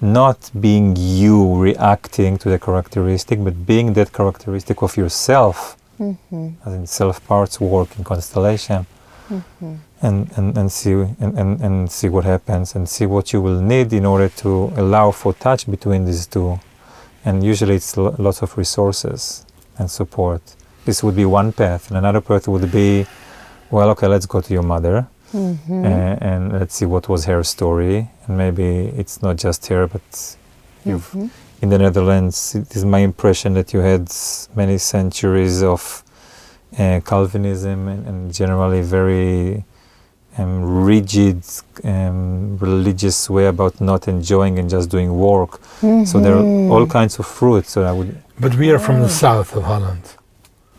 not 0.00 0.50
being 0.60 0.96
you 0.96 1.56
reacting 1.60 2.36
to 2.38 2.48
the 2.50 2.58
characteristic, 2.58 3.42
but 3.42 3.66
being 3.66 3.92
that 3.94 4.12
characteristic 4.12 4.82
of 4.82 4.96
yourself, 4.96 5.76
Mhm. 6.00 6.54
as 6.66 6.72
in 6.74 6.86
self 6.86 7.24
parts 7.26 7.60
work 7.60 7.96
in 7.98 8.04
constellation. 8.04 8.86
Mhm. 9.30 9.78
and, 10.02 10.30
and, 10.36 10.58
and 10.58 10.70
see 10.70 10.92
and, 10.92 11.32
and, 11.38 11.58
and 11.62 11.90
see 11.90 12.10
what 12.10 12.24
happens 12.24 12.74
and 12.74 12.86
see 12.86 13.06
what 13.06 13.32
you 13.32 13.40
will 13.40 13.58
need 13.62 13.90
in 13.94 14.04
order 14.04 14.28
to 14.28 14.70
allow 14.76 15.10
for 15.10 15.32
touch 15.32 15.66
between 15.66 16.04
these 16.04 16.26
two. 16.26 16.60
And 17.24 17.42
usually 17.42 17.76
it's 17.76 17.96
lo- 17.96 18.14
lots 18.18 18.42
of 18.42 18.58
resources 18.58 19.46
and 19.78 19.90
support. 19.90 20.42
This 20.84 21.02
would 21.02 21.16
be 21.16 21.24
one 21.24 21.52
path. 21.52 21.88
And 21.88 21.96
another 21.96 22.20
path 22.20 22.46
would 22.48 22.70
be 22.70 23.06
well 23.70 23.88
okay 23.90 24.06
let's 24.06 24.26
go 24.26 24.42
to 24.42 24.52
your 24.52 24.62
mother 24.62 25.06
Mhm. 25.34 25.84
uh, 25.84 26.28
and 26.30 26.52
let's 26.60 26.74
see 26.76 26.86
what 26.86 27.08
was 27.08 27.24
her 27.24 27.42
story 27.42 28.08
and 28.26 28.38
maybe 28.38 28.68
it's 29.00 29.20
not 29.22 29.36
just 29.36 29.66
her 29.66 29.86
but 29.94 30.02
you've 30.84 31.10
Mhm. 31.12 31.28
in 31.62 31.68
the 31.70 31.78
Netherlands, 31.78 32.54
it 32.54 32.76
is 32.76 32.84
my 32.84 32.98
impression 33.10 33.54
that 33.54 33.72
you 33.74 33.80
had 33.80 34.04
many 34.54 34.76
centuries 34.78 35.62
of 35.62 36.02
uh, 36.78 37.00
Calvinism 37.10 37.88
and, 37.88 38.06
and 38.06 38.34
generally 38.34 38.82
very 38.82 39.64
um, 40.36 40.84
rigid 40.84 41.40
um, 41.84 42.58
religious 42.60 43.30
way 43.30 43.46
about 43.46 43.80
not 43.80 44.08
enjoying 44.08 44.58
and 44.58 44.68
just 44.68 44.90
doing 44.90 45.10
work. 45.16 45.60
So 46.10 46.18
there 46.24 46.34
are 46.34 46.46
all 46.72 46.86
Mhm. 46.86 46.90
kinds 46.98 47.18
of 47.20 47.26
fruits. 47.26 47.70
So 47.70 47.82
I 47.84 47.92
would, 47.92 48.10
But 48.40 48.52
we 48.56 48.66
are 48.72 48.80
from 48.80 48.96
the 49.00 49.08
south 49.08 49.54
of 49.56 49.62
Holland. 49.62 50.02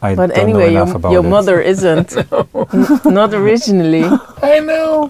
I 0.01 0.13
But 0.15 0.27
don't 0.29 0.37
anyway, 0.37 0.73
know 0.73 0.81
enough 0.83 0.87
your, 0.89 0.95
about 0.97 1.11
your 1.13 1.25
it. 1.25 1.29
mother 1.29 1.61
isn't. 1.61 2.09
Not 3.05 3.33
originally. 3.33 4.03
I 4.43 4.59
know. 4.59 5.07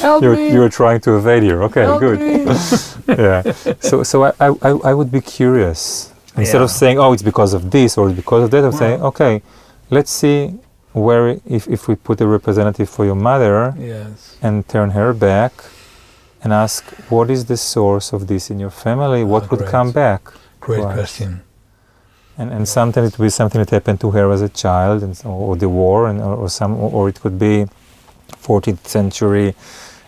Help 0.00 0.22
You're, 0.22 0.36
me. 0.36 0.52
you're 0.52 0.68
trying 0.68 1.00
to 1.00 1.16
evade 1.16 1.42
here. 1.42 1.62
Okay, 1.64 1.82
Help 1.82 2.00
good. 2.00 2.20
me. 2.20 2.44
yeah. 3.08 3.42
So, 3.80 4.02
so 4.02 4.24
I, 4.24 4.32
I, 4.40 4.48
I 4.62 4.70
I 4.90 4.94
would 4.94 5.10
be 5.10 5.20
curious 5.20 6.12
instead 6.36 6.62
of 6.62 6.70
saying, 6.70 6.98
"Oh, 6.98 7.12
it's 7.14 7.22
because 7.22 7.54
of 7.54 7.70
this 7.70 7.96
or 7.98 8.08
it's 8.08 8.16
because 8.16 8.44
of 8.44 8.50
that." 8.52 8.62
I'm 8.64 8.72
saying, 8.72 9.00
"Okay, 9.02 9.42
let's 9.90 10.10
see 10.12 10.54
where 10.92 11.38
if 11.46 11.66
if 11.68 11.88
we 11.88 11.94
put 11.96 12.20
a 12.20 12.26
representative 12.26 12.88
for 12.88 13.04
your 13.04 13.16
mother 13.30 13.74
Yes. 13.78 14.36
and 14.42 14.66
turn 14.68 14.90
her 14.90 15.12
back, 15.12 15.52
and 16.42 16.52
ask 16.52 16.84
what 17.10 17.30
is 17.30 17.46
the 17.46 17.56
source 17.56 18.12
of 18.12 18.26
this 18.26 18.50
in 18.50 18.60
your 18.60 18.70
family 18.84 19.24
what 19.24 19.44
Ah, 19.44 19.48
would 19.50 19.64
come 19.66 19.90
back 19.92 20.22
Great 20.60 20.84
Right. 20.84 20.94
question. 20.94 21.40
And, 22.38 22.52
and 22.52 22.68
sometimes 22.68 23.12
it 23.12 23.18
will 23.18 23.26
be 23.26 23.30
something 23.30 23.58
that 23.60 23.70
happened 23.70 24.00
to 24.00 24.10
her 24.12 24.30
as 24.30 24.42
a 24.42 24.48
child 24.48 25.02
and 25.02 25.20
or 25.24 25.56
the 25.56 25.68
war 25.68 26.08
and 26.08 26.20
or, 26.20 26.34
or 26.36 26.48
some 26.48 26.74
or, 26.74 26.90
or 26.90 27.08
it 27.08 27.20
could 27.20 27.38
be 27.38 27.66
14th 28.42 28.86
century 28.86 29.54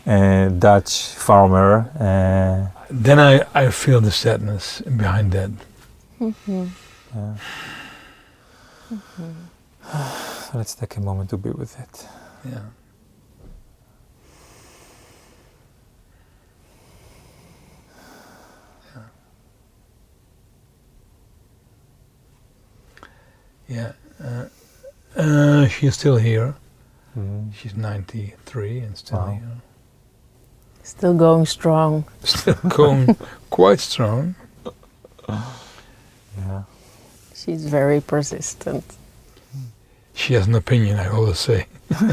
uh, 0.06 0.48
Dutch 0.48 1.08
farmer 1.26 1.90
uh, 1.98 2.82
Then 2.90 3.18
I, 3.18 3.44
I 3.54 3.70
feel 3.70 4.00
the 4.00 4.10
sadness 4.10 4.80
behind 4.80 5.32
that. 5.32 5.50
Mm-hmm. 6.20 6.66
yeah. 7.14 7.34
So 10.50 10.50
let's 10.58 10.74
take 10.74 10.96
a 10.96 11.00
moment 11.00 11.30
to 11.30 11.36
be 11.36 11.50
with 11.50 11.78
it 11.78 12.06
Yeah. 12.44 12.79
Yeah. 23.70 23.92
Uh, 24.22 24.44
uh, 25.16 25.68
she's 25.68 25.94
still 25.94 26.16
here. 26.16 26.54
Mhm. 27.16 27.54
She's 27.54 27.74
93 27.74 28.80
and 28.80 28.96
still 28.96 29.18
Wow. 29.18 29.30
here. 29.32 29.56
Still 30.82 31.14
going 31.14 31.46
strong. 31.46 32.04
Still 32.24 32.54
going 32.68 33.16
quite 33.50 33.80
strong. 33.80 34.34
yeah 35.28 36.62
She's 37.34 37.64
very 37.64 38.00
persistent. 38.00 38.84
She 40.14 40.34
has 40.34 40.46
an 40.46 40.54
opinion, 40.54 40.98
I 40.98 41.08
always 41.08 41.38
say. 41.38 41.66
she 41.88 42.04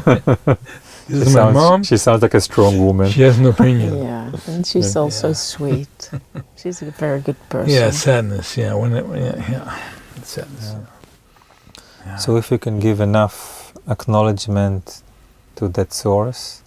this 1.10 1.28
is 1.28 1.36
my 1.36 1.42
sounds, 1.42 1.54
mom. 1.54 1.84
she 1.84 1.98
sounds 1.98 2.22
like 2.22 2.34
a 2.34 2.42
strong 2.42 2.78
woman 2.80 3.10
She 3.10 3.22
has 3.24 3.38
an 3.40 3.46
opinion. 3.46 3.98
Yeah, 4.04 4.32
and 4.48 4.66
she's 4.66 4.96
also 4.96 5.34
sweet. 5.34 6.10
She's 6.56 6.82
a 6.82 6.92
very 6.92 7.22
good 7.22 7.38
person. 7.50 7.74
Yeah, 7.74 7.92
sadness. 7.92 8.56
Yeah, 8.58 8.74
when 8.76 8.94
it, 8.94 9.06
yeah, 9.08 9.52
yeah. 9.52 9.80
It's 10.18 10.30
sadness. 10.30 10.74
Yeah. 10.74 10.80
Yeah. 12.08 12.14
Yeah. 12.14 12.18
So 12.20 12.38
if 12.38 12.52
you 12.52 12.58
can 12.58 12.80
give 12.80 13.04
enough 13.04 13.74
acknowledgement 13.88 15.02
to 15.56 15.68
that 15.70 15.94
source, 15.94 16.62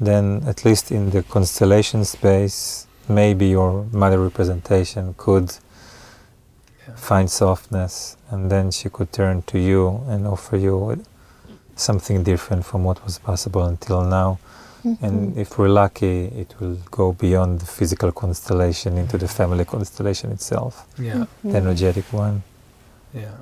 then 0.00 0.42
at 0.46 0.64
least 0.64 0.90
in 0.90 1.10
the 1.10 1.22
constellation 1.22 2.04
space, 2.04 2.86
maybe 3.08 3.46
your 3.46 3.84
mother 3.92 4.18
representation 4.22 5.14
could 5.16 5.48
Yeah. 6.88 6.96
find 6.96 7.28
softness, 7.28 8.16
and 8.30 8.50
then 8.50 8.70
she 8.70 8.88
could 8.88 9.10
turn 9.12 9.42
to 9.42 9.58
you 9.58 10.00
and 10.08 10.26
offer 10.26 10.56
you 10.56 10.96
something 11.76 12.24
different 12.24 12.64
from 12.64 12.84
what 12.84 12.98
was 13.04 13.18
possible 13.18 13.62
until 13.62 14.02
now. 14.02 14.38
Mm-hmm. 14.84 15.04
And 15.04 15.36
if 15.36 15.58
we're 15.58 15.68
lucky, 15.84 16.26
it 16.42 16.54
will 16.60 16.76
go 16.90 17.12
beyond 17.12 17.60
the 17.60 17.66
physical 17.66 18.12
constellation 18.12 18.96
into 18.98 19.18
the 19.18 19.28
family 19.28 19.64
constellation 19.64 20.30
itself, 20.32 20.86
yeah, 20.98 21.26
the 21.44 21.56
energetic 21.56 22.04
one. 22.12 22.42
yeah. 23.14 23.32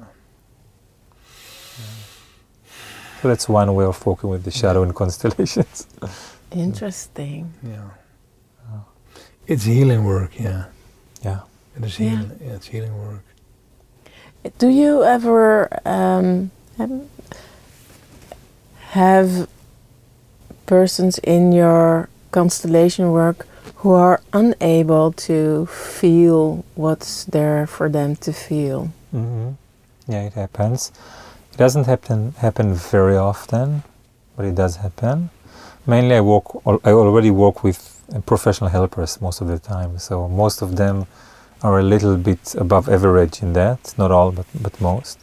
So 3.23 3.29
that's 3.29 3.49
one 3.49 3.75
way 3.75 3.85
of 3.85 4.05
working 4.07 4.31
with 4.31 4.45
the 4.45 4.51
shadow 4.51 4.83
in 4.83 4.93
constellations. 4.93 5.87
Interesting. 6.51 7.53
Yeah. 7.63 7.91
It's 9.47 9.65
healing 9.65 10.05
work, 10.05 10.39
yeah. 10.41 10.67
yeah. 11.23 11.41
It 11.77 11.85
is 11.85 11.97
healing. 11.97 12.33
Yeah, 12.41 12.55
it's 12.55 12.67
healing 12.67 12.99
work. 12.99 13.23
Do 14.59 14.69
you 14.69 15.05
ever 15.05 15.69
um, 15.85 16.51
um, 16.79 17.09
have 18.91 19.49
persons 20.67 21.19
in 21.19 21.53
your 21.53 22.09
constellation 22.33 23.13
work 23.13 23.47
who 23.77 23.93
are 23.93 24.21
unable 24.33 25.13
to 25.13 25.67
feel 25.67 26.65
what's 26.75 27.25
there 27.25 27.67
for 27.67 27.89
them 27.89 28.17
to 28.17 28.33
feel? 28.33 28.91
Mm 29.13 29.27
-hmm. 29.27 29.55
Yeah, 30.09 30.27
it 30.27 30.35
happens. 30.35 30.93
It 31.57 31.61
doesn't 31.61 31.87
happen 31.87 32.35
happen 32.37 32.75
very 32.75 33.17
often, 33.17 33.83
but 34.37 34.45
it 34.45 34.55
does 34.55 34.77
happen. 34.77 35.31
Mainly, 35.87 36.17
I 36.17 36.21
work. 36.21 36.45
I 36.85 36.91
already 36.91 37.31
work 37.31 37.65
with 37.65 37.79
professional 38.27 38.69
helpers 38.69 39.19
most 39.23 39.41
of 39.41 39.49
the 39.49 39.59
time. 39.59 39.99
So 39.99 40.29
most 40.29 40.61
of 40.61 40.77
them 40.77 41.07
are 41.63 41.79
a 41.79 41.83
little 41.83 42.19
bit 42.19 42.55
above 42.57 42.91
average 42.91 43.43
in 43.43 43.55
that. 43.55 43.95
Not 43.97 44.11
all, 44.11 44.33
but 44.33 44.45
but 44.61 44.79
most. 44.83 45.19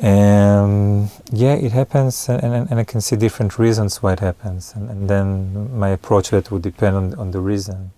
Um, 0.00 1.10
yeah, 1.32 1.54
it 1.54 1.72
happens, 1.72 2.28
and, 2.28 2.40
and, 2.44 2.70
and 2.70 2.78
I 2.78 2.84
can 2.84 3.00
see 3.00 3.16
different 3.16 3.58
reasons 3.58 4.00
why 4.00 4.12
it 4.12 4.20
happens, 4.20 4.74
and, 4.76 4.88
and 4.88 5.10
then 5.10 5.76
my 5.76 5.88
approach 5.88 6.28
to 6.28 6.36
it 6.36 6.52
would 6.52 6.62
depend 6.62 6.94
on 6.96 7.14
on 7.18 7.32
the 7.32 7.40
reason. 7.40 7.90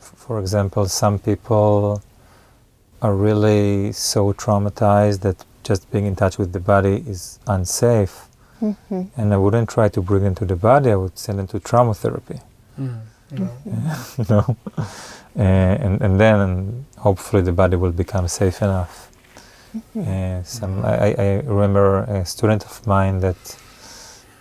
For 0.00 0.40
example, 0.40 0.88
some 0.88 1.18
people 1.18 2.00
are 3.02 3.14
really 3.14 3.92
so 3.92 4.32
traumatized 4.32 5.20
that 5.20 5.44
just 5.62 5.90
being 5.90 6.06
in 6.06 6.16
touch 6.16 6.38
with 6.38 6.52
the 6.52 6.60
body 6.60 7.02
is 7.06 7.38
unsafe. 7.46 8.26
Mm-hmm. 8.60 9.02
And 9.16 9.32
I 9.34 9.36
wouldn't 9.38 9.68
try 9.70 9.88
to 9.88 10.00
bring 10.02 10.22
them 10.22 10.34
to 10.36 10.44
the 10.44 10.56
body, 10.56 10.90
I 10.90 10.96
would 10.96 11.18
send 11.18 11.38
them 11.38 11.46
to 11.48 11.60
trauma 11.60 11.94
therapy, 11.94 12.40
Mm. 12.78 13.00
you 14.18 14.24
know. 14.28 14.56
Uh, 15.38 15.42
and, 15.84 16.00
and 16.02 16.18
then 16.20 16.84
hopefully 16.98 17.42
the 17.42 17.52
body 17.52 17.76
will 17.76 17.92
become 17.92 18.26
safe 18.28 18.60
enough. 18.62 19.10
Uh, 19.96 20.42
some, 20.42 20.84
I, 20.84 20.94
I- 20.96 21.14
I 21.18 21.30
remember 21.46 22.00
a 22.04 22.24
student 22.26 22.64
of 22.64 22.84
mine 22.86 23.20
that 23.20 23.56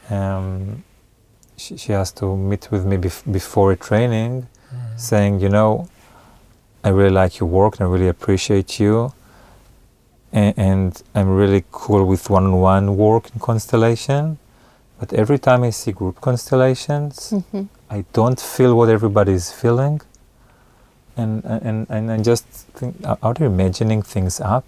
um, 0.10 0.84
she, 1.58 1.78
she 1.78 1.92
has 1.92 2.12
to 2.14 2.36
meet 2.36 2.72
with 2.72 2.86
me 2.86 2.98
bef- 2.98 3.32
before 3.32 3.72
a 3.72 3.78
training 3.78 4.48
Mm. 4.74 5.00
saying, 5.00 5.40
you 5.40 5.50
know, 5.50 5.88
I 6.84 6.90
really 6.90 7.10
like 7.12 7.40
your 7.40 7.50
work 7.50 7.80
and 7.80 7.88
I 7.88 7.92
really 7.92 8.08
appreciate 8.08 8.80
you. 8.80 9.14
And, 10.32 10.54
and 10.58 11.04
I'm 11.16 11.30
really 11.36 11.64
cool 11.72 12.06
with 12.06 12.30
one 12.30 12.46
on 12.46 12.60
one 12.60 12.98
work 12.98 13.30
in 13.34 13.40
constellation. 13.40 14.38
But 15.00 15.14
every 15.14 15.40
time 15.40 15.64
I 15.64 15.72
see 15.72 15.92
group 15.92 16.22
constellations, 16.22 17.32
Mm-hmm. 17.32 17.64
I 17.92 18.06
don't 18.14 18.40
feel 18.40 18.76
what 18.76 18.90
everybody 18.90 19.34
is 19.34 19.52
feeling. 19.52 20.02
And, 21.18 21.44
and, 21.44 21.88
and 21.90 22.12
I 22.12 22.18
just 22.22 22.46
think, 22.78 22.96
are 23.04 23.18
are 23.24 23.34
they 23.34 23.46
imagining 23.46 24.04
things 24.04 24.40
up? 24.40 24.66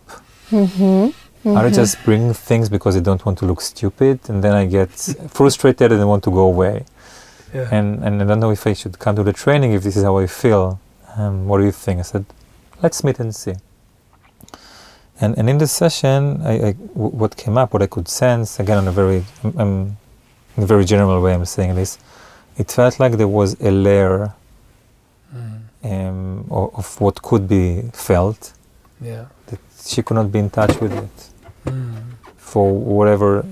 Mm-hmm. 0.49 1.47
Are 1.55 1.69
they 1.69 1.75
just 1.75 2.03
bringing 2.03 2.33
things 2.33 2.67
because 2.69 2.95
they 2.95 3.01
don't 3.01 3.23
want 3.25 3.37
to 3.39 3.45
look 3.45 3.61
stupid? 3.61 4.19
And 4.29 4.43
then 4.43 4.53
I 4.53 4.65
get 4.65 4.89
frustrated 5.29 5.91
and 5.91 6.01
I 6.01 6.05
want 6.05 6.23
to 6.25 6.31
go 6.31 6.45
away. 6.53 6.85
Yeah. 7.53 7.67
and 7.71 8.03
and 8.03 8.21
I 8.21 8.25
don't 8.25 8.39
know 8.39 8.51
if 8.51 8.65
I 8.65 8.73
should 8.73 8.97
come 8.99 9.15
to 9.17 9.23
the 9.23 9.33
training 9.33 9.73
if 9.73 9.83
this 9.83 9.95
is 9.97 10.03
how 10.03 10.17
I 10.17 10.27
feel. 10.27 10.79
Um, 11.17 11.47
what 11.47 11.57
do 11.59 11.65
you 11.65 11.71
think? 11.71 11.99
I 11.99 12.03
said, 12.03 12.25
let's 12.81 13.03
meet 13.03 13.19
and 13.19 13.35
see. 13.35 13.53
And 15.19 15.37
and 15.37 15.49
in 15.49 15.57
this 15.57 15.71
session, 15.71 16.41
I, 16.43 16.69
I 16.69 16.71
what 16.93 17.35
came 17.37 17.57
up, 17.57 17.73
what 17.73 17.81
I 17.81 17.87
could 17.87 18.07
sense 18.07 18.59
again 18.59 18.77
in 18.79 18.87
a 18.87 18.91
very 18.91 19.23
um, 19.43 19.53
um, 19.57 19.97
in 20.57 20.63
a 20.63 20.65
very 20.65 20.83
general 20.85 21.21
way, 21.21 21.33
I'm 21.33 21.45
saying 21.45 21.75
this. 21.75 21.97
It 22.57 22.71
felt 22.71 22.99
like 22.99 23.13
there 23.17 23.27
was 23.27 23.55
a 23.61 23.71
layer 23.71 24.33
Mm. 25.33 25.61
um, 25.85 26.45
of, 26.51 26.75
of 26.75 26.99
what 27.01 27.21
could 27.21 27.47
be 27.47 27.83
felt 27.93 28.51
Yeah. 28.99 29.27
that 29.47 29.59
she 29.85 30.03
could 30.03 30.15
not 30.15 30.29
be 30.29 30.39
in 30.39 30.49
touch 30.49 30.77
with 30.81 30.91
it 30.91 31.29
Mm. 31.65 32.01
for 32.37 32.73
whatever 32.73 33.45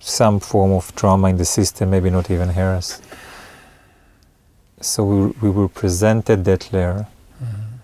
some 0.00 0.40
form 0.40 0.72
of 0.72 0.92
trauma 0.96 1.28
in 1.28 1.36
the 1.36 1.44
system, 1.44 1.90
maybe 1.90 2.10
not 2.10 2.28
even 2.30 2.48
hers. 2.48 3.00
So 4.80 5.04
we, 5.04 5.26
we 5.42 5.50
were 5.50 5.68
presented 5.68 6.44
that 6.44 6.72
layer, 6.72 7.06
Mm. 7.42 7.78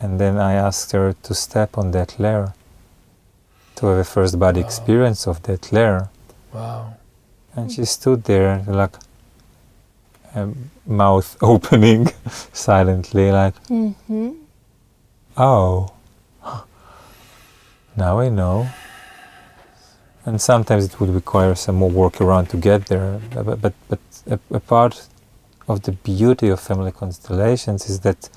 and 0.00 0.18
then 0.20 0.36
I 0.38 0.54
asked 0.54 0.90
her 0.92 1.14
to 1.22 1.34
step 1.34 1.78
on 1.78 1.90
that 1.92 2.18
layer, 2.18 2.54
to 3.76 3.86
have 3.86 3.98
a 3.98 4.04
first 4.04 4.38
body 4.38 4.60
Wow. 4.60 4.66
experience 4.66 5.26
of 5.28 5.42
that 5.44 5.72
layer. 5.72 6.08
Wow. 6.52 6.94
And 7.54 7.70
she 7.72 7.84
stood 7.84 8.24
there, 8.24 8.62
like, 8.66 8.96
um, 10.34 10.70
mouth 10.86 11.36
opening 11.42 12.08
silently, 12.52 13.30
like, 13.32 13.54
Mm-hmm. 13.68 14.30
Oh, 15.36 15.90
now 17.96 18.18
I 18.20 18.28
know. 18.28 18.68
And 20.24 20.40
sometimes 20.40 20.84
it 20.84 20.98
would 21.00 21.10
require 21.10 21.54
some 21.54 21.76
more 21.76 21.90
work 21.90 22.20
around 22.20 22.46
to 22.50 22.56
get 22.56 22.86
there. 22.86 23.20
But, 23.34 23.60
but, 23.60 23.74
but 23.88 23.98
a, 24.28 24.38
a 24.50 24.60
part 24.60 25.06
of 25.68 25.82
the 25.82 25.92
beauty 25.92 26.48
of 26.48 26.60
family 26.60 26.92
constellations 26.92 27.88
is 27.88 28.00
that 28.00 28.28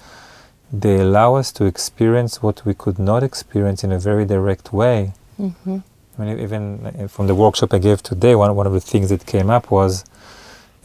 they 0.71 0.99
allow 0.99 1.35
us 1.35 1.51
to 1.51 1.65
experience 1.65 2.41
what 2.41 2.65
we 2.65 2.73
could 2.73 2.99
not 2.99 3.23
experience 3.23 3.83
in 3.83 3.91
a 3.91 3.99
very 3.99 4.25
direct 4.25 4.71
way. 4.71 5.13
Mm-hmm. 5.39 5.79
I 6.17 6.25
mean, 6.25 6.39
even 6.39 6.85
uh, 6.85 7.07
from 7.07 7.27
the 7.27 7.35
workshop 7.35 7.73
I 7.73 7.79
gave 7.79 8.03
today, 8.03 8.35
one, 8.35 8.55
one 8.55 8.67
of 8.67 8.73
the 8.73 8.81
things 8.81 9.09
that 9.09 9.25
came 9.25 9.49
up 9.49 9.71
was 9.71 10.05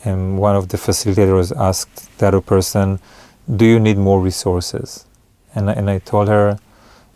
um, 0.04 0.36
one 0.36 0.56
of 0.56 0.68
the 0.68 0.76
facilitators 0.76 1.54
asked 1.56 2.18
the 2.18 2.28
other 2.28 2.40
person, 2.40 3.00
Do 3.54 3.64
you 3.64 3.80
need 3.80 3.98
more 3.98 4.20
resources? 4.20 5.06
And, 5.54 5.68
and 5.68 5.90
I 5.90 5.98
told 5.98 6.28
her, 6.28 6.58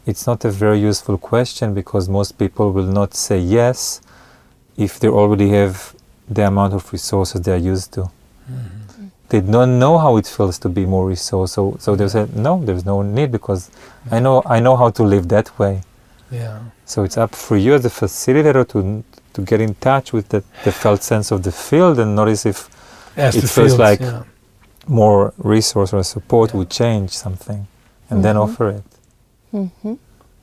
It's 0.04 0.26
not 0.26 0.44
a 0.44 0.50
very 0.50 0.80
useful 0.80 1.16
question 1.16 1.74
because 1.74 2.08
most 2.08 2.38
people 2.38 2.72
will 2.72 2.86
not 2.86 3.14
say 3.14 3.38
yes 3.38 4.00
if 4.76 4.98
they 5.00 5.08
already 5.08 5.50
have 5.50 5.94
the 6.28 6.46
amount 6.46 6.74
of 6.74 6.92
resources 6.92 7.40
they 7.42 7.52
are 7.52 7.56
used 7.56 7.92
to. 7.94 8.10
They 9.30 9.40
don't 9.40 9.78
know 9.78 9.98
how 9.98 10.16
it 10.16 10.26
feels 10.26 10.58
to 10.60 10.68
be 10.68 10.86
more 10.86 11.06
resourced. 11.10 11.50
So, 11.50 11.76
so 11.78 11.94
they 11.96 12.08
said, 12.08 12.34
no, 12.34 12.64
there's 12.64 12.84
no 12.86 13.02
need 13.02 13.30
because 13.30 13.70
I 14.10 14.20
know 14.20 14.42
I 14.46 14.58
know 14.60 14.76
how 14.76 14.90
to 14.90 15.02
live 15.02 15.28
that 15.28 15.58
way. 15.58 15.82
Yeah. 16.30 16.58
So 16.86 17.04
it's 17.04 17.18
up 17.18 17.34
for 17.34 17.56
you 17.56 17.74
as 17.74 17.84
a 17.84 17.90
facilitator 17.90 18.64
to 18.72 19.04
to 19.34 19.42
get 19.42 19.60
in 19.60 19.74
touch 19.74 20.12
with 20.12 20.28
the, 20.30 20.42
the 20.64 20.72
felt 20.72 21.02
sense 21.02 21.30
of 21.34 21.42
the 21.42 21.52
field 21.52 21.98
and 21.98 22.14
notice 22.16 22.46
if 22.46 22.68
As 23.16 23.34
It 23.36 23.40
feels 23.40 23.54
fields, 23.54 23.78
like- 23.78 24.00
yeah. 24.00 24.22
more 24.86 25.32
resource 25.38 25.92
or 25.96 26.02
support 26.04 26.54
would 26.54 26.70
change 26.70 27.10
something, 27.10 27.66
and 28.10 28.22
then 28.24 28.36
Mhm. 28.36 28.42
offer 28.44 28.66
it. 28.78 28.84
hmm 29.50 29.94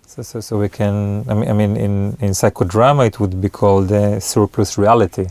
So, 0.08 0.22
so, 0.24 0.40
so 0.42 0.58
we 0.60 0.70
can. 0.70 1.26
I 1.32 1.34
mean, 1.34 1.50
I 1.50 1.54
mean, 1.54 1.74
in, 1.78 1.94
in 2.26 2.32
psychodrama, 2.34 3.04
it 3.08 3.20
would 3.20 3.36
be 3.42 3.50
called 3.50 3.92
uh, 3.92 4.20
surplus 4.20 4.78
reality, 4.78 5.26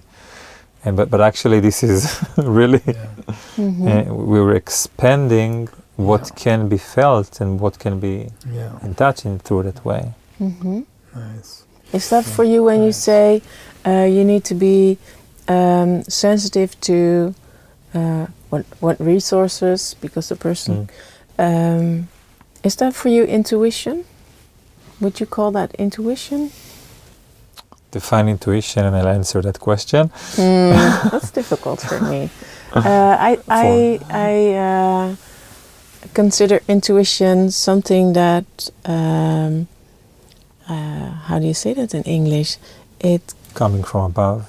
and 0.85 0.97
but 0.97 1.11
but 1.11 1.21
actually, 1.21 1.61
this 1.61 1.83
is 1.83 2.21
really 2.37 2.81
Yeah. 2.87 3.35
hmm 3.57 3.89
uh, 3.89 4.03
we 4.33 4.41
were 4.41 4.55
expanding 4.57 5.69
what 5.97 6.21
Yeah. 6.23 6.35
can 6.45 6.69
be 6.69 6.79
felt 6.79 7.41
and 7.41 7.61
what 7.61 7.79
can 7.79 8.01
be 8.01 8.29
Yeah. 8.57 8.73
in 8.85 8.95
touch 8.95 9.25
in 9.25 9.39
through 9.39 9.63
that 9.73 9.85
way. 9.85 10.13
hmm 10.39 10.81
Nice. 11.15 11.63
Is 11.93 12.09
that 12.11 12.25
for 12.25 12.45
you 12.45 12.65
when 12.65 12.83
you 12.83 12.93
say 12.93 13.41
uh, 13.87 14.07
you 14.09 14.25
need 14.25 14.43
to 14.45 14.55
be 14.55 14.99
um, 15.49 16.03
sensitive 16.09 16.71
to 16.81 17.35
uh, 17.95 18.27
what 18.51 18.65
what 18.81 18.97
resources 19.01 19.95
because 20.01 20.29
the 20.29 20.37
person 20.37 20.75
Mm. 20.75 20.89
um, 21.39 22.09
is 22.65 22.77
that 22.77 22.95
for 22.95 23.09
you 23.11 23.25
intuition? 23.25 24.05
Would 25.01 25.21
you 25.21 25.27
call 25.27 25.53
that 25.53 25.75
intuition? 25.79 26.51
Define 27.95 28.29
intuition, 28.29 28.85
and 28.85 28.97
I'll 28.97 29.07
answer 29.15 29.41
that 29.43 29.59
question. 29.61 30.11
Hmm, 30.37 30.71
that's 31.13 31.31
difficult 31.31 31.81
for 31.81 32.01
me. 32.01 32.29
Uh, 32.73 32.81
I 33.31 33.39
I 33.49 34.01
I 34.11 34.55
uh, 34.69 35.17
consider 36.15 36.59
intuition 36.67 37.51
something 37.53 38.13
that 38.15 38.47
um, 38.85 39.69
uh, 40.69 41.11
how 41.29 41.39
do 41.39 41.47
you 41.47 41.55
say 41.55 41.73
that 41.75 41.95
in 41.95 42.03
English? 42.03 42.57
It 43.01 43.35
Coming 43.55 43.85
from 43.85 44.05
above 44.07 44.43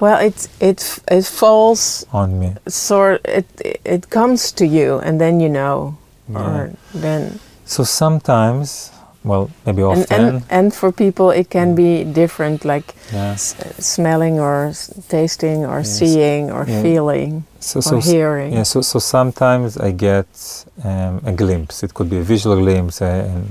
well 0.00 0.18
it 0.26 0.48
it 0.60 0.80
it 1.10 1.26
falls 1.26 2.06
on 2.12 2.38
me. 2.40 2.54
sort 2.66 3.20
it 3.28 3.44
it 3.84 4.08
comes 4.08 4.52
to 4.52 4.64
you 4.64 4.98
and 5.04 5.20
then 5.20 5.40
you 5.40 5.48
know 5.50 5.94
Yeah. 6.32 6.40
or 6.40 6.70
then 6.94 7.38
So 7.66 7.84
sometimes, 7.84 8.90
well, 9.24 9.50
maybe 9.66 9.82
and, 9.82 9.90
often, 10.02 10.24
and 10.26 10.42
and 10.50 10.74
for 10.74 10.92
people 10.92 11.30
it 11.30 11.48
can 11.50 11.74
be 11.74 12.04
different 12.04 12.64
like 12.64 12.94
yeah. 13.12 13.36
smelling 13.36 14.40
or 14.40 14.66
s- 14.70 14.90
tasting 15.08 15.64
or 15.66 15.78
Yes. 15.80 15.98
seeing 15.98 16.50
or 16.50 16.64
Yeah. 16.66 16.82
feeling 16.82 17.44
So, 17.60 17.80
so 17.80 17.96
or 17.96 18.00
hearing 18.00 18.52
Yeah, 18.54 18.64
so, 18.64 18.80
so 18.82 18.98
sometimes 18.98 19.76
I 19.76 19.90
get 19.92 20.64
um, 20.84 21.20
a 21.26 21.32
glimpse. 21.32 21.82
It 21.84 21.92
could 21.92 22.08
be 22.08 22.16
a 22.18 22.22
visual 22.22 22.56
glimpse, 22.56 23.02
an 23.02 23.44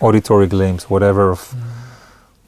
auditory 0.00 0.46
glimpse, 0.46 0.88
whatever. 0.88 1.30
Of, 1.30 1.54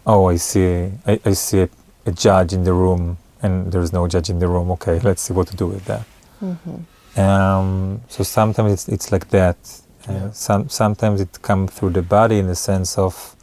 oh, 0.07 0.31
I 0.33 0.37
see, 0.39 0.91
I, 1.07 1.20
I 1.31 1.35
see 1.35 1.61
a, 1.62 1.68
a 2.07 2.12
judge 2.12 2.55
in 2.57 2.64
the 2.64 2.72
room, 2.72 3.16
and 3.43 3.70
there's 3.72 3.93
no 3.93 4.09
judge 4.09 4.31
in 4.31 4.39
the 4.39 4.49
room. 4.49 4.70
Okay, 4.70 4.99
let's 5.01 5.22
see 5.22 5.35
what 5.35 5.47
to 5.49 5.57
do 5.57 5.66
with 5.66 5.85
that. 5.85 6.05
Mhm. 6.43 6.85
Um, 7.18 8.01
so 8.09 8.25
sometimes 8.25 8.72
it's, 8.72 8.89
it's 8.89 9.12
like 9.12 9.29
that. 9.31 9.57
Uh, 10.09 10.13
Yeah. 10.13 10.31
some, 10.33 10.69
sometimes 10.69 11.21
it 11.21 11.41
comes 11.43 11.73
through 11.73 11.91
the 11.93 12.03
body 12.03 12.39
in 12.39 12.47
the 12.47 12.55
sense 12.57 12.99
of 12.99 13.37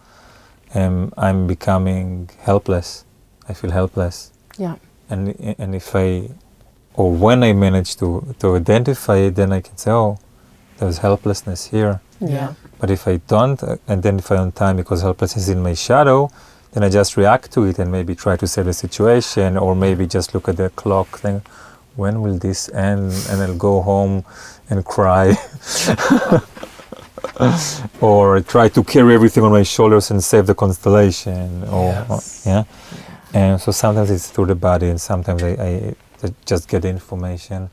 um, 0.75 1.11
I'm 1.17 1.47
becoming 1.47 2.29
helpless. 2.39 3.03
I 3.49 3.53
feel 3.53 3.71
helpless 3.71 4.31
yeah 4.57 4.75
and 5.09 5.35
and 5.59 5.75
if 5.75 5.95
I 5.95 6.29
or 6.93 7.11
when 7.11 7.43
I 7.43 7.53
manage 7.53 7.95
to 7.97 8.07
to 8.39 8.55
identify 8.55 9.17
it, 9.27 9.35
then 9.35 9.51
I 9.51 9.61
can 9.61 9.77
say, 9.77 9.91
oh, 9.91 10.17
there's 10.77 10.99
helplessness 10.99 11.65
here. 11.71 11.99
yeah 12.19 12.53
But 12.79 12.89
if 12.91 13.07
I 13.07 13.19
don't 13.27 13.61
uh, 13.63 13.75
identify 13.89 14.37
on 14.37 14.51
time 14.51 14.75
because 14.77 15.01
helplessness 15.01 15.43
is 15.47 15.49
in 15.49 15.61
my 15.63 15.73
shadow, 15.75 16.29
then 16.73 16.83
I 16.83 16.89
just 16.89 17.17
react 17.17 17.51
to 17.53 17.63
it 17.69 17.79
and 17.79 17.91
maybe 17.91 18.15
try 18.15 18.35
to 18.37 18.47
save 18.47 18.65
the 18.65 18.73
situation, 18.73 19.57
or 19.57 19.75
maybe 19.75 20.05
just 20.07 20.33
look 20.33 20.47
at 20.49 20.55
the 20.57 20.69
clock, 20.69 21.19
think, 21.19 21.43
when 21.95 22.21
will 22.21 22.37
this 22.37 22.69
end? 22.69 23.11
And 23.29 23.41
I'll 23.41 23.55
go 23.57 23.81
home 23.81 24.23
and 24.69 24.85
cry. 24.85 25.31
or 28.01 28.37
I 28.37 28.41
try 28.41 28.69
to 28.69 28.83
carry 28.83 29.13
everything 29.15 29.43
on 29.43 29.51
my 29.51 29.63
shoulders 29.63 30.11
and 30.11 30.23
save 30.23 30.47
the 30.47 30.55
constellation. 30.55 31.63
Or, 31.65 32.05
or- 32.09 32.21
Yes. 32.21 32.43
yeah. 32.45 32.63
And 33.33 33.61
so 33.61 33.71
sometimes 33.71 34.11
it's 34.11 34.29
through 34.29 34.47
the 34.47 34.55
body, 34.55 34.89
and 34.89 34.99
sometimes 34.99 35.41
I, 35.43 35.49
I 35.51 35.95
ju- 36.21 36.35
just 36.45 36.67
get 36.67 36.83
information, 36.83 37.69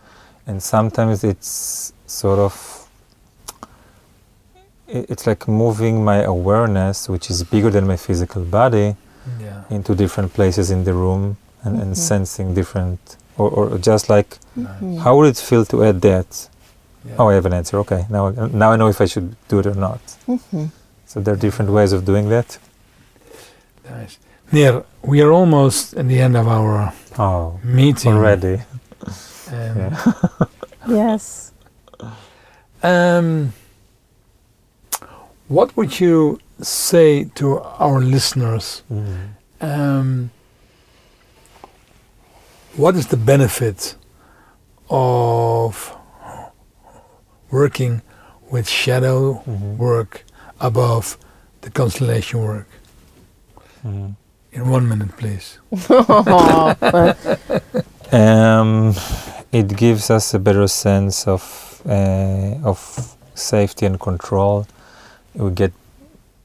and 0.46 0.62
sometimes 0.62 1.24
it's 1.24 1.92
sort 2.06 2.38
of 2.38 2.88
i- 4.88 5.04
it's 5.08 5.26
like 5.26 5.48
moving 5.48 6.04
my 6.04 6.22
awareness, 6.22 7.08
which 7.08 7.28
is 7.28 7.42
bigger 7.42 7.70
than 7.70 7.88
my 7.88 7.96
physical 7.96 8.44
body, 8.44 8.94
Yeah. 9.40 9.64
into 9.68 9.96
different 9.96 10.32
places 10.32 10.70
in 10.70 10.84
the 10.84 10.94
room 10.94 11.36
and, 11.64 11.82
and 11.82 11.92
Mhm. 11.92 11.96
sensing 11.96 12.54
different, 12.54 13.16
or, 13.38 13.48
or 13.50 13.78
just 13.78 14.08
like, 14.08 14.38
Mhm. 14.56 14.98
how 15.04 15.16
would 15.16 15.28
it 15.28 15.36
feel 15.38 15.64
to 15.66 15.84
add 15.84 16.00
that? 16.00 16.48
Yeah. 17.04 17.14
Oh, 17.18 17.28
I 17.30 17.34
have 17.34 17.46
an 17.46 17.52
answer. 17.54 17.78
Okay, 17.78 18.06
now 18.10 18.28
I- 18.28 18.48
now 18.52 18.72
I 18.72 18.76
know 18.76 18.88
if 18.88 19.00
I 19.00 19.06
should 19.06 19.36
do 19.48 19.58
it 19.60 19.66
or 19.66 19.74
not. 19.74 20.00
Mhm. 20.26 20.70
So 21.06 21.20
there 21.20 21.34
are 21.34 21.40
different 21.40 21.70
ways 21.70 21.92
of 21.92 22.04
doing 22.04 22.28
that. 22.28 22.58
Nice. 23.90 24.18
Nir, 24.52 24.82
we 25.02 25.22
are 25.22 25.32
almost 25.32 25.94
at 25.94 26.06
the 26.08 26.20
end 26.20 26.36
of 26.36 26.46
our 26.48 26.92
Oh, 27.18 27.58
meeting. 27.62 28.12
already. 28.14 28.62
Um, 29.52 29.76
Yeah. 29.78 29.96
yes 30.88 31.52
Um, 32.82 33.52
what 35.48 35.76
would 35.76 35.98
you 36.00 36.38
say 36.60 37.24
to 37.34 37.60
our 37.78 38.00
listeners? 38.00 38.82
Mm. 38.92 39.28
Um, 39.60 40.30
what 42.78 42.94
is 42.96 43.06
the 43.08 43.16
benefit 43.16 43.96
of 44.90 45.96
working 47.50 48.02
with 48.50 48.68
shadow 48.68 49.42
Mhm. 49.46 49.76
work 49.76 50.24
above 50.60 51.16
the 51.60 51.70
constellation 51.70 52.40
work? 52.42 52.68
Mhm. 53.84 54.14
In 54.52 54.70
one 54.70 54.88
minute, 54.88 55.12
please. 55.16 55.58
Oh, 55.90 56.74
Um, 58.10 58.94
it 59.52 59.76
gives 59.76 60.10
us 60.10 60.32
a 60.34 60.38
better 60.38 60.66
sense 60.68 61.26
of 61.30 61.42
uh, 61.86 62.54
of 62.70 62.78
safety 63.34 63.84
and 63.86 63.98
control. 64.00 64.66
We 65.34 65.50
get 65.50 65.72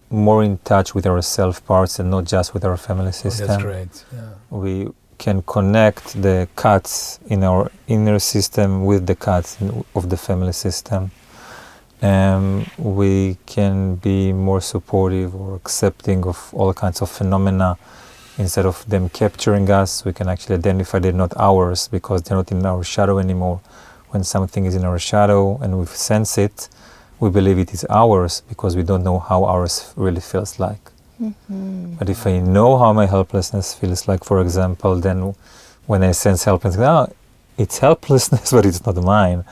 more 0.10 0.44
in 0.44 0.58
touch 0.64 0.94
with 0.94 1.06
our 1.08 1.22
self 1.22 1.66
parts 1.66 2.00
and 2.00 2.10
not 2.12 2.26
just 2.26 2.54
with 2.54 2.66
our 2.66 2.78
family 2.78 3.08
Oh, 3.08 3.12
system. 3.24 3.48
that's 3.48 3.64
great. 3.64 4.04
Yeah. 4.14 4.20
We 4.50 4.90
can 5.24 5.41
connect 5.55 6.21
the 6.21 6.47
cuts 6.63 7.19
in 7.34 7.39
our 7.43 7.71
inner 7.88 8.19
system 8.19 8.69
with 8.89 9.07
the 9.07 9.15
cuts 9.15 9.49
of 9.95 10.03
the 10.11 10.17
family 10.17 10.53
system. 10.65 11.11
Um, 12.01 12.65
we 12.78 13.38
can 13.45 13.95
be 13.95 14.34
more 14.34 14.61
supportive 14.74 15.30
or 15.41 15.55
accepting 15.55 16.19
of 16.26 16.38
all 16.53 16.74
kinds 16.74 17.01
of 17.01 17.09
phenomena 17.09 17.78
instead 18.38 18.65
of 18.65 18.88
them 18.89 19.09
capturing 19.09 19.69
us, 19.69 20.03
we 20.05 20.13
can 20.13 20.28
actually 20.28 20.55
identify 20.55 20.99
they're 20.99 21.11
not 21.13 21.34
ours 21.38 21.88
because 21.88 22.24
they're 22.24 22.38
not 22.38 22.51
in 22.51 22.65
our 22.65 22.84
shadow 22.84 23.19
anymore. 23.19 23.61
When 24.09 24.24
something 24.24 24.65
is 24.65 24.76
in 24.76 24.84
our 24.86 24.99
shadow 24.99 25.57
and 25.61 25.80
we 25.80 25.86
sense 25.86 26.38
it, 26.38 26.69
we 27.19 27.30
believe 27.30 27.59
it 27.59 27.74
is 27.74 27.86
ours 27.89 28.41
because 28.49 28.76
we 28.76 28.84
don't 28.84 29.03
know 29.03 29.19
how 29.19 29.45
ours 29.45 29.93
really 29.95 30.21
feels 30.21 30.59
like. 30.59 30.93
Mhm. 31.22 31.97
But 31.99 32.09
if 32.09 32.26
I 32.28 32.39
know 32.39 32.78
how 32.78 32.93
my 32.93 33.05
helplessness 33.05 33.74
feels 33.74 34.07
like, 34.07 34.24
for 34.24 34.39
example, 34.41 34.95
then 34.99 35.36
when 35.86 36.03
I 36.03 36.11
sense 36.14 36.43
helplessness, 36.45 36.88
oh, 36.88 37.07
it's 37.57 37.78
helplessness, 37.80 38.51
but 38.55 38.66
it's 38.66 38.86
not 38.86 38.95
mine, 38.97 39.43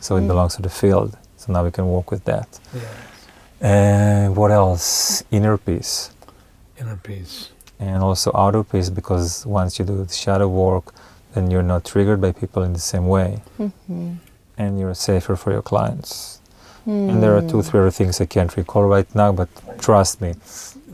so 0.00 0.16
it 0.16 0.22
Mhm. 0.22 0.28
belongs 0.28 0.56
to 0.56 0.62
the 0.62 0.68
field. 0.82 1.16
So 1.36 1.52
now 1.52 1.64
we 1.64 1.70
can 1.70 1.86
work 1.88 2.10
with 2.10 2.24
that. 2.24 2.48
Yeah. 2.74 2.80
And 3.60 4.36
what 4.36 4.50
else? 4.50 5.22
Inner 5.30 5.56
peace. 5.56 6.10
Inner 6.80 6.96
peace. 7.02 7.48
and 7.78 8.02
also 8.02 8.30
outer 8.34 8.62
peace 8.64 8.88
because 8.88 9.44
once 9.44 9.78
you 9.78 9.84
do 9.84 10.02
the 10.02 10.10
shadow 10.10 10.48
work 10.48 10.94
then 11.34 11.50
you're 11.50 11.62
not 11.74 11.84
triggered 11.84 12.22
by 12.22 12.32
people 12.32 12.62
in 12.62 12.72
the 12.72 12.80
same 12.80 13.06
way 13.06 13.42
Mhm. 13.60 14.16
and 14.56 14.80
you're 14.80 14.94
safer 14.94 15.36
for 15.36 15.50
your 15.52 15.60
clients 15.60 16.38
and 16.86 17.22
there 17.22 17.36
are 17.36 17.42
two 17.42 17.60
three 17.62 17.80
other 17.80 17.90
things 17.90 18.18
i 18.18 18.24
can't 18.24 18.56
recall 18.56 18.84
right 18.96 19.10
now 19.14 19.30
but 19.30 19.48
trust 19.78 20.22
me 20.22 20.30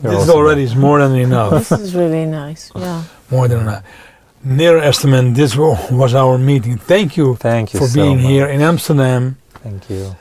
they're 0.03 0.11
This 0.11 0.27
also 0.29 0.37
already 0.37 0.61
is 0.63 0.75
more 0.75 0.99
than 1.07 1.15
enough. 1.15 1.49
This 1.69 1.71
is 1.81 1.93
really 1.95 2.25
nice. 2.25 2.71
Yeah. 2.75 3.03
more 3.29 3.47
than 3.47 3.59
enough. 3.59 3.83
Nir 4.43 4.81
Esterman, 4.81 5.33
this 5.33 5.55
was 5.91 6.13
our 6.13 6.37
meeting. 6.37 6.77
Thank 6.77 7.15
you 7.17 7.35
thank 7.35 7.73
you 7.73 7.79
for 7.79 7.87
so 7.87 7.93
being 8.01 8.17
much. 8.17 8.31
here 8.31 8.47
in 8.47 8.61
Amsterdam, 8.61 9.35
thank 9.63 9.89
you 9.89 10.15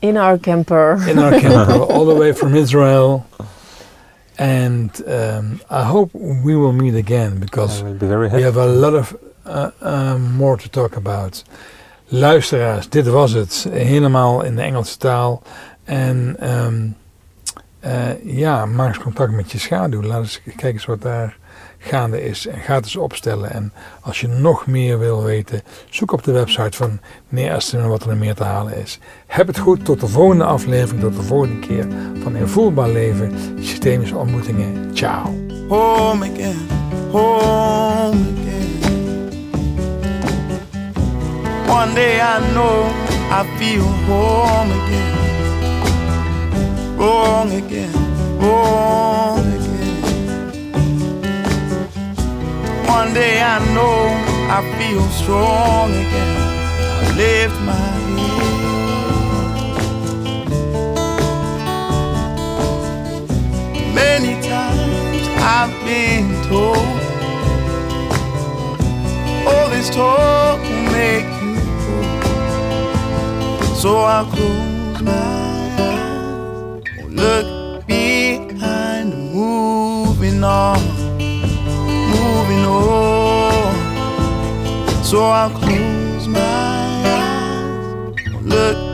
In 0.00 0.16
our 0.16 0.38
camper. 0.38 0.98
in 1.08 1.18
our 1.18 1.40
camper, 1.40 1.80
all 1.92 2.04
the 2.04 2.14
way 2.14 2.32
from 2.34 2.54
Israel. 2.54 3.24
And 4.38 4.90
um, 5.06 5.60
I 5.70 5.84
hope 5.84 6.10
we 6.44 6.54
will 6.56 6.72
meet 6.72 6.94
again 6.94 7.38
because 7.38 7.82
be 7.82 8.06
very 8.06 8.28
we 8.28 8.42
have 8.42 8.56
a 8.56 8.66
lot 8.66 8.94
of 8.94 9.16
uh, 9.46 9.70
uh, 9.80 10.18
more 10.18 10.56
to 10.58 10.68
talk 10.68 10.96
about. 10.96 11.42
Luisteraars, 12.08 12.88
dit 12.88 13.06
was 13.08 13.32
het. 13.32 13.66
Helemaal 13.70 14.42
in 14.42 14.56
de 14.56 14.62
Engelse 14.62 14.96
taal. 14.96 15.42
En 15.84 16.36
ehm, 16.38 16.74
eh, 17.82 18.24
ja, 18.24 18.66
maak 18.66 18.88
eens 18.88 18.98
contact 18.98 19.32
met 19.32 19.52
je 19.52 19.58
schaduw. 19.58 20.02
Laat 20.02 20.20
eens 20.20 20.42
kijken 20.42 20.72
eens 20.72 20.86
wat 20.86 21.02
daar 21.02 21.36
gaande 21.78 22.24
is. 22.24 22.46
En 22.46 22.60
ga 22.60 22.74
het 22.74 22.84
eens 22.84 22.96
opstellen. 22.96 23.50
En 23.50 23.72
als 24.00 24.20
je 24.20 24.28
nog 24.28 24.66
meer 24.66 24.98
wil 24.98 25.22
weten, 25.22 25.62
zoek 25.90 26.12
op 26.12 26.22
de 26.22 26.32
website 26.32 26.76
van 26.76 27.00
meneer 27.28 27.52
Esten 27.52 27.88
wat 27.88 28.04
er 28.04 28.16
meer 28.16 28.34
te 28.34 28.44
halen 28.44 28.76
is. 28.76 28.98
Heb 29.26 29.46
het 29.46 29.58
goed. 29.58 29.84
Tot 29.84 30.00
de 30.00 30.08
volgende 30.08 30.44
aflevering. 30.44 31.02
Tot 31.02 31.16
de 31.16 31.22
volgende 31.22 31.66
keer 31.66 31.86
van 32.22 32.36
Invoelbaar 32.36 32.88
Leven. 32.88 33.32
Systemische 33.60 34.16
ontmoetingen. 34.16 34.90
Ciao. 34.94 35.42
home 35.72 36.22
again, 36.22 36.68
home 37.10 38.20
again. 38.32 38.70
One 41.66 41.94
day 41.94 42.20
I 42.20 42.36
know 42.52 42.92
I 43.38 43.40
feel 43.58 43.88
home 44.06 44.70
again, 44.70 45.21
wrong 47.02 47.50
again, 47.50 47.92
wrong 48.38 49.44
again. 49.58 50.02
One 52.86 53.10
day 53.12 53.42
I 53.42 53.58
know 53.74 53.98
I 54.56 54.58
feel 54.78 55.04
strong 55.20 55.90
again. 55.90 56.38
I 57.02 57.08
lift 57.22 57.58
my 57.70 57.74
head. 57.74 58.52
Many 64.02 64.32
times 64.52 65.26
I've 65.56 65.74
been 65.84 66.26
told 66.50 66.92
all 69.48 69.66
this 69.74 69.88
talk 69.90 70.60
will 70.62 70.86
make 71.00 71.30
you 71.42 71.54
old. 71.96 72.20
So 73.82 73.90
I'll 74.14 74.26
close 74.26 75.00
my 75.02 75.12
eyes, 75.12 75.61
look 77.22 77.86
behind, 77.86 79.10
moving 79.32 80.42
on, 80.42 80.80
moving 82.14 82.64
on. 82.64 83.74
So 85.04 85.18
I'll 85.26 85.50
close 85.50 86.26
my 86.26 86.40
eyes, 87.16 88.14
look 88.42 88.91